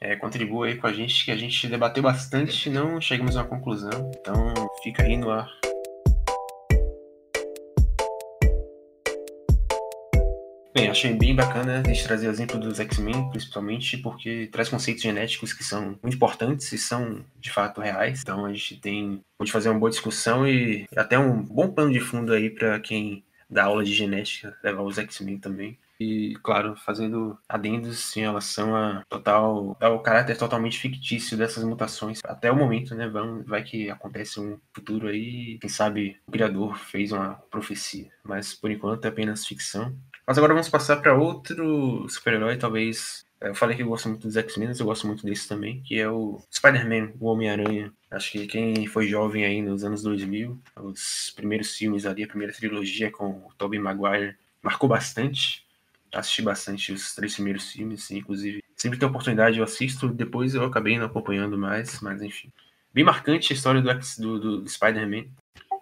É, 0.07 0.15
contribua 0.15 0.67
aí 0.67 0.77
com 0.77 0.85
a 0.85 0.93
gente, 0.93 1.25
que 1.25 1.31
a 1.31 1.35
gente 1.35 1.67
debateu 1.67 2.03
bastante 2.03 2.69
e 2.69 2.71
não 2.71 3.01
chegamos 3.01 3.35
a 3.35 3.41
uma 3.41 3.49
conclusão. 3.49 4.11
Então 4.15 4.53
fica 4.83 5.01
aí 5.01 5.17
no 5.17 5.31
ar. 5.31 5.49
Bem, 10.75 10.89
achei 10.91 11.11
bem 11.11 11.35
bacana 11.35 11.81
a 11.83 11.87
gente 11.87 12.03
trazer 12.03 12.27
o 12.27 12.29
exemplo 12.29 12.59
dos 12.59 12.79
X-Men, 12.79 13.31
principalmente 13.31 13.97
porque 13.97 14.47
traz 14.51 14.69
conceitos 14.69 15.01
genéticos 15.01 15.53
que 15.53 15.63
são 15.63 15.97
muito 16.03 16.15
importantes 16.15 16.71
e 16.71 16.77
são 16.77 17.25
de 17.39 17.49
fato 17.49 17.81
reais. 17.81 18.21
Então 18.21 18.45
a 18.45 18.53
gente 18.53 18.79
tem 18.79 19.23
pode 19.39 19.51
fazer 19.51 19.69
uma 19.69 19.79
boa 19.79 19.89
discussão 19.89 20.47
e 20.47 20.85
até 20.95 21.17
um 21.17 21.41
bom 21.41 21.71
pano 21.71 21.91
de 21.91 21.99
fundo 21.99 22.31
aí 22.31 22.51
para 22.51 22.79
quem 22.79 23.23
dá 23.49 23.63
aula 23.63 23.83
de 23.83 23.91
genética, 23.91 24.55
levar 24.63 24.83
os 24.83 24.99
X-Men 24.99 25.39
também. 25.39 25.79
E, 25.99 26.35
claro, 26.43 26.75
fazendo 26.75 27.37
adendos 27.47 28.15
em 28.17 28.21
relação 28.21 28.75
a 28.75 29.03
total, 29.09 29.77
ao 29.79 30.01
caráter 30.01 30.37
totalmente 30.37 30.79
fictício 30.79 31.37
dessas 31.37 31.63
mutações 31.63 32.19
até 32.23 32.51
o 32.51 32.55
momento, 32.55 32.93
né? 32.95 33.07
Vai, 33.07 33.43
vai 33.43 33.63
que 33.63 33.89
acontece 33.89 34.39
um 34.39 34.59
futuro 34.73 35.07
aí, 35.07 35.57
quem 35.59 35.69
sabe 35.69 36.17
o 36.27 36.31
criador 36.31 36.77
fez 36.77 37.11
uma 37.11 37.35
profecia, 37.49 38.09
mas 38.23 38.53
por 38.53 38.71
enquanto 38.71 39.05
é 39.05 39.09
apenas 39.09 39.45
ficção. 39.45 39.95
Mas 40.27 40.37
agora 40.37 40.53
vamos 40.53 40.69
passar 40.69 40.97
para 40.97 41.15
outro 41.15 42.07
super-herói, 42.09 42.57
talvez. 42.57 43.23
Eu 43.39 43.53
falei 43.53 43.75
que 43.75 43.83
eu 43.83 43.87
gosto 43.87 44.09
muito 44.09 44.25
dos 44.25 44.35
X-Men, 44.35 44.71
eu 44.79 44.85
gosto 44.85 45.05
muito 45.05 45.23
desse 45.23 45.47
também, 45.47 45.81
que 45.83 45.99
é 45.99 46.09
o 46.09 46.41
Spider-Man, 46.51 47.11
o 47.19 47.27
Homem-Aranha. 47.27 47.93
Acho 48.09 48.31
que 48.31 48.47
quem 48.47 48.87
foi 48.87 49.07
jovem 49.07 49.45
aí 49.45 49.61
nos 49.61 49.83
anos 49.83 50.01
2000, 50.01 50.59
os 50.77 51.31
primeiros 51.35 51.75
filmes 51.75 52.05
ali, 52.05 52.23
a 52.23 52.27
primeira 52.27 52.53
trilogia 52.53 53.11
com 53.11 53.29
o 53.29 53.51
Tobey 53.57 53.79
Maguire, 53.79 54.35
marcou 54.63 54.89
bastante. 54.89 55.64
Assisti 56.15 56.41
bastante 56.41 56.93
os 56.93 57.13
três 57.13 57.33
primeiros 57.33 57.71
filmes, 57.71 58.09
inclusive. 58.11 58.63
Sempre 58.75 58.97
tem 58.97 59.07
oportunidade, 59.07 59.57
eu 59.57 59.63
assisto, 59.63 60.07
depois 60.07 60.55
eu 60.55 60.63
acabei 60.63 60.97
não 60.97 61.05
acompanhando 61.05 61.57
mais, 61.57 61.99
mas 62.01 62.21
enfim. 62.21 62.51
Bem 62.93 63.03
marcante 63.03 63.51
a 63.51 63.55
história 63.55 63.81
do, 63.81 63.93
do, 64.19 64.61
do 64.61 64.69
Spider-Man 64.69 65.25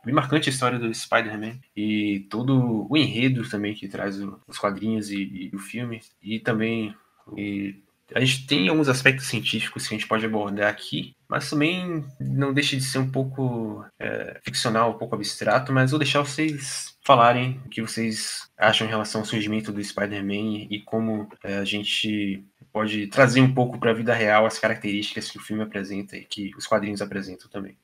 bem 0.04 0.14
marcante 0.14 0.50
a 0.50 0.52
história 0.52 0.78
do 0.78 0.94
Spider-Man 0.94 1.60
e 1.76 2.26
todo 2.30 2.88
o 2.90 2.98
enredo 2.98 3.48
também 3.50 3.74
que 3.74 3.88
traz 3.88 4.20
os 4.48 4.58
quadrinhos 4.60 5.10
e, 5.10 5.50
e, 5.52 5.56
o 5.56 5.60
filme. 5.60 6.02
E 6.22 6.40
também 6.40 6.94
e 7.38 7.82
a 8.14 8.20
gente 8.20 8.46
tem 8.46 8.68
alguns 8.68 8.90
aspectos 8.90 9.28
científicos 9.28 9.88
que 9.88 9.94
a 9.94 9.98
gente 9.98 10.08
pode 10.08 10.26
abordar 10.26 10.70
aqui, 10.70 11.16
mas 11.28 11.50
também 11.50 12.06
não 12.20 12.54
deixa 12.54 12.76
de 12.76 12.84
ser 12.84 13.00
um 13.00 13.10
pouco 13.10 13.86
é, 14.00 14.40
ficcional, 14.44 14.92
um 14.92 14.98
pouco 14.98 15.16
abstrato, 15.16 15.72
mas 15.72 15.92
vou 15.92 16.00
deixar 16.00 16.20
vocês 16.20 16.98
falarem 17.06 17.62
o 17.66 17.70
que 17.70 17.82
vocês 17.82 18.48
acham 18.58 18.86
em 18.86 18.90
relação 18.90 19.22
ao 19.22 19.26
surgimento 19.26 19.72
do 19.72 19.84
Spider-Man 19.84 20.68
e 20.70 20.82
como 20.86 21.28
é, 21.44 21.58
a 21.58 21.66
gente 21.66 22.46
pode 22.72 23.08
trazer 23.08 23.42
um 23.42 23.54
pouco 23.54 23.78
para 23.80 23.92
a 23.92 23.96
vida 23.96 24.14
real 24.14 24.46
as 24.46 24.58
características 24.60 25.30
que 25.30 25.38
o 25.38 25.42
filme 25.42 25.64
apresenta 25.64 26.18
e 26.18 26.26
que 26.26 26.52
os 26.58 26.66
quadrinhos 26.66 27.02
apresentam 27.02 27.50
também. 27.50 27.78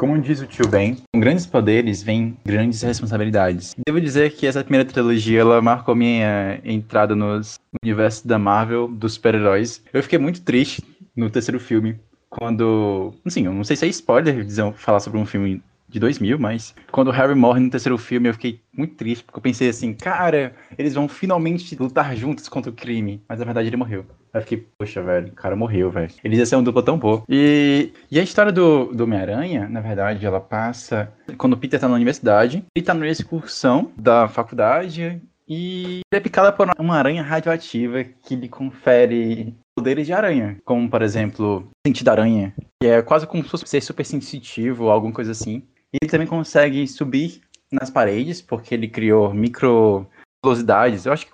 Como 0.00 0.18
diz 0.18 0.40
o 0.40 0.46
tio 0.46 0.66
Ben, 0.66 0.96
com 1.12 1.20
grandes 1.20 1.44
poderes 1.44 2.02
vêm 2.02 2.34
grandes 2.42 2.80
responsabilidades. 2.80 3.76
Devo 3.86 4.00
dizer 4.00 4.34
que 4.34 4.46
essa 4.46 4.64
primeira 4.64 4.88
trilogia 4.88 5.42
ela 5.42 5.60
marcou 5.60 5.94
minha 5.94 6.58
entrada 6.64 7.14
no 7.14 7.38
universo 7.84 8.26
da 8.26 8.38
Marvel, 8.38 8.88
dos 8.88 9.12
super-heróis. 9.12 9.84
Eu 9.92 10.02
fiquei 10.02 10.18
muito 10.18 10.40
triste 10.40 10.82
no 11.14 11.28
terceiro 11.28 11.60
filme, 11.60 12.00
quando. 12.30 13.12
Assim, 13.26 13.44
eu 13.44 13.52
não 13.52 13.62
sei 13.62 13.76
se 13.76 13.84
é 13.84 13.88
spoiler 13.90 14.42
dizer, 14.42 14.72
falar 14.72 15.00
sobre 15.00 15.18
um 15.18 15.26
filme 15.26 15.62
de 15.86 16.00
2000, 16.00 16.38
mas 16.38 16.74
quando 16.90 17.08
o 17.08 17.10
Harry 17.10 17.34
morre 17.34 17.60
no 17.60 17.68
terceiro 17.68 17.98
filme, 17.98 18.30
eu 18.30 18.32
fiquei 18.32 18.58
muito 18.74 18.94
triste, 18.94 19.22
porque 19.22 19.38
eu 19.38 19.42
pensei 19.42 19.68
assim, 19.68 19.92
cara, 19.92 20.54
eles 20.78 20.94
vão 20.94 21.08
finalmente 21.08 21.76
lutar 21.76 22.16
juntos 22.16 22.48
contra 22.48 22.70
o 22.70 22.74
crime. 22.74 23.20
Mas 23.28 23.38
na 23.38 23.44
verdade 23.44 23.68
ele 23.68 23.76
morreu. 23.76 24.06
Aí 24.32 24.40
fiquei, 24.42 24.66
poxa, 24.78 25.02
velho, 25.02 25.28
o 25.28 25.32
cara 25.32 25.56
morreu, 25.56 25.90
velho. 25.90 26.12
Eles 26.22 26.38
iam 26.38 26.46
ser 26.46 26.56
um 26.56 26.62
duplo 26.62 26.82
tão 26.82 26.98
boa. 26.98 27.22
E, 27.28 27.92
e 28.10 28.18
a 28.18 28.22
história 28.22 28.52
do, 28.52 28.86
do 28.86 29.04
Homem-Aranha, 29.04 29.68
na 29.68 29.80
verdade, 29.80 30.24
ela 30.24 30.40
passa 30.40 31.12
quando 31.36 31.54
o 31.54 31.56
Peter 31.56 31.80
tá 31.80 31.88
na 31.88 31.94
universidade, 31.94 32.64
ele 32.74 32.84
tá 32.84 32.94
numa 32.94 33.08
excursão 33.08 33.90
da 33.96 34.28
faculdade 34.28 35.20
e 35.48 36.00
ele 36.12 36.18
é 36.18 36.20
picado 36.20 36.56
por 36.56 36.70
uma 36.78 36.96
aranha 36.96 37.22
radioativa 37.22 38.04
que 38.04 38.36
lhe 38.36 38.48
confere 38.48 39.52
poderes 39.76 40.06
de 40.06 40.12
aranha, 40.12 40.56
como 40.64 40.88
por 40.88 41.02
exemplo, 41.02 41.68
sentido 41.84 42.08
aranha, 42.08 42.54
que 42.80 42.88
é 42.88 43.02
quase 43.02 43.26
como 43.26 43.42
se 43.42 43.50
fosse 43.50 43.66
ser 43.66 43.80
super 43.80 44.04
sensitivo 44.04 44.84
ou 44.84 44.90
alguma 44.90 45.12
coisa 45.12 45.32
assim. 45.32 45.64
Ele 45.92 46.08
também 46.08 46.26
consegue 46.26 46.86
subir 46.86 47.40
nas 47.72 47.90
paredes, 47.90 48.40
porque 48.40 48.74
ele 48.74 48.86
criou 48.86 49.34
micro 49.34 50.06
velocidades, 50.44 51.04
eu 51.04 51.12
acho 51.12 51.26
que 51.26 51.32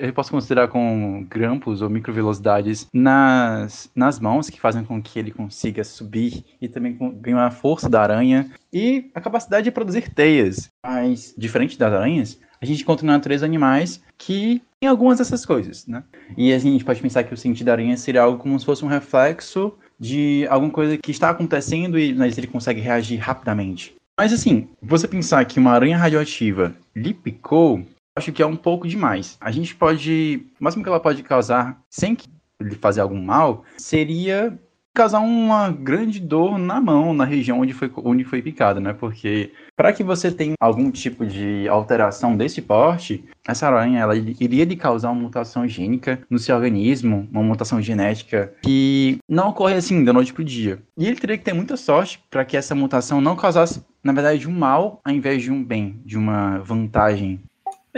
eu 0.00 0.12
posso 0.12 0.30
considerar 0.30 0.68
com 0.68 1.24
grampos 1.28 1.80
ou 1.80 1.88
micro 1.88 2.12
velocidades 2.12 2.88
nas, 2.92 3.90
nas 3.94 4.18
mãos, 4.18 4.50
que 4.50 4.60
fazem 4.60 4.84
com 4.84 5.00
que 5.00 5.18
ele 5.18 5.30
consiga 5.30 5.84
subir 5.84 6.44
e 6.60 6.68
também 6.68 6.98
ganhar 7.20 7.46
a 7.46 7.50
força 7.50 7.88
da 7.88 8.02
aranha 8.02 8.50
e 8.72 9.10
a 9.14 9.20
capacidade 9.20 9.64
de 9.64 9.70
produzir 9.70 10.12
teias. 10.12 10.68
Mas, 10.84 11.34
diferente 11.38 11.78
das 11.78 11.92
aranhas, 11.92 12.38
a 12.60 12.66
gente 12.66 12.82
encontra 12.82 13.06
na 13.06 13.12
natureza 13.12 13.46
animais 13.46 14.02
que 14.16 14.60
tem 14.80 14.88
algumas 14.88 15.18
dessas 15.18 15.46
coisas, 15.46 15.86
né? 15.86 16.02
E 16.36 16.52
a 16.52 16.58
gente 16.58 16.84
pode 16.84 17.00
pensar 17.00 17.22
que 17.22 17.34
o 17.34 17.36
sentido 17.36 17.66
da 17.66 17.72
aranha 17.72 17.96
seria 17.96 18.22
algo 18.22 18.38
como 18.38 18.58
se 18.58 18.66
fosse 18.66 18.84
um 18.84 18.88
reflexo 18.88 19.72
de 19.98 20.46
alguma 20.48 20.72
coisa 20.72 20.96
que 20.96 21.10
está 21.10 21.30
acontecendo 21.30 21.98
e 21.98 22.12
mas 22.12 22.36
ele 22.36 22.46
consegue 22.46 22.80
reagir 22.80 23.18
rapidamente. 23.18 23.94
Mas 24.18 24.32
assim, 24.32 24.68
você 24.82 25.06
pensar 25.06 25.44
que 25.44 25.60
uma 25.60 25.70
aranha 25.70 25.96
radioativa 25.96 26.74
lhe 26.94 27.14
picou, 27.14 27.84
acho 28.18 28.32
que 28.32 28.42
é 28.42 28.46
um 28.46 28.56
pouco 28.56 28.86
demais. 28.86 29.38
A 29.40 29.50
gente 29.50 29.74
pode, 29.74 30.46
o 30.60 30.64
máximo 30.64 30.82
que 30.82 30.88
ela 30.88 31.00
pode 31.00 31.22
causar, 31.22 31.80
sem 31.88 32.16
lhe 32.60 32.74
fazer 32.74 33.00
algum 33.00 33.22
mal, 33.22 33.64
seria 33.78 34.58
causar 34.98 35.20
uma 35.20 35.70
grande 35.70 36.18
dor 36.18 36.58
na 36.58 36.80
mão, 36.80 37.14
na 37.14 37.24
região 37.24 37.60
onde 37.60 37.72
foi, 37.72 37.88
onde 37.98 38.24
foi 38.24 38.42
picado, 38.42 38.80
né? 38.80 38.92
Porque 38.92 39.52
para 39.76 39.92
que 39.92 40.02
você 40.02 40.28
tenha 40.28 40.54
algum 40.58 40.90
tipo 40.90 41.24
de 41.24 41.68
alteração 41.68 42.36
desse 42.36 42.60
porte, 42.60 43.24
essa 43.46 43.68
aranha 43.68 44.00
ela 44.00 44.16
iria 44.16 44.64
lhe 44.64 44.74
causar 44.74 45.12
uma 45.12 45.22
mutação 45.22 45.68
gênica 45.68 46.20
no 46.28 46.36
seu 46.36 46.56
organismo, 46.56 47.28
uma 47.30 47.44
mutação 47.44 47.80
genética 47.80 48.52
que 48.60 49.18
não 49.28 49.50
ocorre 49.50 49.74
assim 49.74 50.02
da 50.02 50.12
noite 50.12 50.32
pro 50.32 50.42
dia. 50.42 50.82
E 50.96 51.06
ele 51.06 51.14
teria 51.14 51.38
que 51.38 51.44
ter 51.44 51.52
muita 51.52 51.76
sorte 51.76 52.20
para 52.28 52.44
que 52.44 52.56
essa 52.56 52.74
mutação 52.74 53.20
não 53.20 53.36
causasse, 53.36 53.84
na 54.02 54.12
verdade, 54.12 54.48
um 54.48 54.52
mal 54.52 55.00
ao 55.04 55.14
invés 55.14 55.44
de 55.44 55.52
um 55.52 55.62
bem, 55.62 56.00
de 56.04 56.18
uma 56.18 56.58
vantagem 56.58 57.38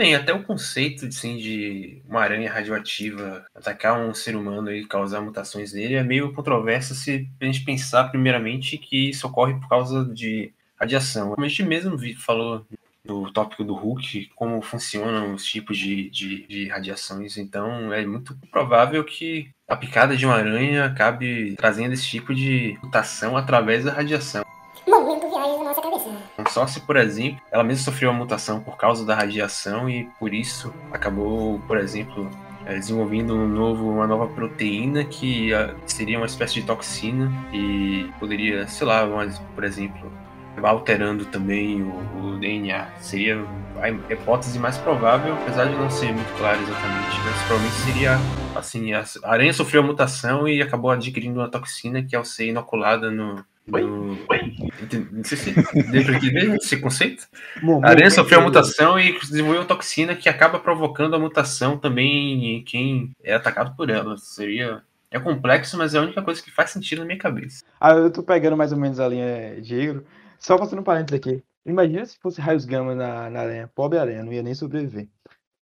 Bem, 0.01 0.15
até 0.15 0.33
o 0.33 0.41
conceito 0.41 1.05
assim, 1.05 1.37
de 1.37 2.01
uma 2.09 2.21
aranha 2.21 2.51
radioativa 2.51 3.45
atacar 3.53 3.99
um 3.99 4.15
ser 4.15 4.35
humano 4.35 4.71
e 4.71 4.83
causar 4.87 5.21
mutações 5.21 5.73
nele 5.73 5.93
é 5.93 6.03
meio 6.03 6.33
controverso 6.33 6.95
se 6.95 7.29
a 7.39 7.45
gente 7.45 7.63
pensar 7.63 8.05
primeiramente 8.05 8.79
que 8.79 9.11
isso 9.11 9.27
ocorre 9.27 9.53
por 9.53 9.69
causa 9.69 10.03
de 10.03 10.51
radiação. 10.75 11.35
A 11.37 11.47
gente 11.47 11.61
mesmo 11.61 11.99
falou 12.17 12.65
no 13.05 13.31
tópico 13.31 13.63
do 13.63 13.75
Hulk, 13.75 14.31
como 14.35 14.59
funcionam 14.63 15.35
os 15.35 15.45
tipos 15.45 15.77
de, 15.77 16.09
de, 16.09 16.47
de 16.47 16.67
radiações, 16.67 17.37
então 17.37 17.93
é 17.93 18.03
muito 18.03 18.35
provável 18.49 19.03
que 19.03 19.51
a 19.67 19.75
picada 19.75 20.17
de 20.17 20.25
uma 20.25 20.33
aranha 20.33 20.85
acabe 20.85 21.53
trazendo 21.55 21.93
esse 21.93 22.07
tipo 22.07 22.33
de 22.33 22.75
mutação 22.81 23.37
através 23.37 23.83
da 23.83 23.93
radiação. 23.93 24.43
Momento 24.87 25.29
viagem 25.29 25.59
da 25.59 25.63
nossa 25.63 25.81
Só 26.49 26.65
se, 26.67 26.79
por 26.81 26.95
exemplo, 26.97 27.41
ela 27.51 27.63
mesma 27.63 27.83
sofreu 27.83 28.09
uma 28.09 28.19
mutação 28.19 28.59
por 28.61 28.77
causa 28.77 29.05
da 29.05 29.15
radiação 29.15 29.89
e 29.89 30.05
por 30.19 30.33
isso 30.33 30.73
acabou, 30.91 31.59
por 31.67 31.77
exemplo, 31.77 32.29
é, 32.65 32.75
desenvolvendo 32.75 33.33
um 33.33 33.47
novo, 33.47 33.89
uma 33.89 34.05
nova 34.05 34.27
proteína 34.27 35.03
que 35.03 35.53
uh, 35.53 35.75
seria 35.85 36.17
uma 36.17 36.25
espécie 36.25 36.55
de 36.55 36.63
toxina 36.63 37.31
e 37.51 38.09
poderia, 38.19 38.67
sei 38.67 38.85
lá, 38.85 39.05
mas, 39.05 39.39
por 39.55 39.63
exemplo, 39.63 40.11
alterando 40.61 41.25
também 41.25 41.81
o, 41.81 42.35
o, 42.35 42.39
DNA. 42.39 42.87
Seria 42.99 43.43
a 43.81 43.89
hipótese 43.89 44.59
mais 44.59 44.77
provável, 44.77 45.33
apesar 45.33 45.65
de 45.65 45.75
não 45.75 45.89
ser 45.89 46.13
muito 46.13 46.37
claro 46.37 46.61
exatamente, 46.61 47.17
mas 47.25 47.41
provavelmente 47.47 47.75
seria 47.77 48.19
assim, 48.55 48.93
a 48.93 49.03
aranha 49.23 49.53
sofreu 49.53 49.81
a 49.81 49.85
mutação 49.85 50.47
e 50.47 50.61
acabou 50.61 50.91
adquirindo 50.91 51.39
uma 51.39 51.49
toxina 51.49 52.03
que 52.03 52.15
ao 52.15 52.23
ser 52.23 52.47
inoculada 52.47 53.09
no, 53.09 53.43
Oi? 53.73 53.83
Não 55.11 55.23
sei 55.23 55.37
se 55.37 55.51
deu 55.53 56.03
para 56.03 56.15
entender 56.15 56.55
esse 56.55 56.77
conceito. 56.77 57.27
Bom, 57.61 57.83
a 57.83 57.89
aranha 57.89 58.09
sofreu 58.09 58.39
a 58.39 58.43
mutação 58.43 58.99
e 58.99 59.17
desenvolveu 59.19 59.61
uma 59.61 59.67
toxina 59.67 60.15
que 60.15 60.27
acaba 60.27 60.59
provocando 60.59 61.15
a 61.15 61.19
mutação 61.19 61.77
também 61.77 62.57
em 62.57 62.63
quem 62.63 63.11
é 63.23 63.33
atacado 63.33 63.75
por 63.75 63.89
ela. 63.89 64.17
Seria. 64.17 64.83
É 65.09 65.19
complexo, 65.19 65.77
mas 65.77 65.93
é 65.93 65.97
a 65.97 66.01
única 66.01 66.21
coisa 66.21 66.41
que 66.41 66.49
faz 66.49 66.69
sentido 66.69 66.99
na 66.99 67.05
minha 67.05 67.17
cabeça. 67.17 67.65
Ah, 67.79 67.91
eu 67.91 68.09
tô 68.09 68.23
pegando 68.23 68.55
mais 68.55 68.71
ou 68.71 68.77
menos 68.77 68.97
a 68.97 69.09
linha 69.09 69.59
de 69.61 69.75
Igor. 69.75 70.03
Só 70.39 70.57
passando 70.57 70.79
um 70.79 70.83
parênteses 70.83 71.19
aqui. 71.19 71.43
Imagina 71.65 72.05
se 72.05 72.17
fosse 72.17 72.39
raios 72.39 72.63
gama 72.63 72.95
na, 72.95 73.29
na 73.29 73.41
aranha. 73.41 73.69
Pobre 73.75 73.99
aranha, 73.99 74.23
não 74.23 74.31
ia 74.31 74.41
nem 74.41 74.55
sobreviver. 74.55 75.07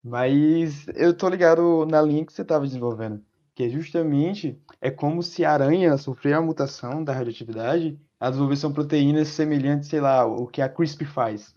Mas 0.03 0.87
eu 0.95 1.13
tô 1.13 1.29
ligado 1.29 1.85
na 1.85 2.01
linha 2.01 2.25
que 2.25 2.33
você 2.33 2.41
estava 2.41 2.65
desenvolvendo. 2.65 3.21
Que 3.57 3.63
é 3.63 3.69
justamente 3.69 4.61
é 4.79 4.91
como 4.91 5.23
se 5.23 5.43
a 5.43 5.51
aranha 5.51 5.97
sofrer 5.97 6.35
a 6.35 6.41
mutação 6.43 7.03
da 7.03 7.11
radioatividade, 7.11 7.99
ela 8.19 8.29
desenvolvesse 8.29 8.67
uma 8.67 8.73
proteína 8.75 9.25
semelhante, 9.25 9.87
sei 9.87 9.99
lá, 9.99 10.27
o 10.27 10.45
que 10.45 10.61
a 10.61 10.69
CRISPR 10.69 11.07
faz. 11.07 11.55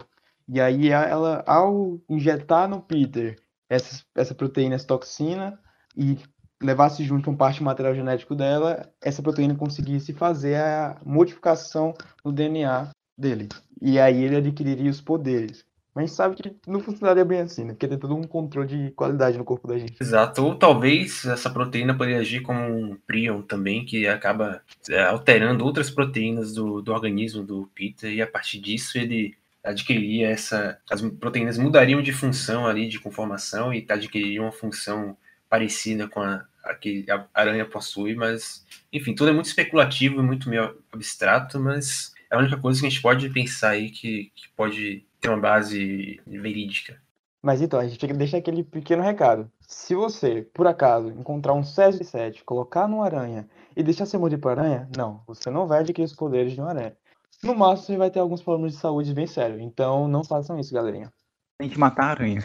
E 0.48 0.58
aí 0.58 0.88
ela, 0.88 1.44
ao 1.46 2.00
injetar 2.08 2.66
no 2.70 2.80
Peter 2.80 3.36
essa, 3.68 4.02
essa 4.14 4.34
proteína, 4.34 4.76
essa 4.76 4.86
toxina, 4.86 5.60
e 5.94 6.18
levasse 6.62 7.04
junto 7.04 7.28
um 7.28 7.36
parte 7.36 7.58
do 7.58 7.66
material 7.66 7.94
genético 7.94 8.34
dela, 8.34 8.90
essa 9.02 9.22
proteína 9.22 9.54
conseguisse 9.54 10.14
fazer 10.14 10.56
a 10.56 10.98
modificação 11.04 11.92
no 12.24 12.32
DNA 12.32 12.88
dele. 13.14 13.50
E 13.78 14.00
aí 14.00 14.24
ele 14.24 14.36
adquiriria 14.36 14.90
os 14.90 15.02
poderes. 15.02 15.66
Mas 16.00 16.00
a 16.00 16.06
gente 16.06 16.16
sabe 16.16 16.36
que 16.36 16.56
não 16.66 16.80
funcionaria 16.80 17.24
bem 17.24 17.40
assim, 17.40 17.64
né? 17.64 17.72
Porque 17.72 17.86
tem 17.86 17.98
todo 17.98 18.16
um 18.16 18.22
controle 18.22 18.68
de 18.68 18.90
qualidade 18.92 19.36
no 19.36 19.44
corpo 19.44 19.68
da 19.68 19.78
gente. 19.78 19.96
Exato. 20.00 20.42
Ou 20.42 20.54
talvez 20.54 21.26
essa 21.26 21.50
proteína 21.50 21.94
poderia 21.94 22.20
agir 22.20 22.40
como 22.40 22.60
um 22.60 22.96
prion 23.06 23.42
também, 23.42 23.84
que 23.84 24.06
acaba 24.06 24.62
é, 24.88 25.02
alterando 25.02 25.64
outras 25.64 25.90
proteínas 25.90 26.54
do, 26.54 26.80
do 26.80 26.92
organismo 26.92 27.42
do 27.42 27.70
Peter, 27.74 28.10
e 28.10 28.22
a 28.22 28.26
partir 28.26 28.58
disso 28.60 28.96
ele 28.96 29.36
adquiriria 29.62 30.28
essa. 30.28 30.78
As 30.90 31.02
proteínas 31.02 31.58
mudariam 31.58 32.00
de 32.00 32.12
função 32.12 32.66
ali, 32.66 32.88
de 32.88 32.98
conformação, 32.98 33.72
e 33.74 33.84
adquiririam 33.88 34.44
uma 34.44 34.52
função 34.52 35.16
parecida 35.50 36.08
com 36.08 36.22
a, 36.22 36.46
a 36.64 36.74
que 36.74 37.04
a 37.10 37.26
aranha 37.34 37.66
possui, 37.66 38.14
mas, 38.14 38.64
enfim, 38.90 39.14
tudo 39.14 39.30
é 39.30 39.32
muito 39.34 39.46
especulativo 39.46 40.20
e 40.20 40.22
muito 40.22 40.48
meio 40.48 40.78
abstrato, 40.92 41.60
mas 41.60 42.14
é 42.30 42.36
a 42.36 42.38
única 42.38 42.56
coisa 42.56 42.80
que 42.80 42.86
a 42.86 42.88
gente 42.88 43.02
pode 43.02 43.28
pensar 43.28 43.70
aí 43.70 43.90
que, 43.90 44.30
que 44.34 44.48
pode 44.56 45.04
ter 45.20 45.28
uma 45.28 45.38
base 45.38 46.20
verídica. 46.26 47.00
Mas 47.42 47.62
então, 47.62 47.78
a 47.80 47.86
gente 47.86 48.06
deixa 48.12 48.36
aquele 48.36 48.62
pequeno 48.62 49.02
recado. 49.02 49.50
Se 49.60 49.94
você, 49.94 50.42
por 50.52 50.66
acaso, 50.66 51.08
encontrar 51.08 51.54
um 51.54 51.64
César 51.64 52.04
7, 52.04 52.44
colocar 52.44 52.86
numa 52.86 53.04
aranha 53.04 53.48
e 53.74 53.82
deixar 53.82 54.04
ser 54.04 54.18
mordido 54.18 54.42
por 54.42 54.50
aranha, 54.50 54.88
não, 54.96 55.22
você 55.26 55.48
não 55.50 55.66
vai 55.66 55.80
adquirir 55.80 56.04
os 56.04 56.14
poderes 56.14 56.52
de 56.52 56.60
uma 56.60 56.70
aranha. 56.70 56.96
No 57.42 57.54
máximo, 57.54 57.86
você 57.86 57.96
vai 57.96 58.10
ter 58.10 58.18
alguns 58.18 58.42
problemas 58.42 58.72
de 58.72 58.78
saúde 58.78 59.14
bem 59.14 59.26
sérios. 59.26 59.60
Então, 59.62 60.06
não 60.06 60.22
façam 60.22 60.58
isso, 60.58 60.74
galerinha. 60.74 61.10
Tem 61.58 61.70
que 61.70 61.78
matar 61.78 62.04
a 62.04 62.10
aranha. 62.10 62.42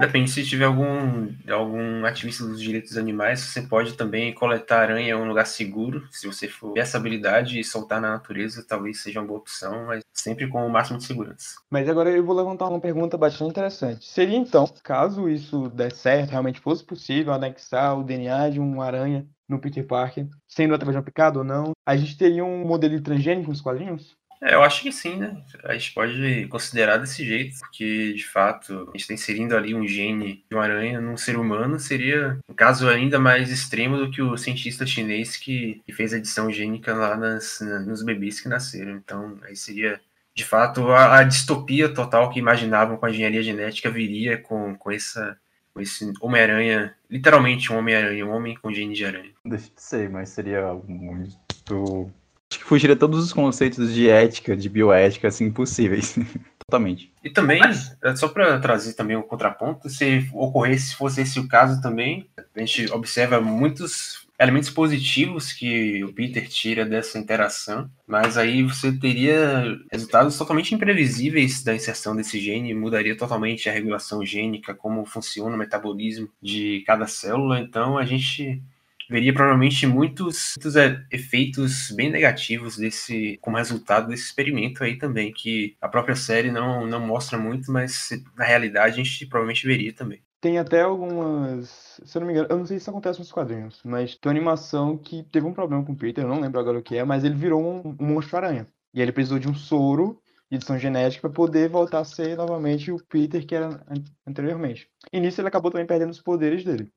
Depende, 0.00 0.30
se 0.30 0.44
tiver 0.44 0.64
algum, 0.64 1.28
algum 1.48 2.04
ativista 2.06 2.44
dos 2.46 2.60
direitos 2.60 2.90
dos 2.90 2.98
animais, 2.98 3.40
você 3.40 3.60
pode 3.60 3.94
também 3.94 4.32
coletar 4.32 4.80
aranha 4.80 5.10
em 5.10 5.14
um 5.14 5.28
lugar 5.28 5.46
seguro. 5.46 6.06
Se 6.10 6.26
você 6.26 6.48
for 6.48 6.76
essa 6.78 6.96
habilidade 6.96 7.60
e 7.60 7.64
soltar 7.64 8.00
na 8.00 8.10
natureza, 8.10 8.64
talvez 8.66 9.02
seja 9.02 9.20
uma 9.20 9.26
boa 9.26 9.40
opção, 9.40 9.86
mas 9.86 10.02
sempre 10.12 10.48
com 10.48 10.66
o 10.66 10.70
máximo 10.70 10.98
de 10.98 11.04
segurança. 11.04 11.56
Mas 11.70 11.88
agora 11.88 12.10
eu 12.10 12.24
vou 12.24 12.34
levantar 12.34 12.68
uma 12.68 12.80
pergunta 12.80 13.18
bastante 13.18 13.50
interessante. 13.50 14.06
Seria 14.06 14.36
então, 14.36 14.66
caso 14.82 15.28
isso 15.28 15.68
der 15.68 15.92
certo, 15.92 16.30
realmente 16.30 16.60
fosse 16.60 16.82
possível 16.82 17.32
anexar 17.32 17.98
o 17.98 18.02
DNA 18.02 18.50
de 18.50 18.58
uma 18.58 18.84
aranha 18.84 19.26
no 19.48 19.60
Peter 19.60 19.84
Parker, 19.86 20.28
sendo 20.46 20.74
através 20.74 20.94
de 20.94 20.98
uma 20.98 21.04
picada 21.04 21.38
ou 21.38 21.44
não, 21.44 21.72
a 21.84 21.96
gente 21.96 22.16
teria 22.16 22.44
um 22.44 22.64
modelo 22.64 22.96
de 22.96 23.02
transgênico 23.02 23.50
nos 23.50 23.60
quadrinhos? 23.60 24.16
É, 24.42 24.54
eu 24.54 24.62
acho 24.62 24.82
que 24.82 24.90
sim, 24.90 25.16
né? 25.16 25.36
A 25.64 25.74
gente 25.74 25.92
pode 25.92 26.46
considerar 26.48 26.96
desse 26.96 27.24
jeito, 27.24 27.58
porque 27.58 28.14
de 28.14 28.26
fato 28.26 28.72
a 28.72 28.92
gente 28.92 29.02
está 29.02 29.14
inserindo 29.14 29.54
ali 29.54 29.74
um 29.74 29.86
gene 29.86 30.44
de 30.48 30.56
uma 30.56 30.64
aranha 30.64 31.00
num 31.00 31.16
ser 31.16 31.36
humano, 31.36 31.78
seria 31.78 32.38
um 32.48 32.54
caso 32.54 32.88
ainda 32.88 33.18
mais 33.18 33.50
extremo 33.50 33.98
do 33.98 34.10
que 34.10 34.22
o 34.22 34.36
cientista 34.38 34.86
chinês 34.86 35.36
que, 35.36 35.82
que 35.84 35.92
fez 35.92 36.14
a 36.14 36.16
edição 36.16 36.50
gênica 36.50 36.94
lá 36.94 37.16
nas, 37.16 37.60
na, 37.60 37.80
nos 37.80 38.02
bebês 38.02 38.40
que 38.40 38.48
nasceram. 38.48 38.96
Então, 38.96 39.38
aí 39.42 39.54
seria 39.54 40.00
de 40.34 40.44
fato 40.44 40.90
a, 40.90 41.18
a, 41.18 41.22
distopia 41.22 41.92
total 41.92 42.30
que 42.30 42.38
imaginavam 42.38 42.96
com 42.96 43.04
a 43.04 43.10
engenharia 43.10 43.42
genética 43.42 43.90
viria 43.90 44.38
com, 44.38 44.74
com 44.74 44.90
essa. 44.90 45.36
Com 45.72 45.80
esse 45.80 46.12
Homem-Aranha, 46.20 46.96
literalmente 47.08 47.72
um 47.72 47.78
Homem-Aranha, 47.78 48.26
um 48.26 48.32
homem 48.32 48.56
com 48.56 48.72
gene 48.72 48.92
de 48.92 49.04
aranha. 49.04 49.30
Deixa 49.44 49.70
de 49.72 49.80
ser, 49.80 50.10
mas 50.10 50.30
seria 50.30 50.74
muito 50.88 52.12
Acho 52.50 52.58
que 52.58 52.64
fugiria 52.64 52.96
todos 52.96 53.24
os 53.24 53.32
conceitos 53.32 53.94
de 53.94 54.08
ética, 54.08 54.56
de 54.56 54.68
bioética, 54.68 55.28
assim, 55.28 55.50
possíveis. 55.52 56.16
Totalmente. 56.66 57.12
E 57.22 57.30
também, 57.30 57.60
é, 58.02 58.16
só 58.16 58.28
para 58.28 58.58
trazer 58.58 58.94
também 58.94 59.16
um 59.16 59.22
contraponto, 59.22 59.88
se 59.88 60.28
ocorresse, 60.32 60.88
se 60.88 60.96
fosse 60.96 61.20
esse 61.20 61.38
o 61.38 61.48
caso 61.48 61.80
também, 61.80 62.28
a 62.54 62.60
gente 62.60 62.90
observa 62.92 63.40
muitos 63.40 64.26
elementos 64.40 64.70
positivos 64.70 65.52
que 65.52 66.02
o 66.02 66.14
Peter 66.14 66.48
tira 66.48 66.86
dessa 66.86 67.18
interação, 67.18 67.90
mas 68.06 68.38
aí 68.38 68.62
você 68.62 68.90
teria 68.90 69.78
resultados 69.92 70.38
totalmente 70.38 70.74
imprevisíveis 70.74 71.62
da 71.62 71.74
inserção 71.74 72.16
desse 72.16 72.40
gene, 72.40 72.72
mudaria 72.72 73.16
totalmente 73.16 73.68
a 73.68 73.72
regulação 73.72 74.24
gênica, 74.24 74.74
como 74.74 75.04
funciona 75.04 75.54
o 75.54 75.58
metabolismo 75.58 76.30
de 76.40 76.82
cada 76.86 77.06
célula, 77.06 77.60
então 77.60 77.98
a 77.98 78.04
gente 78.06 78.62
veria 79.10 79.34
provavelmente 79.34 79.86
muitos, 79.88 80.54
muitos 80.56 80.76
é, 80.76 81.04
efeitos 81.10 81.90
bem 81.90 82.10
negativos 82.10 82.76
desse 82.76 83.36
como 83.40 83.56
resultado 83.56 84.08
desse 84.08 84.26
experimento 84.26 84.84
aí 84.84 84.96
também, 84.96 85.32
que 85.32 85.76
a 85.80 85.88
própria 85.88 86.14
série 86.14 86.52
não, 86.52 86.86
não 86.86 87.00
mostra 87.00 87.36
muito, 87.36 87.72
mas 87.72 88.08
na 88.36 88.44
realidade 88.44 88.94
a 89.00 89.04
gente 89.04 89.26
provavelmente 89.26 89.66
veria 89.66 89.92
também. 89.92 90.22
Tem 90.40 90.58
até 90.58 90.82
algumas. 90.82 92.00
Se 92.04 92.16
eu 92.16 92.20
não 92.20 92.26
me 92.26 92.32
engano, 92.32 92.48
eu 92.48 92.56
não 92.56 92.64
sei 92.64 92.78
se 92.78 92.82
isso 92.82 92.90
acontece 92.90 93.18
nos 93.18 93.32
quadrinhos, 93.32 93.80
mas 93.84 94.14
tem 94.14 94.30
uma 94.30 94.38
animação 94.38 94.96
que 94.96 95.24
teve 95.24 95.46
um 95.46 95.52
problema 95.52 95.84
com 95.84 95.92
o 95.92 95.96
Peter, 95.96 96.24
eu 96.24 96.28
não 96.28 96.40
lembro 96.40 96.60
agora 96.60 96.78
o 96.78 96.82
que 96.82 96.96
é, 96.96 97.04
mas 97.04 97.24
ele 97.24 97.34
virou 97.34 97.60
um, 97.60 97.96
um 98.00 98.06
monstro-aranha. 98.06 98.66
E 98.94 99.02
ele 99.02 99.12
precisou 99.12 99.38
de 99.38 99.48
um 99.48 99.54
soro 99.54 100.20
de 100.50 100.56
edição 100.56 100.78
genética 100.78 101.28
para 101.28 101.36
poder 101.36 101.68
voltar 101.68 102.00
a 102.00 102.04
ser 102.04 102.36
novamente 102.36 102.90
o 102.90 102.98
Peter 103.04 103.44
que 103.46 103.54
era 103.54 103.84
anteriormente. 104.26 104.88
E 105.12 105.20
nisso 105.20 105.40
ele 105.40 105.48
acabou 105.48 105.70
também 105.70 105.86
perdendo 105.86 106.10
os 106.10 106.22
poderes 106.22 106.64
dele. 106.64 106.90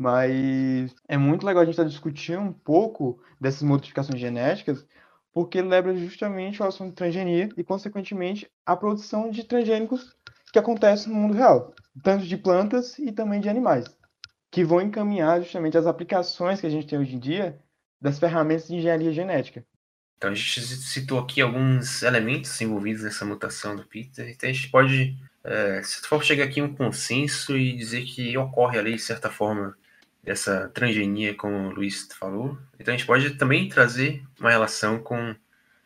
Mas 0.00 0.94
é 1.06 1.18
muito 1.18 1.44
legal 1.44 1.60
a 1.60 1.64
gente 1.66 1.74
estar 1.74 1.82
tá 1.82 1.88
discutindo 1.90 2.40
um 2.40 2.54
pouco 2.54 3.22
dessas 3.38 3.60
modificações 3.60 4.18
genéticas, 4.18 4.86
porque 5.30 5.60
leva 5.60 5.94
justamente 5.94 6.62
ao 6.62 6.68
assunto 6.68 6.88
de 6.88 6.96
transgenia 6.96 7.50
e, 7.54 7.62
consequentemente, 7.62 8.50
a 8.64 8.74
produção 8.74 9.30
de 9.30 9.44
transgênicos 9.44 10.16
que 10.50 10.58
acontece 10.58 11.06
no 11.06 11.14
mundo 11.14 11.34
real, 11.34 11.74
tanto 12.02 12.24
de 12.24 12.34
plantas 12.38 12.98
e 12.98 13.12
também 13.12 13.42
de 13.42 13.50
animais, 13.50 13.94
que 14.50 14.64
vão 14.64 14.80
encaminhar 14.80 15.42
justamente 15.42 15.76
as 15.76 15.86
aplicações 15.86 16.62
que 16.62 16.66
a 16.66 16.70
gente 16.70 16.86
tem 16.86 16.98
hoje 16.98 17.16
em 17.16 17.20
dia 17.20 17.60
das 18.00 18.18
ferramentas 18.18 18.68
de 18.68 18.76
engenharia 18.76 19.12
genética. 19.12 19.62
Então 20.16 20.30
a 20.30 20.34
gente 20.34 20.62
citou 20.62 21.18
aqui 21.18 21.42
alguns 21.42 22.02
elementos 22.02 22.58
envolvidos 22.58 23.02
nessa 23.02 23.26
mutação 23.26 23.76
do 23.76 23.84
Peter, 23.84 24.30
então 24.30 24.48
a 24.48 24.52
gente 24.52 24.70
pode, 24.70 25.14
é, 25.44 25.82
se 25.82 26.00
for 26.06 26.24
chegar 26.24 26.44
aqui 26.44 26.58
a 26.58 26.64
um 26.64 26.74
consenso 26.74 27.54
e 27.54 27.76
dizer 27.76 28.06
que 28.06 28.34
ocorre 28.38 28.78
ali, 28.78 28.94
de 28.94 29.02
certa 29.02 29.28
forma, 29.28 29.76
dessa 30.22 30.68
transgenia, 30.68 31.34
como 31.34 31.56
o 31.56 31.70
Luiz 31.70 32.08
falou. 32.18 32.58
Então 32.78 32.94
a 32.94 32.96
gente 32.96 33.06
pode 33.06 33.30
também 33.30 33.68
trazer 33.68 34.22
uma 34.38 34.50
relação 34.50 34.98
com 34.98 35.34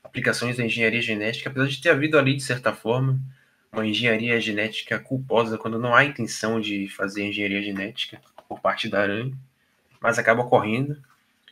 aplicações 0.02 0.56
da 0.56 0.64
engenharia 0.64 1.00
genética, 1.00 1.50
apesar 1.50 1.66
de 1.66 1.80
ter 1.80 1.90
havido 1.90 2.18
ali, 2.18 2.36
de 2.36 2.42
certa 2.42 2.72
forma, 2.72 3.18
uma 3.72 3.86
engenharia 3.86 4.40
genética 4.40 4.98
culposa 4.98 5.58
quando 5.58 5.78
não 5.78 5.94
há 5.94 6.04
intenção 6.04 6.60
de 6.60 6.88
fazer 6.88 7.24
engenharia 7.24 7.62
genética 7.62 8.20
por 8.48 8.60
parte 8.60 8.88
da 8.88 9.00
aranha, 9.00 9.32
mas 10.00 10.18
acaba 10.18 10.42
ocorrendo. 10.42 10.92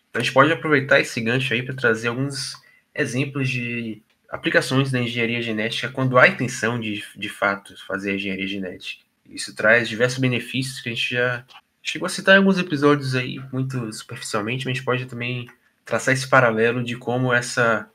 Então 0.09 0.20
a 0.20 0.24
gente 0.24 0.33
pode 0.33 0.53
aproveitar 0.53 1.01
esse 1.01 1.20
gancho 1.20 1.53
aí 1.55 1.62
para 1.62 1.74
trazer 1.74 2.09
alguns 2.09 2.55
exemplos 2.95 3.49
de 3.49 4.03
aplicações 4.28 4.91
da 4.91 5.01
engenharia 5.01 5.43
genética 5.43 5.89
quando 5.89 6.18
há 6.18 6.28
intenção 6.28 6.78
de, 6.78 7.05
de 7.16 7.28
fato, 7.28 7.74
fazer 7.87 8.14
engenharia 8.14 8.47
genética. 8.47 9.03
Isso 9.28 9.55
traz 9.55 9.89
diversos 9.89 10.18
benefícios 10.18 10.80
que 10.80 10.89
a 10.89 10.93
gente 10.93 11.14
já 11.14 11.45
chegou 11.83 12.07
a 12.07 12.09
citar 12.09 12.37
em 12.37 12.39
alguns 12.39 12.59
episódios 12.59 13.14
aí, 13.14 13.39
muito 13.53 13.93
superficialmente, 13.93 14.64
mas 14.64 14.72
a 14.72 14.74
gente 14.74 14.85
pode 14.85 15.07
também 15.07 15.49
traçar 15.85 16.14
esse 16.14 16.28
paralelo 16.28 16.83
de 16.83 16.97
como 16.97 17.33
essa, 17.33 17.91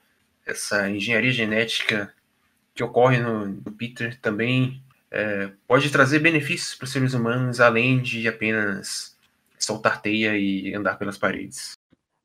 essa 0.46 0.90
engenharia 0.90 1.32
genética 1.32 2.14
que 2.76 2.84
ocorre 2.84 3.18
no, 3.20 3.48
no 3.48 3.72
Peter 3.72 4.20
também 4.20 4.84
é, 5.10 5.52
pode 5.68 5.90
trazer 5.90 6.20
benefícios 6.20 6.76
para 6.76 6.86
os 6.86 6.92
seres 6.92 7.14
humanos, 7.14 7.60
além 7.60 8.02
de 8.02 8.28
apenas 8.28 9.18
soltar 9.58 10.02
teia 10.02 10.38
e 10.38 10.74
andar 10.76 10.98
pelas 10.98 11.18
paredes. 11.18 11.72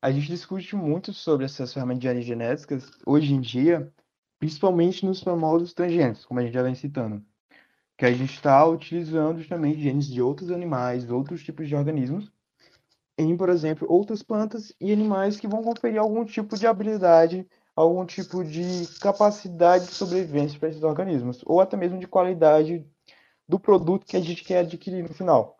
A 0.01 0.11
gente 0.11 0.27
discute 0.27 0.75
muito 0.75 1.13
sobre 1.13 1.45
essas 1.45 1.73
ferramentas 1.73 2.25
genéticas 2.25 2.91
hoje 3.05 3.33
em 3.33 3.39
dia, 3.39 3.91
principalmente 4.37 5.05
nos 5.05 5.23
famosos 5.23 5.73
transgênicos, 5.73 6.25
como 6.25 6.39
a 6.39 6.43
gente 6.43 6.53
já 6.53 6.61
vem 6.61 6.75
citando 6.75 7.23
que 7.97 8.05
a 8.05 8.11
gente 8.11 8.33
está 8.33 8.65
utilizando 8.65 9.37
justamente 9.37 9.79
genes 9.79 10.07
de 10.07 10.21
outros 10.21 10.51
animais, 10.51 11.09
outros 11.09 11.43
tipos 11.43 11.67
de 11.67 11.75
organismos, 11.75 12.31
em, 13.17 13.37
por 13.37 13.49
exemplo, 13.49 13.87
outras 13.89 14.23
plantas 14.23 14.73
e 14.81 14.91
animais 14.91 15.39
que 15.39 15.47
vão 15.47 15.63
conferir 15.63 15.99
algum 15.99 16.25
tipo 16.25 16.57
de 16.57 16.65
habilidade, 16.65 17.47
algum 17.75 18.05
tipo 18.05 18.43
de 18.43 18.87
capacidade 18.99 19.85
de 19.85 19.93
sobrevivência 19.93 20.59
para 20.59 20.69
esses 20.69 20.83
organismos, 20.83 21.41
ou 21.45 21.61
até 21.61 21.77
mesmo 21.77 21.99
de 21.99 22.07
qualidade 22.07 22.85
do 23.47 23.59
produto 23.59 24.05
que 24.05 24.17
a 24.17 24.21
gente 24.21 24.43
quer 24.43 24.59
adquirir 24.59 25.03
no 25.03 25.13
final. 25.13 25.57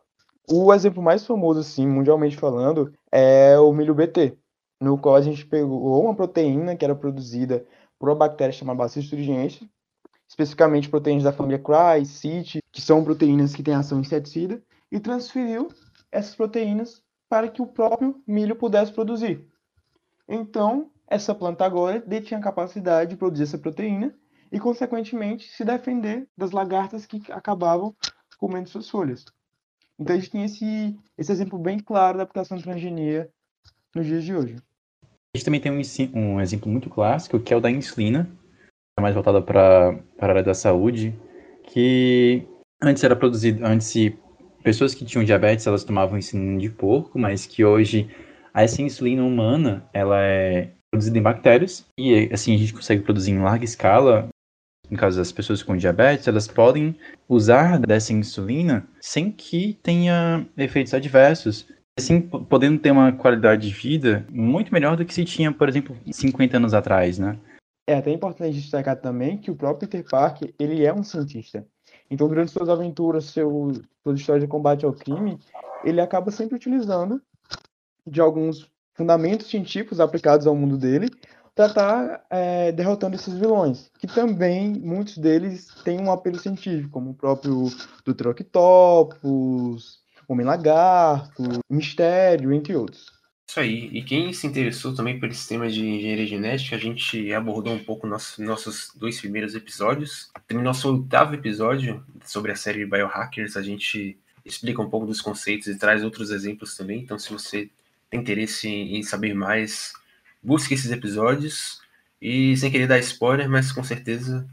O 0.49 0.73
exemplo 0.73 1.01
mais 1.01 1.25
famoso, 1.25 1.59
assim, 1.59 1.88
mundialmente 1.88 2.36
falando, 2.36 2.91
é 3.11 3.57
o 3.59 3.71
milho 3.71 3.95
BT, 3.95 4.38
no 4.81 4.97
qual 4.97 5.15
a 5.15 5.21
gente 5.21 5.45
pegou 5.45 6.03
uma 6.03 6.15
proteína 6.15 6.75
que 6.75 6.84
era 6.84 6.95
produzida 6.95 7.65
por 7.97 8.09
uma 8.09 8.15
bactéria 8.15 8.51
chamada 8.51 8.79
Bacillus 8.79 9.09
thuringiensis, 9.09 9.67
especificamente 10.34 10.89
proteínas 10.89 11.23
da 11.23 11.31
família 11.31 11.59
Cry, 11.59 12.03
CIT, 12.05 12.59
que 12.71 12.81
são 12.81 13.03
proteínas 13.03 13.53
que 13.53 13.61
têm 13.61 13.75
ação 13.75 13.99
inseticida, 13.99 14.61
e 14.91 14.99
transferiu 14.99 15.69
essas 16.11 16.36
proteínas 16.36 17.03
para 17.29 17.47
que 17.47 17.61
o 17.61 17.67
próprio 17.67 18.21
milho 18.27 18.55
pudesse 18.55 18.91
produzir. 18.91 19.47
Então, 20.27 20.89
essa 21.07 21.36
planta 21.36 21.65
agora 21.65 21.99
detinha 21.99 22.39
a 22.39 22.43
capacidade 22.43 23.11
de 23.11 23.15
produzir 23.15 23.43
essa 23.43 23.59
proteína 23.59 24.13
e, 24.51 24.59
consequentemente, 24.59 25.49
se 25.49 25.63
defender 25.63 26.27
das 26.36 26.51
lagartas 26.51 27.05
que 27.05 27.21
acabavam 27.31 27.95
comendo 28.39 28.69
suas 28.69 28.89
folhas. 28.89 29.25
Então, 29.99 30.15
a 30.15 30.19
gente 30.19 30.31
tem 30.31 30.43
esse, 30.43 30.97
esse 31.15 31.31
exemplo 31.31 31.59
bem 31.59 31.77
claro 31.77 32.17
da 32.17 32.23
aplicação 32.23 32.57
de 32.57 32.63
transgenia 32.63 33.29
nos 33.95 34.05
dias 34.05 34.23
de 34.23 34.34
hoje. 34.34 34.55
A 35.03 35.38
gente 35.38 35.45
também 35.45 35.61
tem 35.61 35.71
um, 35.71 36.19
um 36.19 36.41
exemplo 36.41 36.71
muito 36.71 36.89
clássico, 36.89 37.39
que 37.39 37.53
é 37.53 37.57
o 37.57 37.61
da 37.61 37.69
insulina, 37.69 38.29
mais 39.00 39.16
voltada 39.16 39.41
para 39.41 39.98
a 40.20 40.26
área 40.26 40.44
da 40.44 40.54
saúde, 40.54 41.16
que 41.64 42.44
antes 42.82 43.04
era 43.04 43.16
produzido, 43.16 43.66
antes 43.66 43.94
pessoas 44.64 44.94
que 44.94 45.06
tinham 45.06 45.26
diabetes, 45.26 45.66
elas 45.68 45.84
tomavam 45.84 46.18
insulina 46.18 46.60
de 46.60 46.70
porco, 46.70 47.18
mas 47.18 47.46
que 47.46 47.66
hoje 47.66 48.10
essa 48.54 48.82
insulina 48.82 49.24
humana, 49.24 49.84
ela 49.94 50.22
é 50.22 50.70
produzida 50.91 51.18
em 51.18 51.22
bactérias 51.22 51.86
e 52.00 52.30
assim 52.32 52.54
a 52.54 52.58
gente 52.58 52.74
consegue 52.74 53.02
produzir 53.04 53.32
em 53.32 53.39
larga 53.39 53.66
escala. 53.66 54.30
No 54.89 54.98
caso 54.98 55.18
das 55.18 55.32
pessoas 55.32 55.64
com 55.64 55.76
diabetes, 55.76 56.28
elas 56.28 56.48
podem 56.48 56.96
usar 57.28 57.80
dessa 57.80 58.14
insulina 58.14 58.86
sem 59.02 59.32
que 59.32 59.80
tenha 59.82 60.46
efeitos 60.56 60.94
adversos, 60.94 61.68
assim 61.98 62.22
podendo 62.22 62.78
ter 62.80 62.91
uma 62.91 63.12
qualidade 63.12 63.68
de 63.68 63.74
vida 63.74 64.26
muito 64.30 64.72
melhor 64.72 64.96
do 64.96 65.04
que 65.04 65.14
se 65.14 65.26
tinha, 65.26 65.52
por 65.52 65.68
exemplo, 65.68 65.98
50 66.12 66.58
anos 66.58 66.74
atrás, 66.76 67.18
né? 67.18 67.39
É 67.86 67.95
até 67.95 68.11
importante 68.11 68.59
destacar 68.59 68.99
também 68.99 69.38
que 69.38 69.51
o 69.51 69.55
próprio 69.55 69.88
Peter 69.88 70.09
Parker, 70.09 70.53
ele 70.57 70.86
é 70.86 70.93
um 70.93 71.03
cientista. 71.03 71.67
Então, 72.09 72.27
durante 72.27 72.51
suas 72.51 72.69
aventuras, 72.69 73.25
seu, 73.25 73.71
suas 74.01 74.19
histórias 74.19 74.43
de 74.43 74.49
combate 74.49 74.86
ao 74.86 74.93
crime, 74.93 75.38
ele 75.84 75.99
acaba 75.99 76.31
sempre 76.31 76.55
utilizando 76.55 77.21
de 78.07 78.21
alguns 78.21 78.69
fundamentos 78.93 79.47
científicos 79.47 79.99
aplicados 79.99 80.47
ao 80.47 80.55
mundo 80.55 80.77
dele 80.77 81.09
para 81.55 81.67
estar 81.67 82.17
tá, 82.17 82.25
é, 82.29 82.71
derrotando 82.71 83.15
esses 83.15 83.34
vilões, 83.34 83.91
que 83.99 84.07
também 84.07 84.73
muitos 84.79 85.17
deles 85.17 85.67
têm 85.84 86.01
um 86.01 86.11
apelo 86.11 86.39
científico, 86.39 86.89
como 86.89 87.11
o 87.11 87.13
próprio 87.13 87.67
do 88.05 88.29
Octopus, 88.29 89.99
Homem-Lagarto, 90.27 91.43
Mistério, 91.69 92.51
entre 92.53 92.75
outros. 92.75 93.22
Isso 93.48 93.60
aí. 93.60 93.89
E 93.91 94.04
quem 94.04 94.34
se 94.34 94.48
interessou 94.48 94.96
também 94.96 95.20
por 95.20 95.30
esse 95.30 95.48
tema 95.48 95.70
de 95.70 95.86
engenharia 95.86 96.26
genética, 96.26 96.76
a 96.76 96.80
gente 96.80 97.32
abordou 97.34 97.74
um 97.74 97.84
pouco 97.84 98.08
nossos, 98.08 98.91
dois 98.96 99.20
primeiros 99.20 99.54
episódios. 99.54 100.32
Também 100.48 100.64
nosso 100.64 100.91
oitavo 100.91 101.36
episódio 101.36 102.04
sobre 102.26 102.52
a 102.52 102.56
série 102.56 102.86
Biohackers, 102.86 103.56
a 103.56 103.62
gente 103.62 104.18
explica 104.46 104.82
um 104.82 104.89
pouco 104.89 105.06
dos 105.06 105.22
conceitos 105.22 105.68
e 105.68 105.78
traz 105.78 106.04
outros 106.04 106.32
exemplos 106.32 106.76
também. 106.76 107.02
Então, 107.02 107.20
se 107.20 107.32
você 107.32 107.70
tem 108.10 108.20
interesse 108.20 108.68
em 108.68 109.04
saber 109.04 109.34
mais, 109.34 109.94
busque 110.41 110.74
esses 110.74 110.91
episódios. 110.91 111.82
E 112.22 112.56
sem 112.58 112.72
querer 112.72 112.88
dar 112.88 113.00
spoiler, 113.00 113.50
mas 113.50 113.72
com 113.72 113.84
certeza 113.84 114.48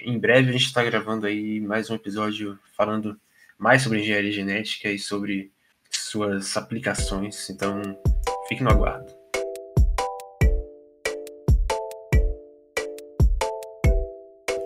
em 0.00 0.18
breve 0.18 0.50
a 0.50 0.52
gente 0.52 0.66
está 0.66 0.82
gravando 0.84 1.26
aí 1.26 1.60
mais 1.60 1.90
um 1.90 1.94
episódio 1.96 2.58
falando 2.76 3.20
mais 3.58 3.82
sobre 3.82 4.00
engenharia 4.00 4.30
genética 4.30 4.88
e 4.90 4.98
sobre 4.98 5.50
suas 5.90 6.56
aplicações. 6.56 7.50
Então, 7.50 7.82
Fique 8.48 8.62
no 8.62 8.70
aguardo. 8.70 9.12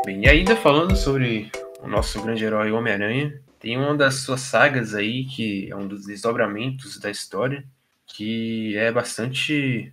Bem, 0.06 0.24
e 0.24 0.28
ainda 0.28 0.54
falando 0.54 0.94
sobre 0.94 1.50
o 1.80 1.88
nosso 1.88 2.22
grande 2.22 2.44
herói 2.44 2.70
Homem-Aranha, 2.70 3.42
tem 3.58 3.76
uma 3.76 3.96
das 3.96 4.14
suas 4.16 4.40
sagas 4.40 4.94
aí, 4.94 5.24
que 5.24 5.68
é 5.68 5.74
um 5.74 5.88
dos 5.88 6.06
desdobramentos 6.06 7.00
da 7.00 7.10
história, 7.10 7.64
que 8.06 8.76
é 8.76 8.92
bastante. 8.92 9.92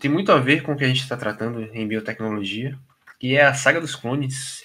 tem 0.00 0.10
muito 0.10 0.32
a 0.32 0.40
ver 0.40 0.64
com 0.64 0.72
o 0.72 0.76
que 0.76 0.84
a 0.84 0.88
gente 0.88 1.02
está 1.02 1.16
tratando 1.16 1.62
em 1.72 1.86
biotecnologia, 1.86 2.76
que 3.20 3.36
é 3.36 3.44
a 3.44 3.54
saga 3.54 3.80
dos 3.80 3.94
clones. 3.94 4.64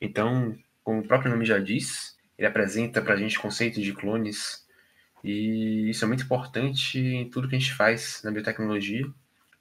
Então, 0.00 0.58
como 0.82 0.98
o 0.98 1.06
próprio 1.06 1.30
nome 1.30 1.44
já 1.44 1.60
diz, 1.60 2.16
ele 2.36 2.48
apresenta 2.48 3.00
para 3.00 3.14
a 3.14 3.16
gente 3.16 3.38
conceitos 3.38 3.82
de 3.82 3.92
clones 3.92 4.63
e 5.24 5.88
isso 5.88 6.04
é 6.04 6.08
muito 6.08 6.24
importante 6.24 6.98
em 6.98 7.28
tudo 7.30 7.48
que 7.48 7.56
a 7.56 7.58
gente 7.58 7.72
faz 7.72 8.20
na 8.22 8.30
biotecnologia. 8.30 9.06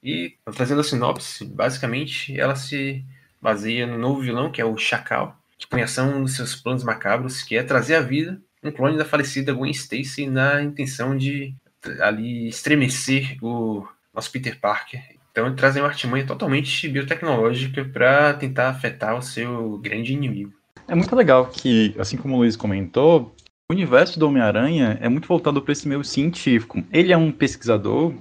E, 0.04 0.36
fazendo 0.52 0.82
a 0.82 0.84
sinopse, 0.84 1.46
basicamente 1.46 2.38
ela 2.38 2.56
se 2.56 3.04
baseia 3.42 3.88
no 3.88 3.98
novo 3.98 4.20
vilão, 4.20 4.52
que 4.52 4.60
é 4.60 4.66
o 4.66 4.78
Chacal, 4.78 5.38
que 5.58 5.66
põe 5.66 5.82
ação 5.82 6.20
nos 6.20 6.36
seus 6.36 6.54
planos 6.54 6.84
macabros, 6.84 7.42
que 7.42 7.56
é 7.56 7.64
trazer 7.64 7.96
à 7.96 8.02
vida 8.02 8.42
um 8.62 8.72
clone 8.72 8.98
da 8.98 9.06
falecida 9.06 9.54
Gwen 9.54 9.72
Stacy 9.72 10.28
na 10.28 10.62
intenção 10.62 11.18
de 11.18 11.54
ali 12.00 12.48
estremecer 12.48 13.38
o 13.42 13.86
nosso 14.14 14.32
Peter 14.32 14.60
Parker. 14.60 15.02
Então 15.32 15.48
ele 15.48 15.56
traz 15.56 15.76
uma 15.76 15.88
artimanha 15.88 16.26
totalmente 16.26 16.88
biotecnológica 16.88 17.84
para 17.86 18.34
tentar 18.34 18.70
afetar 18.70 19.18
o 19.18 19.22
seu 19.22 19.78
grande 19.80 20.14
inimigo. 20.14 20.54
É 20.88 20.96
muito 20.96 21.16
legal 21.16 21.48
que, 21.48 21.96
assim 21.98 22.18
como 22.18 22.36
o 22.36 22.38
Luiz 22.40 22.56
comentou, 22.56 23.34
o 23.70 23.74
universo 23.74 24.20
do 24.20 24.28
Homem-Aranha 24.28 24.98
é 25.02 25.08
muito 25.10 25.28
voltado 25.28 25.62
para 25.62 25.72
esse 25.72 25.88
meio 25.88 26.04
científico. 26.04 26.84
Ele 26.92 27.14
é 27.14 27.18
um 27.18 27.32
pesquisador 27.32 28.14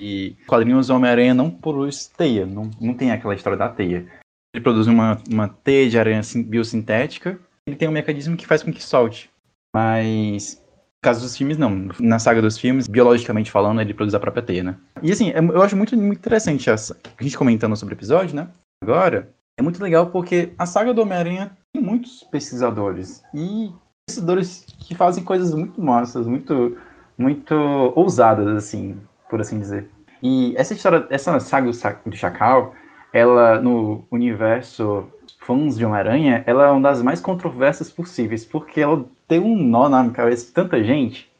e 0.00 0.36
quadrinhos 0.46 0.88
do 0.88 0.94
Homem-Aranha 0.94 1.34
não 1.34 1.50
produz 1.50 2.06
teia, 2.06 2.46
não, 2.46 2.70
não 2.80 2.94
tem 2.94 3.10
aquela 3.10 3.34
história 3.34 3.58
da 3.58 3.68
teia. 3.68 4.06
Ele 4.54 4.62
produz 4.62 4.86
uma, 4.86 5.20
uma 5.30 5.48
teia 5.48 5.90
de 5.90 5.98
aranha 5.98 6.20
biosintética, 6.46 7.38
ele 7.66 7.76
tem 7.76 7.88
um 7.88 7.92
mecanismo 7.92 8.36
que 8.36 8.46
faz 8.46 8.62
com 8.62 8.72
que 8.72 8.82
solte. 8.82 9.30
Mas 9.74 10.62
no 10.62 11.02
caso 11.02 11.20
dos 11.20 11.36
filmes, 11.36 11.58
não. 11.58 11.88
Na 11.98 12.18
saga 12.18 12.40
dos 12.40 12.56
filmes, 12.56 12.86
biologicamente 12.86 13.50
falando, 13.50 13.80
ele 13.80 13.92
produz 13.92 14.14
a 14.14 14.20
própria 14.20 14.42
teia, 14.42 14.62
né? 14.62 14.76
E 15.02 15.10
assim, 15.10 15.30
é, 15.30 15.38
eu 15.38 15.62
acho 15.62 15.76
muito, 15.76 15.96
muito 15.96 16.18
interessante 16.18 16.70
essa, 16.70 16.96
a 17.18 17.22
gente 17.22 17.36
comentando 17.36 17.76
sobre 17.76 17.94
o 17.94 17.96
episódio, 17.96 18.36
né? 18.36 18.48
Agora, 18.82 19.28
é 19.58 19.62
muito 19.62 19.82
legal 19.82 20.10
porque 20.10 20.52
a 20.58 20.66
saga 20.66 20.94
do 20.94 21.02
Homem-Aranha 21.02 21.56
tem 21.72 21.82
muitos 21.82 22.22
pesquisadores. 22.24 23.22
E 23.34 23.72
pesquisadores 24.06 24.66
que 24.80 24.94
fazem 24.94 25.24
coisas 25.24 25.54
muito 25.54 25.80
massas, 25.80 26.26
muito, 26.26 26.76
muito 27.16 27.54
ousadas, 27.96 28.46
assim, 28.48 29.00
por 29.28 29.40
assim 29.40 29.58
dizer. 29.58 29.88
E 30.22 30.54
essa 30.56 30.74
história, 30.74 31.06
essa 31.10 31.38
saga 31.40 31.70
do 32.06 32.16
Chacal, 32.16 32.74
ela, 33.12 33.60
no 33.60 34.04
universo 34.10 35.08
fãs 35.40 35.76
de 35.76 35.84
Homem-Aranha, 35.84 36.42
ela 36.46 36.66
é 36.66 36.70
uma 36.70 36.80
das 36.80 37.02
mais 37.02 37.20
controversas 37.20 37.90
possíveis, 37.90 38.44
porque 38.44 38.80
ela 38.80 39.04
tem 39.28 39.40
um 39.40 39.56
nó 39.56 39.88
na 39.88 40.08
cabeça 40.10 40.46
de 40.46 40.52
tanta 40.52 40.82
gente. 40.82 41.30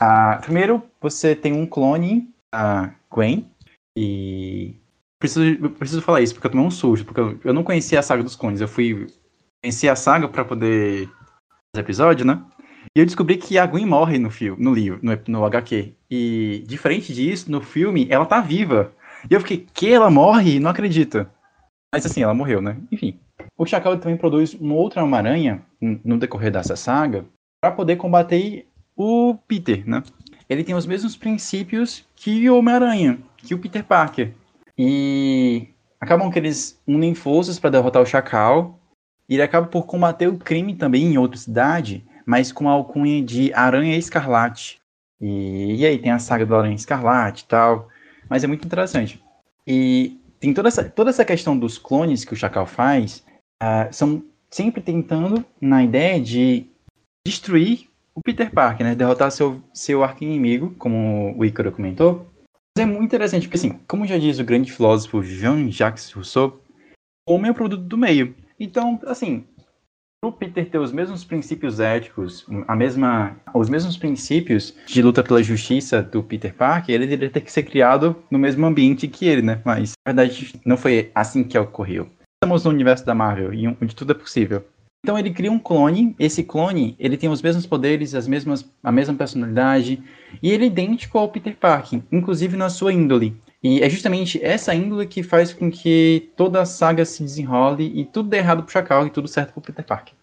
Ah, 0.00 0.38
primeiro, 0.42 0.82
você 1.00 1.36
tem 1.36 1.52
um 1.52 1.66
clone, 1.66 2.28
a 2.52 2.90
Gwen, 3.10 3.48
e 3.96 4.74
preciso, 5.20 5.70
preciso 5.70 6.02
falar 6.02 6.20
isso, 6.20 6.34
porque 6.34 6.48
eu 6.48 6.50
tomei 6.50 6.66
um 6.66 6.70
sujo, 6.70 7.04
porque 7.04 7.20
eu, 7.20 7.38
eu 7.44 7.54
não 7.54 7.62
conhecia 7.62 8.00
a 8.00 8.02
saga 8.02 8.22
dos 8.22 8.34
clones, 8.34 8.60
eu 8.60 8.68
fui 8.68 9.06
conhecer 9.62 9.88
a 9.88 9.96
saga 9.96 10.28
para 10.28 10.44
poder 10.44 11.08
episódio, 11.80 12.26
né? 12.26 12.40
E 12.94 13.00
eu 13.00 13.06
descobri 13.06 13.36
que 13.36 13.58
a 13.58 13.66
Gwen 13.66 13.86
morre 13.86 14.18
no 14.18 14.30
filme, 14.30 14.62
no 14.62 14.74
livro, 14.74 14.98
no, 15.02 15.18
no 15.28 15.44
HQ. 15.44 15.94
E 16.10 16.64
diferente 16.66 17.12
disso, 17.14 17.50
no 17.50 17.60
filme, 17.60 18.06
ela 18.10 18.26
tá 18.26 18.40
viva. 18.40 18.92
E 19.30 19.34
eu 19.34 19.40
fiquei, 19.40 19.66
que 19.72 19.92
ela 19.92 20.10
morre? 20.10 20.58
Não 20.58 20.70
acredito. 20.70 21.26
Mas 21.92 22.06
assim, 22.06 22.22
ela 22.22 22.34
morreu, 22.34 22.60
né? 22.60 22.76
Enfim. 22.90 23.18
O 23.56 23.66
Chacal 23.66 23.96
também 23.98 24.16
produz 24.16 24.54
uma 24.54 24.74
outra 24.74 25.02
Homem-Aranha 25.02 25.62
no 25.80 26.18
decorrer 26.18 26.50
dessa 26.50 26.76
saga 26.76 27.24
para 27.60 27.74
poder 27.74 27.96
combater 27.96 28.68
o 28.96 29.36
Peter, 29.46 29.88
né? 29.88 30.02
Ele 30.48 30.64
tem 30.64 30.74
os 30.74 30.86
mesmos 30.86 31.16
princípios 31.16 32.04
que 32.16 32.48
o 32.48 32.58
Homem-Aranha, 32.58 33.18
que 33.36 33.54
o 33.54 33.58
Peter 33.58 33.84
Parker. 33.84 34.32
E 34.76 35.68
acabam 36.00 36.30
que 36.30 36.38
eles 36.38 36.80
unem 36.86 37.14
forças 37.14 37.58
para 37.58 37.70
derrotar 37.70 38.02
o 38.02 38.06
Chacal 38.06 38.77
ele 39.34 39.42
acaba 39.42 39.66
por 39.66 39.86
combater 39.86 40.26
o 40.26 40.38
crime 40.38 40.74
também 40.74 41.04
em 41.04 41.18
outra 41.18 41.38
cidade, 41.38 42.04
mas 42.24 42.52
com 42.52 42.68
a 42.68 42.72
alcunha 42.72 43.22
de 43.22 43.52
Aranha 43.52 43.96
Escarlate. 43.96 44.80
E, 45.20 45.76
e 45.76 45.86
aí 45.86 45.98
tem 45.98 46.12
a 46.12 46.18
saga 46.18 46.46
do 46.46 46.54
Aranha 46.54 46.74
Escarlate 46.74 47.44
e 47.44 47.46
tal. 47.46 47.88
Mas 48.28 48.44
é 48.44 48.46
muito 48.46 48.64
interessante. 48.64 49.22
E 49.66 50.18
tem 50.40 50.54
toda 50.54 50.68
essa, 50.68 50.84
toda 50.84 51.10
essa 51.10 51.24
questão 51.24 51.58
dos 51.58 51.78
clones 51.78 52.24
que 52.24 52.32
o 52.32 52.36
Chacal 52.36 52.66
faz, 52.66 53.24
uh, 53.62 53.92
são 53.92 54.22
sempre 54.50 54.80
tentando 54.80 55.44
na 55.60 55.82
ideia 55.82 56.20
de 56.20 56.66
destruir 57.26 57.88
o 58.14 58.22
Peter 58.22 58.50
Parker, 58.50 58.86
né? 58.86 58.94
Derrotar 58.94 59.30
seu, 59.30 59.62
seu 59.72 60.02
arqui-inimigo, 60.02 60.74
como 60.78 61.34
o 61.36 61.44
Ícaro 61.44 61.72
comentou. 61.72 62.26
Mas 62.76 62.86
é 62.86 62.86
muito 62.86 63.04
interessante, 63.04 63.46
porque 63.46 63.56
assim, 63.56 63.78
como 63.86 64.06
já 64.06 64.18
diz 64.18 64.38
o 64.38 64.44
grande 64.44 64.72
filósofo 64.72 65.22
Jean-Jacques 65.22 66.12
Rousseau, 66.12 66.60
o 67.28 67.34
homem 67.34 67.48
é 67.48 67.52
o 67.52 67.54
produto 67.54 67.82
do 67.82 67.98
meio. 67.98 68.34
Então, 68.58 68.98
assim, 69.06 69.44
o 70.24 70.32
Peter 70.32 70.68
ter 70.68 70.78
os 70.78 70.90
mesmos 70.90 71.24
princípios 71.24 71.78
éticos, 71.78 72.44
a 72.66 72.74
mesma, 72.74 73.36
os 73.54 73.68
mesmos 73.68 73.96
princípios 73.96 74.74
de 74.86 75.00
luta 75.00 75.22
pela 75.22 75.42
justiça 75.42 76.02
do 76.02 76.22
Peter 76.22 76.52
Parker, 76.52 76.94
ele 76.94 77.06
deveria 77.06 77.30
ter 77.30 77.40
que 77.40 77.52
ser 77.52 77.62
criado 77.62 78.16
no 78.30 78.38
mesmo 78.38 78.66
ambiente 78.66 79.06
que 79.06 79.26
ele, 79.26 79.42
né? 79.42 79.62
Mas, 79.64 79.92
na 80.04 80.12
verdade, 80.12 80.60
não 80.64 80.76
foi 80.76 81.12
assim 81.14 81.44
que 81.44 81.56
ocorreu. 81.56 82.08
Estamos 82.42 82.64
no 82.64 82.70
universo 82.70 83.06
da 83.06 83.14
Marvel, 83.14 83.50
onde 83.80 83.94
tudo 83.94 84.12
é 84.12 84.14
possível. 84.14 84.64
Então 85.04 85.16
ele 85.16 85.30
cria 85.30 85.52
um 85.52 85.58
clone, 85.58 86.14
esse 86.18 86.42
clone, 86.42 86.96
ele 86.98 87.16
tem 87.16 87.30
os 87.30 87.40
mesmos 87.40 87.64
poderes, 87.66 88.14
as 88.14 88.26
mesmas, 88.26 88.68
a 88.82 88.90
mesma 88.90 89.14
personalidade, 89.14 90.02
e 90.42 90.50
ele 90.50 90.64
é 90.64 90.66
idêntico 90.66 91.16
ao 91.16 91.28
Peter 91.28 91.56
Parker, 91.56 92.00
inclusive 92.10 92.56
na 92.56 92.68
sua 92.68 92.92
índole. 92.92 93.36
E 93.62 93.80
é 93.82 93.90
justamente 93.90 94.42
essa 94.42 94.74
índole 94.74 95.06
que 95.06 95.22
faz 95.22 95.52
com 95.52 95.70
que 95.70 96.32
toda 96.36 96.62
a 96.62 96.66
saga 96.66 97.04
se 97.04 97.24
desenrole 97.24 97.84
e 97.84 98.04
tudo 98.04 98.28
dê 98.28 98.36
errado 98.36 98.62
pro 98.62 98.72
Chacal 98.72 99.06
e 99.06 99.10
tudo 99.10 99.26
certo 99.26 99.52
pro 99.52 99.60
Peter 99.60 99.84
Parker. 99.84 100.14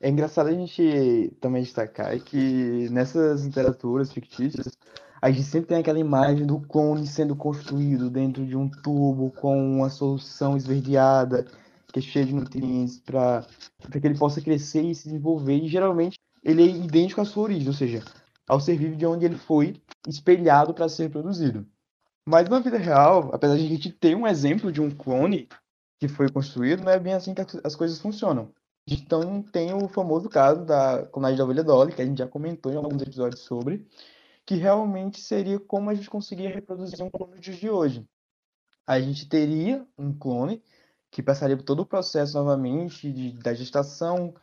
É 0.00 0.08
engraçado 0.08 0.48
a 0.48 0.52
gente 0.52 1.32
também 1.40 1.62
destacar 1.62 2.18
que 2.20 2.88
nessas 2.90 3.44
literaturas 3.44 4.12
fictícias, 4.12 4.68
a 5.20 5.30
gente 5.30 5.44
sempre 5.44 5.68
tem 5.68 5.78
aquela 5.78 5.98
imagem 5.98 6.46
do 6.46 6.60
clone 6.60 7.06
sendo 7.06 7.34
construído 7.34 8.08
dentro 8.08 8.46
de 8.46 8.56
um 8.56 8.68
tubo 8.68 9.32
com 9.32 9.78
uma 9.78 9.88
solução 9.88 10.56
esverdeada, 10.56 11.46
que 11.92 11.98
é 11.98 12.02
cheia 12.02 12.26
de 12.26 12.34
nutrientes, 12.34 13.00
para 13.00 13.44
que 14.00 14.06
ele 14.06 14.18
possa 14.18 14.40
crescer 14.40 14.82
e 14.82 14.94
se 14.94 15.08
desenvolver. 15.08 15.56
E 15.56 15.66
geralmente 15.66 16.18
ele 16.44 16.62
é 16.62 16.66
idêntico 16.66 17.20
à 17.20 17.24
sua 17.24 17.44
origem, 17.44 17.66
ou 17.66 17.74
seja, 17.74 18.04
ao 18.46 18.60
ser 18.60 18.76
vivo 18.76 18.94
de 18.94 19.06
onde 19.06 19.24
ele 19.24 19.36
foi 19.36 19.74
espelhado 20.06 20.72
para 20.72 20.88
ser 20.88 21.10
produzido. 21.10 21.66
Mas 22.28 22.48
na 22.48 22.58
vida 22.58 22.76
real, 22.76 23.30
apesar 23.32 23.56
de 23.56 23.64
a 23.64 23.68
gente 23.68 23.92
ter 23.92 24.16
um 24.16 24.26
exemplo 24.26 24.72
de 24.72 24.80
um 24.80 24.90
clone 24.90 25.48
que 26.00 26.08
foi 26.08 26.28
construído, 26.28 26.82
não 26.82 26.90
é 26.90 26.98
bem 26.98 27.14
assim 27.14 27.32
que 27.32 27.42
as 27.62 27.76
coisas 27.76 28.00
funcionam. 28.00 28.52
Então 28.88 29.42
tem 29.42 29.72
o 29.72 29.88
famoso 29.88 30.28
caso 30.28 30.64
da 30.64 31.06
clonagem 31.06 31.38
da 31.38 31.44
ovelha 31.44 31.62
Dolly, 31.62 31.94
que 31.94 32.02
a 32.02 32.04
gente 32.04 32.18
já 32.18 32.26
comentou 32.26 32.72
em 32.72 32.76
alguns 32.76 33.00
episódios 33.02 33.42
sobre, 33.42 33.86
que 34.44 34.56
realmente 34.56 35.20
seria 35.20 35.58
como 35.60 35.88
a 35.88 35.94
gente 35.94 36.10
conseguiria 36.10 36.54
reproduzir 36.54 37.02
um 37.02 37.10
clone 37.10 37.40
dias 37.40 37.56
de 37.56 37.70
hoje. 37.70 38.04
A 38.86 39.00
gente 39.00 39.28
teria 39.28 39.86
um 39.96 40.12
clone 40.12 40.62
que 41.10 41.22
passaria 41.22 41.56
por 41.56 41.64
todo 41.64 41.80
o 41.80 41.86
processo 41.86 42.34
novamente 42.34 43.10
de, 43.10 43.32
da 43.32 43.54
gestação, 43.54 44.34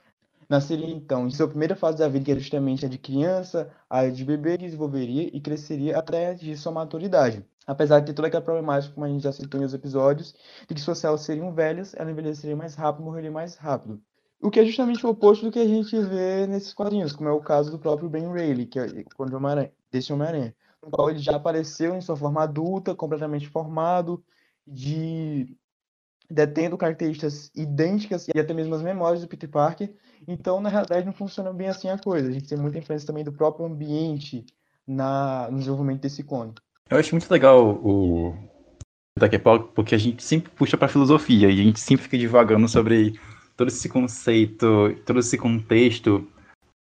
nasceria 0.49 0.89
então 0.89 1.27
em 1.27 1.31
sua 1.31 1.47
primeira 1.47 1.75
fase 1.75 1.97
da 1.99 2.07
vida, 2.07 2.25
que 2.25 2.31
era 2.31 2.39
justamente 2.39 2.85
a 2.85 2.89
de 2.89 2.97
criança, 2.97 3.69
a 3.89 4.07
de 4.07 4.23
bebê, 4.25 4.57
desenvolveria 4.57 5.29
e 5.33 5.39
cresceria 5.41 5.97
até 5.97 6.33
de 6.33 6.55
sua 6.57 6.71
maturidade. 6.71 7.45
Apesar 7.65 7.99
de 7.99 8.07
ter 8.07 8.13
toda 8.13 8.27
aquela 8.27 8.43
problemática, 8.43 8.93
como 8.93 9.05
a 9.05 9.09
gente 9.09 9.23
já 9.23 9.31
citou 9.31 9.59
em 9.59 9.63
outros 9.63 9.73
episódios, 9.73 10.35
de 10.67 10.75
que 10.75 10.81
suas 10.81 10.97
células 10.97 11.21
seriam 11.21 11.53
velhas, 11.53 11.93
ela 11.95 12.11
envelheceria 12.11 12.55
mais 12.55 12.75
rápido, 12.75 13.05
morreria 13.05 13.31
mais 13.31 13.55
rápido. 13.55 14.01
O 14.41 14.51
que 14.51 14.59
é 14.59 14.65
justamente 14.65 15.05
o 15.05 15.09
oposto 15.09 15.45
do 15.45 15.51
que 15.51 15.59
a 15.59 15.67
gente 15.67 15.97
vê 16.01 16.45
nesses 16.45 16.73
quadrinhos, 16.73 17.13
como 17.13 17.29
é 17.29 17.31
o 17.31 17.39
caso 17.39 17.71
do 17.71 17.79
próprio 17.79 18.09
Ben 18.09 18.29
Reilly, 18.29 18.65
que 18.65 18.77
é 18.77 18.85
o 19.17 19.35
Homem 19.35 19.71
desse 19.89 20.11
Homem-Aranha, 20.11 20.53
no 20.83 20.91
qual 20.91 21.09
ele 21.09 21.19
já 21.19 21.37
apareceu 21.37 21.95
em 21.95 22.01
sua 22.01 22.17
forma 22.17 22.43
adulta, 22.43 22.93
completamente 22.93 23.47
formado, 23.47 24.21
de 24.67 25.57
detendo 26.29 26.77
características 26.77 27.51
idênticas 27.55 28.27
e 28.27 28.37
até 28.37 28.53
mesmo 28.53 28.75
as 28.75 28.81
memórias 28.81 29.21
do 29.21 29.27
Peter 29.27 29.49
Parker. 29.49 29.93
Então, 30.27 30.59
na 30.59 30.67
realidade, 30.67 31.05
não 31.05 31.13
funciona 31.13 31.53
bem 31.53 31.69
assim 31.69 31.87
a 31.89 31.97
coisa. 31.97 32.27
A 32.27 32.31
gente 32.31 32.47
tem 32.47 32.57
muita 32.57 32.77
influência 32.79 33.07
também 33.07 33.23
do 33.23 33.31
próprio 33.31 33.65
ambiente 33.65 34.45
na, 34.85 35.49
no 35.49 35.59
desenvolvimento 35.59 36.01
desse 36.01 36.23
clone. 36.23 36.53
Eu 36.89 36.97
acho 36.97 37.11
muito 37.15 37.29
legal 37.31 37.65
o 37.65 38.37
pouco, 39.43 39.71
porque 39.73 39.95
a 39.95 39.97
gente 39.97 40.23
sempre 40.23 40.51
puxa 40.51 40.77
para 40.77 40.87
filosofia 40.87 41.49
e 41.49 41.59
a 41.59 41.63
gente 41.63 41.79
sempre 41.79 42.03
fica 42.03 42.17
divagando 42.17 42.67
sobre 42.67 43.19
todo 43.55 43.67
esse 43.67 43.87
conceito, 43.87 44.95
todo 45.05 45.19
esse 45.19 45.37
contexto 45.37 46.27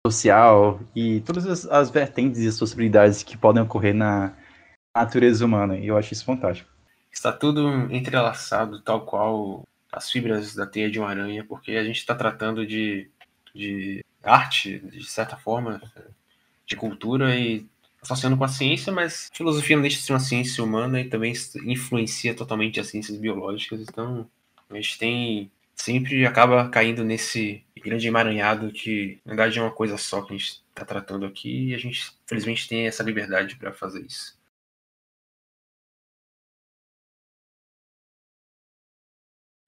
social 0.06 0.80
e 0.94 1.20
todas 1.20 1.46
as, 1.46 1.66
as 1.66 1.90
vertentes 1.90 2.40
e 2.40 2.48
as 2.48 2.58
possibilidades 2.58 3.22
que 3.22 3.36
podem 3.36 3.62
ocorrer 3.62 3.94
na 3.94 4.36
natureza 4.96 5.44
humana. 5.44 5.76
E 5.76 5.86
eu 5.86 5.96
acho 5.96 6.12
isso 6.12 6.24
fantástico. 6.24 6.70
Está 7.12 7.32
tudo 7.32 7.68
entrelaçado, 7.92 8.80
tal 8.82 9.04
qual 9.06 9.66
as 9.90 10.10
fibras 10.10 10.54
da 10.54 10.66
teia 10.66 10.90
de 10.90 10.98
uma 10.98 11.08
aranha, 11.08 11.44
porque 11.44 11.72
a 11.72 11.84
gente 11.84 11.98
está 11.98 12.14
tratando 12.14 12.66
de, 12.66 13.08
de 13.54 14.04
arte, 14.22 14.78
de 14.78 15.04
certa 15.04 15.36
forma, 15.36 15.80
de 16.66 16.76
cultura 16.76 17.34
e 17.36 17.66
associando 18.06 18.36
com 18.36 18.44
a 18.44 18.48
ciência, 18.48 18.92
mas 18.92 19.28
filosofia 19.34 19.76
não 19.76 19.82
deixa 19.82 19.98
de 19.98 20.04
ser 20.04 20.12
uma 20.12 20.20
ciência 20.20 20.62
humana 20.64 21.00
e 21.00 21.08
também 21.08 21.32
influencia 21.64 22.34
totalmente 22.34 22.80
as 22.80 22.88
ciências 22.88 23.18
biológicas. 23.18 23.80
Então, 23.80 24.30
a 24.70 24.74
gente 24.74 24.98
tem 24.98 25.50
sempre 25.74 26.26
acaba 26.26 26.68
caindo 26.70 27.04
nesse 27.04 27.64
grande 27.76 28.08
emaranhado 28.08 28.72
que, 28.72 29.20
na 29.24 29.32
verdade, 29.34 29.58
é 29.58 29.62
uma 29.62 29.70
coisa 29.72 29.96
só 29.98 30.22
que 30.22 30.34
a 30.34 30.36
gente 30.36 30.62
está 30.68 30.84
tratando 30.84 31.26
aqui 31.26 31.68
e 31.70 31.74
a 31.74 31.78
gente, 31.78 32.12
felizmente, 32.26 32.68
tem 32.68 32.86
essa 32.86 33.02
liberdade 33.02 33.56
para 33.56 33.72
fazer 33.72 34.00
isso. 34.06 34.36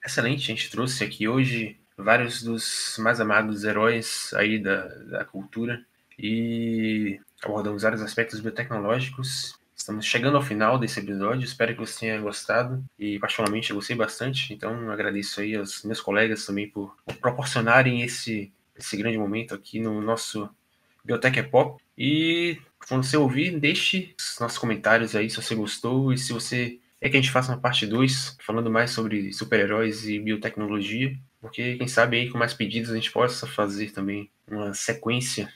Excelente, 0.04 0.50
a 0.50 0.54
gente 0.54 0.70
trouxe 0.70 1.04
aqui 1.04 1.28
hoje 1.28 1.78
vários 1.96 2.42
dos 2.42 2.96
mais 2.98 3.20
amados 3.20 3.64
heróis 3.64 4.32
aí 4.34 4.58
da, 4.58 4.86
da 4.86 5.24
cultura 5.24 5.84
e 6.18 7.20
abordamos 7.42 7.82
vários 7.82 8.02
aspectos 8.02 8.40
biotecnológicos. 8.40 9.58
Estamos 9.74 10.04
chegando 10.04 10.36
ao 10.36 10.42
final 10.42 10.78
desse 10.78 10.98
episódio, 10.98 11.44
espero 11.44 11.72
que 11.72 11.80
você 11.80 12.00
tenha 12.00 12.20
gostado 12.20 12.84
e 12.98 13.18
particularmente 13.18 13.70
eu 13.70 13.76
gostei 13.76 13.94
bastante, 13.94 14.52
então 14.52 14.90
agradeço 14.90 15.40
aí 15.40 15.54
aos 15.54 15.84
meus 15.84 16.00
colegas 16.00 16.44
também 16.44 16.68
por, 16.68 16.96
por 17.06 17.14
proporcionarem 17.16 18.02
esse, 18.02 18.52
esse 18.76 18.96
grande 18.96 19.16
momento 19.16 19.54
aqui 19.54 19.78
no 19.78 20.00
nosso 20.02 20.50
Biotech 21.04 21.38
é 21.38 21.42
Pop. 21.44 21.80
E 21.96 22.58
quando 22.88 23.04
você 23.04 23.16
ouvir, 23.16 23.58
deixe 23.58 24.14
os 24.18 24.38
nossos 24.40 24.58
comentários 24.58 25.14
aí 25.14 25.30
se 25.30 25.40
você 25.40 25.54
gostou 25.54 26.12
e 26.12 26.18
se 26.18 26.32
você 26.32 26.78
é 27.00 27.08
que 27.08 27.16
a 27.16 27.20
gente 27.20 27.30
faça 27.30 27.52
uma 27.52 27.60
parte 27.60 27.86
2 27.86 28.36
falando 28.40 28.68
mais 28.68 28.90
sobre 28.90 29.32
super-heróis 29.32 30.08
e 30.08 30.18
biotecnologia, 30.18 31.16
porque 31.40 31.76
quem 31.76 31.86
sabe 31.86 32.16
aí 32.16 32.28
com 32.28 32.36
mais 32.36 32.52
pedidos 32.52 32.90
a 32.90 32.94
gente 32.96 33.12
possa 33.12 33.46
fazer 33.46 33.92
também 33.92 34.28
uma 34.46 34.74
sequência 34.74 35.48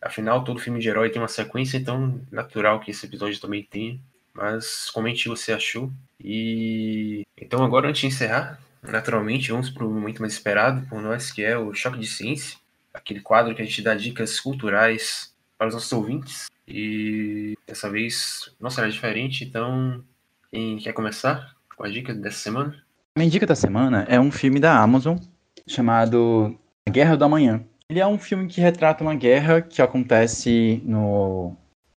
Afinal, 0.00 0.44
todo 0.44 0.60
filme 0.60 0.80
de 0.80 0.88
herói 0.88 1.10
tem 1.10 1.20
uma 1.20 1.28
sequência, 1.28 1.76
então 1.76 2.20
natural 2.30 2.80
que 2.80 2.90
esse 2.90 3.04
episódio 3.06 3.40
também 3.40 3.62
tenha. 3.62 3.98
Mas 4.32 4.88
comente 4.90 5.28
o 5.28 5.34
que 5.34 5.40
você 5.40 5.52
achou. 5.52 5.90
E 6.22 7.26
então 7.36 7.64
agora 7.64 7.88
antes 7.88 8.00
de 8.00 8.06
encerrar, 8.06 8.60
naturalmente 8.82 9.50
vamos 9.50 9.70
para 9.70 9.84
o 9.84 9.90
momento 9.90 10.20
mais 10.20 10.32
esperado 10.32 10.86
por 10.88 11.00
nós, 11.00 11.30
que 11.30 11.42
é 11.42 11.58
o 11.58 11.74
Choque 11.74 11.98
de 11.98 12.06
Ciência, 12.06 12.58
aquele 12.94 13.20
quadro 13.20 13.54
que 13.54 13.62
a 13.62 13.64
gente 13.64 13.82
dá 13.82 13.94
dicas 13.94 14.38
culturais 14.38 15.32
para 15.56 15.68
os 15.68 15.74
nossos 15.74 15.92
ouvintes. 15.92 16.46
E 16.66 17.56
dessa 17.66 17.90
vez 17.90 18.54
não 18.60 18.70
será 18.70 18.88
diferente, 18.88 19.44
então 19.44 20.04
quem 20.50 20.78
quer 20.78 20.92
começar 20.92 21.54
com 21.76 21.84
a 21.84 21.88
dica 21.88 22.14
dessa 22.14 22.38
semana? 22.38 22.82
Minha 23.16 23.30
dica 23.30 23.46
da 23.46 23.54
semana 23.54 24.04
é 24.08 24.20
um 24.20 24.30
filme 24.30 24.60
da 24.60 24.78
Amazon 24.78 25.18
chamado 25.66 26.56
A 26.86 26.90
Guerra 26.90 27.16
do 27.16 27.24
Amanhã. 27.24 27.64
Ele 27.90 28.00
é 28.00 28.06
um 28.06 28.18
filme 28.18 28.46
que 28.46 28.60
retrata 28.60 29.02
uma 29.02 29.14
guerra 29.14 29.62
que 29.62 29.80
acontece 29.80 30.82
no 30.84 31.56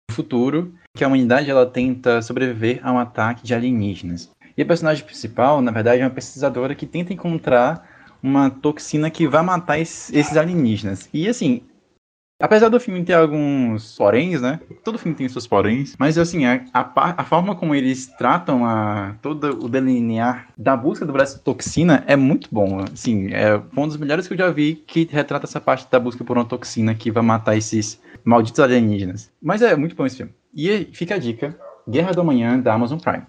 futuro, 0.09 0.73
que 0.95 1.03
a 1.03 1.07
humanidade 1.07 1.51
ela 1.51 1.65
tenta 1.65 2.21
sobreviver 2.21 2.79
a 2.81 2.93
um 2.93 2.97
ataque 2.97 3.43
de 3.43 3.53
alienígenas. 3.53 4.31
E 4.55 4.61
a 4.61 4.65
personagem 4.65 5.03
principal, 5.03 5.61
na 5.61 5.69
verdade, 5.69 6.01
é 6.01 6.05
uma 6.05 6.09
pesquisadora 6.09 6.75
que 6.75 6.85
tenta 6.85 7.11
encontrar 7.11 8.15
uma 8.23 8.49
toxina 8.49 9.11
que 9.11 9.27
vai 9.27 9.43
matar 9.43 9.79
esses 9.79 10.37
alienígenas. 10.37 11.09
E 11.13 11.27
assim, 11.27 11.61
Apesar 12.41 12.69
do 12.69 12.79
filme 12.79 13.03
ter 13.03 13.13
alguns 13.13 13.95
poréns, 13.95 14.41
né? 14.41 14.59
Todo 14.83 14.97
filme 14.97 15.15
tem 15.15 15.29
seus 15.29 15.45
poréns. 15.45 15.95
Mas, 15.97 16.17
assim, 16.17 16.45
a, 16.45 16.65
a, 16.73 17.21
a, 17.21 17.23
forma 17.23 17.55
como 17.55 17.75
eles 17.75 18.07
tratam 18.07 18.65
a, 18.65 19.15
todo 19.21 19.63
o 19.63 19.69
delinear 19.69 20.47
da 20.57 20.75
busca 20.75 21.05
do 21.05 21.13
braço 21.13 21.39
toxina 21.39 22.03
é 22.07 22.15
muito 22.15 22.49
bom. 22.51 22.83
Assim, 22.91 23.31
é 23.31 23.61
um 23.77 23.87
dos 23.87 23.97
melhores 23.97 24.27
que 24.27 24.33
eu 24.33 24.37
já 24.37 24.49
vi 24.49 24.75
que 24.75 25.07
retrata 25.11 25.45
essa 25.45 25.61
parte 25.61 25.89
da 25.89 25.99
busca 25.99 26.23
por 26.23 26.37
uma 26.37 26.45
toxina 26.45 26.95
que 26.95 27.11
vai 27.11 27.23
matar 27.23 27.55
esses 27.55 28.01
malditos 28.23 28.59
alienígenas. 28.59 29.31
Mas 29.41 29.61
é 29.61 29.75
muito 29.75 29.95
bom 29.95 30.05
esse 30.05 30.17
filme. 30.17 30.33
E 30.53 30.89
fica 30.93 31.15
a 31.15 31.19
dica: 31.19 31.57
Guerra 31.87 32.11
do 32.11 32.21
Amanhã, 32.21 32.59
da 32.59 32.73
Amazon 32.73 32.99
Prime. 32.99 33.23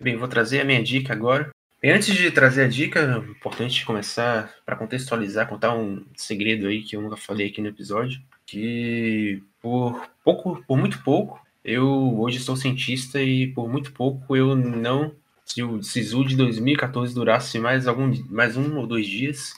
Bem, 0.00 0.16
vou 0.16 0.28
trazer 0.28 0.60
a 0.60 0.64
minha 0.64 0.82
dica 0.82 1.12
agora. 1.12 1.50
E 1.82 1.90
antes 1.90 2.14
de 2.14 2.30
trazer 2.30 2.64
a 2.64 2.68
dica, 2.68 3.00
é 3.00 3.30
importante 3.30 3.84
começar 3.84 4.54
para 4.64 4.76
contextualizar, 4.76 5.48
contar 5.48 5.74
um 5.74 6.04
segredo 6.14 6.68
aí 6.68 6.82
que 6.82 6.94
eu 6.94 7.02
nunca 7.02 7.16
falei 7.16 7.48
aqui 7.48 7.60
no 7.60 7.68
episódio 7.68 8.20
que 8.52 9.42
por 9.62 10.10
pouco, 10.22 10.62
por 10.66 10.76
muito 10.76 11.02
pouco, 11.02 11.40
eu 11.64 12.20
hoje 12.20 12.38
sou 12.38 12.54
cientista 12.54 13.22
e 13.22 13.46
por 13.46 13.66
muito 13.66 13.92
pouco 13.92 14.36
eu 14.36 14.54
não 14.54 15.14
se 15.46 15.62
o 15.62 15.82
SISU 15.82 16.24
de 16.24 16.36
2014 16.36 17.14
durasse 17.14 17.58
mais 17.58 17.88
algum 17.88 18.12
mais 18.28 18.54
um 18.56 18.76
ou 18.78 18.86
dois 18.86 19.06
dias, 19.06 19.54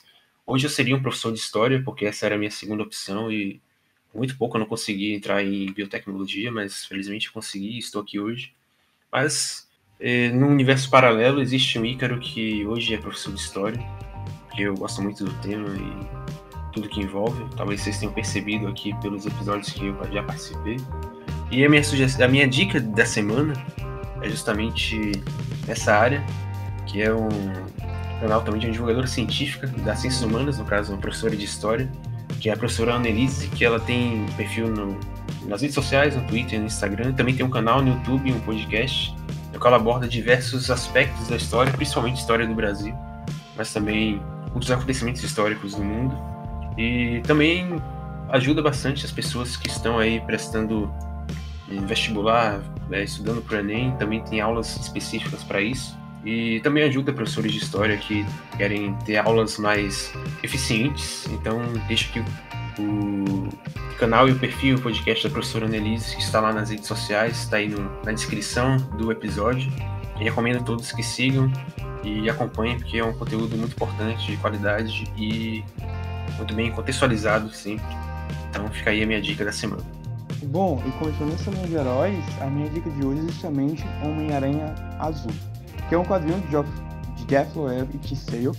hoje 0.47 0.65
eu 0.65 0.69
seria 0.69 0.95
um 0.95 1.01
professor 1.01 1.33
de 1.33 1.39
história, 1.39 1.81
porque 1.83 2.05
essa 2.05 2.25
era 2.25 2.35
a 2.35 2.37
minha 2.37 2.49
segunda 2.49 2.83
opção 2.83 3.29
e 3.29 3.61
muito 4.13 4.37
pouco 4.37 4.55
eu 4.55 4.59
não 4.61 4.67
consegui 4.67 5.13
entrar 5.13 5.43
em 5.43 5.73
biotecnologia, 5.73 6.49
mas 6.49 6.85
felizmente 6.85 7.29
consegui, 7.29 7.77
estou 7.77 8.01
aqui 8.01 8.17
hoje. 8.17 8.53
Mas 9.11 9.67
eh, 9.99 10.29
no 10.29 10.47
universo 10.47 10.89
paralelo 10.89 11.41
existe 11.41 11.77
um 11.77 11.85
Ícaro 11.85 12.17
que 12.17 12.65
hoje 12.65 12.93
é 12.93 12.97
professor 12.97 13.33
de 13.33 13.41
história, 13.41 13.79
que 14.55 14.61
eu 14.61 14.73
gosto 14.75 15.01
muito 15.01 15.25
do 15.25 15.33
tema 15.41 15.67
e 15.75 16.34
tudo 16.75 16.89
que 16.89 16.99
envolve. 16.99 17.43
Talvez 17.55 17.81
vocês 17.81 17.97
tenham 17.97 18.13
percebido 18.13 18.67
aqui 18.67 18.93
pelos 19.01 19.25
episódios 19.25 19.71
que 19.71 19.87
eu 19.87 19.97
já 20.11 20.21
participei. 20.21 20.77
E 21.49 21.63
a 21.63 21.69
minha, 21.69 21.81
a 22.23 22.27
minha 22.27 22.47
dica 22.47 22.79
da 22.79 23.05
semana 23.05 23.53
é 24.21 24.29
justamente 24.29 25.11
nessa 25.65 25.95
área, 25.95 26.23
que 26.85 27.01
é 27.01 27.13
um 27.13 27.29
canal 28.19 28.41
também 28.41 28.59
de 28.59 28.67
uma 28.67 28.73
divulgadora 28.73 29.07
científica 29.07 29.67
das 29.67 29.99
ciências 29.99 30.21
humanas, 30.21 30.59
no 30.59 30.65
caso, 30.65 30.91
uma 30.91 30.99
professora 30.99 31.35
de 31.35 31.45
história, 31.45 31.89
que 32.39 32.49
é 32.49 32.53
a 32.53 32.57
professora 32.57 32.95
Annelise, 32.95 33.47
que 33.47 33.63
ela 33.63 33.79
tem 33.79 34.25
perfil 34.35 34.67
no, 34.67 34.99
nas 35.47 35.61
redes 35.61 35.75
sociais, 35.75 36.15
no 36.15 36.23
Twitter, 36.27 36.59
no 36.59 36.65
Instagram, 36.65 37.13
também 37.13 37.35
tem 37.35 37.45
um 37.45 37.49
canal 37.49 37.81
no 37.81 37.93
YouTube, 37.93 38.33
um 38.33 38.39
podcast, 38.41 39.15
no 39.53 39.59
qual 39.59 39.73
ela 39.73 39.81
aborda 39.81 40.07
diversos 40.07 40.69
aspectos 40.69 41.27
da 41.27 41.37
história, 41.37 41.71
principalmente 41.71 42.17
história 42.17 42.45
do 42.45 42.53
Brasil, 42.53 42.93
mas 43.55 43.71
também 43.71 44.21
outros 44.53 44.71
acontecimentos 44.71 45.23
históricos 45.23 45.75
do 45.75 45.83
mundo. 45.83 46.34
E 46.77 47.21
também 47.25 47.81
ajuda 48.29 48.61
bastante 48.61 49.05
as 49.05 49.11
pessoas 49.11 49.55
que 49.55 49.67
estão 49.67 49.99
aí 49.99 50.19
prestando 50.21 50.91
vestibular, 51.87 52.61
é, 52.91 53.03
estudando 53.03 53.41
para 53.41 53.57
o 53.57 53.59
Enem, 53.59 53.95
também 53.97 54.21
tem 54.23 54.39
aulas 54.39 54.75
específicas 54.77 55.43
para 55.43 55.61
isso. 55.61 55.97
E 56.23 56.59
também 56.61 56.83
ajuda 56.83 57.13
professores 57.13 57.51
de 57.51 57.59
história 57.59 57.95
que 57.97 58.25
querem 58.57 58.95
ter 59.05 59.17
aulas 59.17 59.59
mais 59.59 60.11
eficientes. 60.41 61.27
Então, 61.31 61.61
deixa 61.87 62.09
aqui 62.09 62.23
o 62.79 63.47
canal 63.97 64.27
e 64.27 64.31
o 64.31 64.39
perfil, 64.39 64.75
o 64.75 64.81
podcast 64.81 65.23
da 65.23 65.31
professora 65.31 65.65
Annelise, 65.65 66.15
que 66.15 66.21
está 66.21 66.39
lá 66.41 66.51
nas 66.51 66.71
redes 66.71 66.87
sociais, 66.87 67.43
está 67.43 67.57
aí 67.57 67.69
no, 67.69 67.79
na 68.03 68.11
descrição 68.11 68.77
do 68.97 69.11
episódio. 69.11 69.71
E 70.19 70.23
recomendo 70.23 70.59
a 70.59 70.63
todos 70.63 70.91
que 70.91 71.03
sigam 71.03 71.51
e 72.03 72.27
acompanhem, 72.29 72.77
porque 72.77 72.97
é 72.97 73.05
um 73.05 73.13
conteúdo 73.13 73.55
muito 73.55 73.73
importante, 73.73 74.25
de 74.25 74.37
qualidade 74.37 75.03
e 75.17 75.63
muito 76.37 76.53
bem 76.53 76.71
contextualizado 76.71 77.49
sempre. 77.49 77.85
Então 78.49 78.67
fica 78.69 78.89
aí 78.89 79.03
a 79.03 79.07
minha 79.07 79.21
dica 79.21 79.43
da 79.43 79.51
semana. 79.51 79.83
Bom, 80.43 80.81
e 80.85 80.91
continuando 80.91 81.35
essa 81.35 81.49
linha 81.51 81.67
de 81.67 81.75
heróis, 81.75 82.23
a 82.41 82.45
minha 82.45 82.69
dica 82.69 82.89
de 82.89 83.05
hoje 83.05 83.19
é 83.19 83.31
justamente 83.31 83.83
Homem-Aranha 84.03 84.75
Azul, 84.99 85.31
que 85.89 85.95
é 85.95 85.97
um 85.97 86.05
quadrinho 86.05 86.39
de 86.41 86.47
Jeff, 86.49 86.69
de 87.15 87.25
Jeff 87.25 87.57
Loeb 87.57 87.89
e 87.93 87.97
T. 87.97 88.15
Sale, 88.15 88.51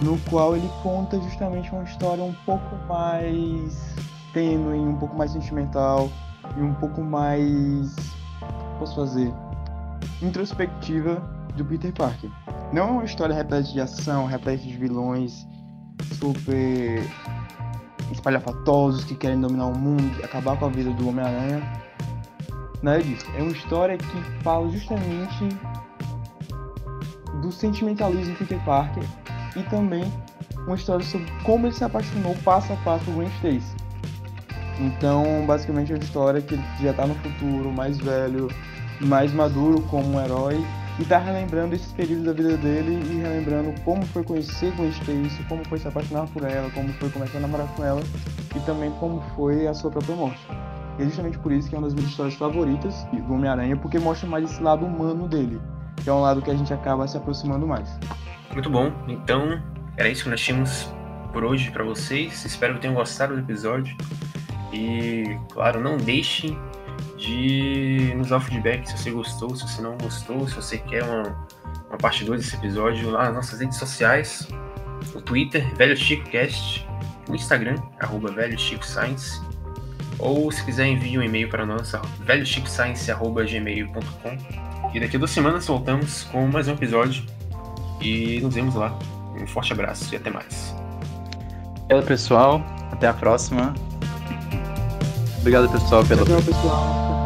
no 0.00 0.18
qual 0.30 0.56
ele 0.56 0.68
conta 0.82 1.20
justamente 1.20 1.70
uma 1.72 1.82
história 1.82 2.22
um 2.22 2.34
pouco 2.46 2.76
mais 2.88 3.96
tênue, 4.32 4.78
um 4.78 4.96
pouco 4.96 5.16
mais 5.16 5.32
sentimental 5.32 6.10
e 6.56 6.62
um 6.62 6.72
pouco 6.74 7.02
mais, 7.02 7.94
posso 8.78 8.94
fazer, 8.94 9.32
introspectiva 10.22 11.16
do 11.56 11.64
Peter 11.64 11.92
Parker. 11.92 12.30
Não 12.72 12.82
é 12.82 12.90
uma 12.90 13.04
história 13.04 13.34
repleta 13.34 13.64
de 13.72 13.80
ação, 13.80 14.26
repleta 14.26 14.62
de 14.62 14.76
vilões 14.76 15.46
super 16.14 17.02
espalhafatosos 18.10 19.04
que 19.04 19.14
querem 19.14 19.40
dominar 19.40 19.66
o 19.66 19.78
mundo, 19.78 20.24
acabar 20.24 20.56
com 20.56 20.66
a 20.66 20.68
vida 20.68 20.90
do 20.90 21.08
Homem-Aranha. 21.08 21.62
Nada 22.82 23.02
disso. 23.02 23.26
É 23.36 23.42
uma 23.42 23.52
história 23.52 23.96
que 23.98 24.20
fala 24.42 24.68
justamente 24.70 25.48
do 27.42 27.52
sentimentalismo 27.52 28.34
do 28.34 28.38
Peter 28.38 28.64
Parker 28.64 29.04
e 29.56 29.62
também 29.64 30.12
uma 30.66 30.76
história 30.76 31.04
sobre 31.04 31.30
como 31.42 31.66
ele 31.66 31.74
se 31.74 31.84
apaixonou 31.84 32.34
passo 32.44 32.72
a 32.72 32.76
passo 32.76 33.04
por 33.06 33.14
Gwen 33.14 33.28
Stacy. 33.36 33.76
Então, 34.80 35.44
basicamente, 35.46 35.92
é 35.92 35.96
uma 35.96 36.04
história 36.04 36.40
que 36.40 36.54
ele 36.54 36.64
já 36.80 36.90
está 36.90 37.06
no 37.06 37.14
futuro, 37.16 37.72
mais 37.72 37.98
velho, 37.98 38.48
mais 39.00 39.32
maduro 39.32 39.80
como 39.82 40.16
um 40.16 40.20
herói 40.20 40.64
e 40.98 41.04
tá 41.04 41.18
relembrando 41.18 41.74
esses 41.74 41.92
períodos 41.92 42.24
da 42.24 42.32
vida 42.32 42.56
dele 42.56 43.00
e 43.10 43.18
relembrando 43.18 43.72
como 43.82 44.04
foi 44.06 44.24
conhecer 44.24 44.72
Gwen 44.72 44.90
Stacy, 44.90 45.44
como 45.48 45.64
foi 45.68 45.78
se 45.78 45.86
apaixonar 45.86 46.26
por 46.28 46.42
ela, 46.42 46.68
como 46.70 46.92
foi 46.94 47.08
começar 47.10 47.38
a 47.38 47.40
namorar 47.40 47.68
com 47.76 47.84
ela 47.84 48.02
e 48.54 48.60
também 48.60 48.90
como 48.92 49.22
foi 49.36 49.66
a 49.66 49.74
sua 49.74 49.90
própria 49.90 50.16
morte. 50.16 50.40
E 50.98 51.02
é 51.02 51.04
justamente 51.04 51.38
por 51.38 51.52
isso 51.52 51.68
que 51.68 51.76
é 51.76 51.78
uma 51.78 51.86
das 51.86 51.94
minhas 51.94 52.10
histórias 52.10 52.34
favoritas 52.34 53.06
do 53.12 53.32
Homem-Aranha, 53.32 53.76
porque 53.76 53.98
mostra 53.98 54.28
mais 54.28 54.50
esse 54.50 54.60
lado 54.60 54.84
humano 54.84 55.28
dele, 55.28 55.60
que 56.02 56.10
é 56.10 56.12
um 56.12 56.20
lado 56.20 56.42
que 56.42 56.50
a 56.50 56.54
gente 56.54 56.74
acaba 56.74 57.06
se 57.06 57.16
aproximando 57.16 57.66
mais. 57.66 57.88
Muito 58.52 58.68
bom. 58.68 58.92
Então, 59.06 59.62
era 59.96 60.08
isso 60.08 60.24
que 60.24 60.30
nós 60.30 60.40
tínhamos 60.40 60.92
por 61.32 61.44
hoje 61.44 61.70
para 61.70 61.84
vocês. 61.84 62.44
Espero 62.44 62.74
que 62.74 62.80
tenham 62.80 62.94
gostado 62.94 63.34
do 63.34 63.40
episódio. 63.40 63.96
E, 64.72 65.38
claro, 65.52 65.80
não 65.80 65.96
deixem 65.96 66.58
de 67.16 68.12
nos 68.16 68.28
dar 68.28 68.40
feedback 68.40 68.86
se 68.86 68.96
você 68.96 69.10
gostou, 69.10 69.56
se 69.56 69.62
você 69.62 69.82
não 69.82 69.98
gostou, 69.98 70.48
se 70.48 70.54
você 70.54 70.78
quer 70.78 71.02
uma, 71.04 71.46
uma 71.88 71.98
parte 71.98 72.24
2 72.24 72.40
desse 72.40 72.56
episódio 72.56 73.10
lá 73.10 73.26
nas 73.26 73.34
nossas 73.34 73.60
redes 73.60 73.76
sociais, 73.78 74.48
no 75.14 75.22
Twitter, 75.22 75.74
Velho 75.76 75.96
Chico 75.96 76.28
Cast, 76.30 76.86
no 77.28 77.34
Instagram, 77.34 77.76
arroba 78.00 78.30
Velho 78.30 78.56
Chico 78.58 78.86
Science, 78.86 79.40
ou 80.18 80.50
se 80.50 80.64
quiser 80.64 80.86
envie 80.86 81.18
um 81.18 81.22
e-mail 81.22 81.48
para 81.48 81.64
nós, 81.64 81.92
velhochicoscience.gmail.com 82.20 84.38
e 84.94 85.00
daqui 85.00 85.18
duas 85.18 85.30
semanas 85.30 85.66
voltamos 85.66 86.24
com 86.24 86.46
mais 86.48 86.68
um 86.68 86.72
episódio 86.72 87.24
e 88.00 88.40
nos 88.40 88.54
vemos 88.54 88.74
lá. 88.74 88.98
Um 89.40 89.46
forte 89.46 89.72
abraço 89.72 90.12
e 90.12 90.16
até 90.16 90.30
mais. 90.30 90.74
Olá 91.90 92.02
pessoal, 92.02 92.62
até 92.90 93.06
a 93.06 93.14
próxima. 93.14 93.72
Obrigado 95.40 95.68
pessoal 95.70 96.04
pela. 96.04 96.24
Pessoal. 96.24 97.17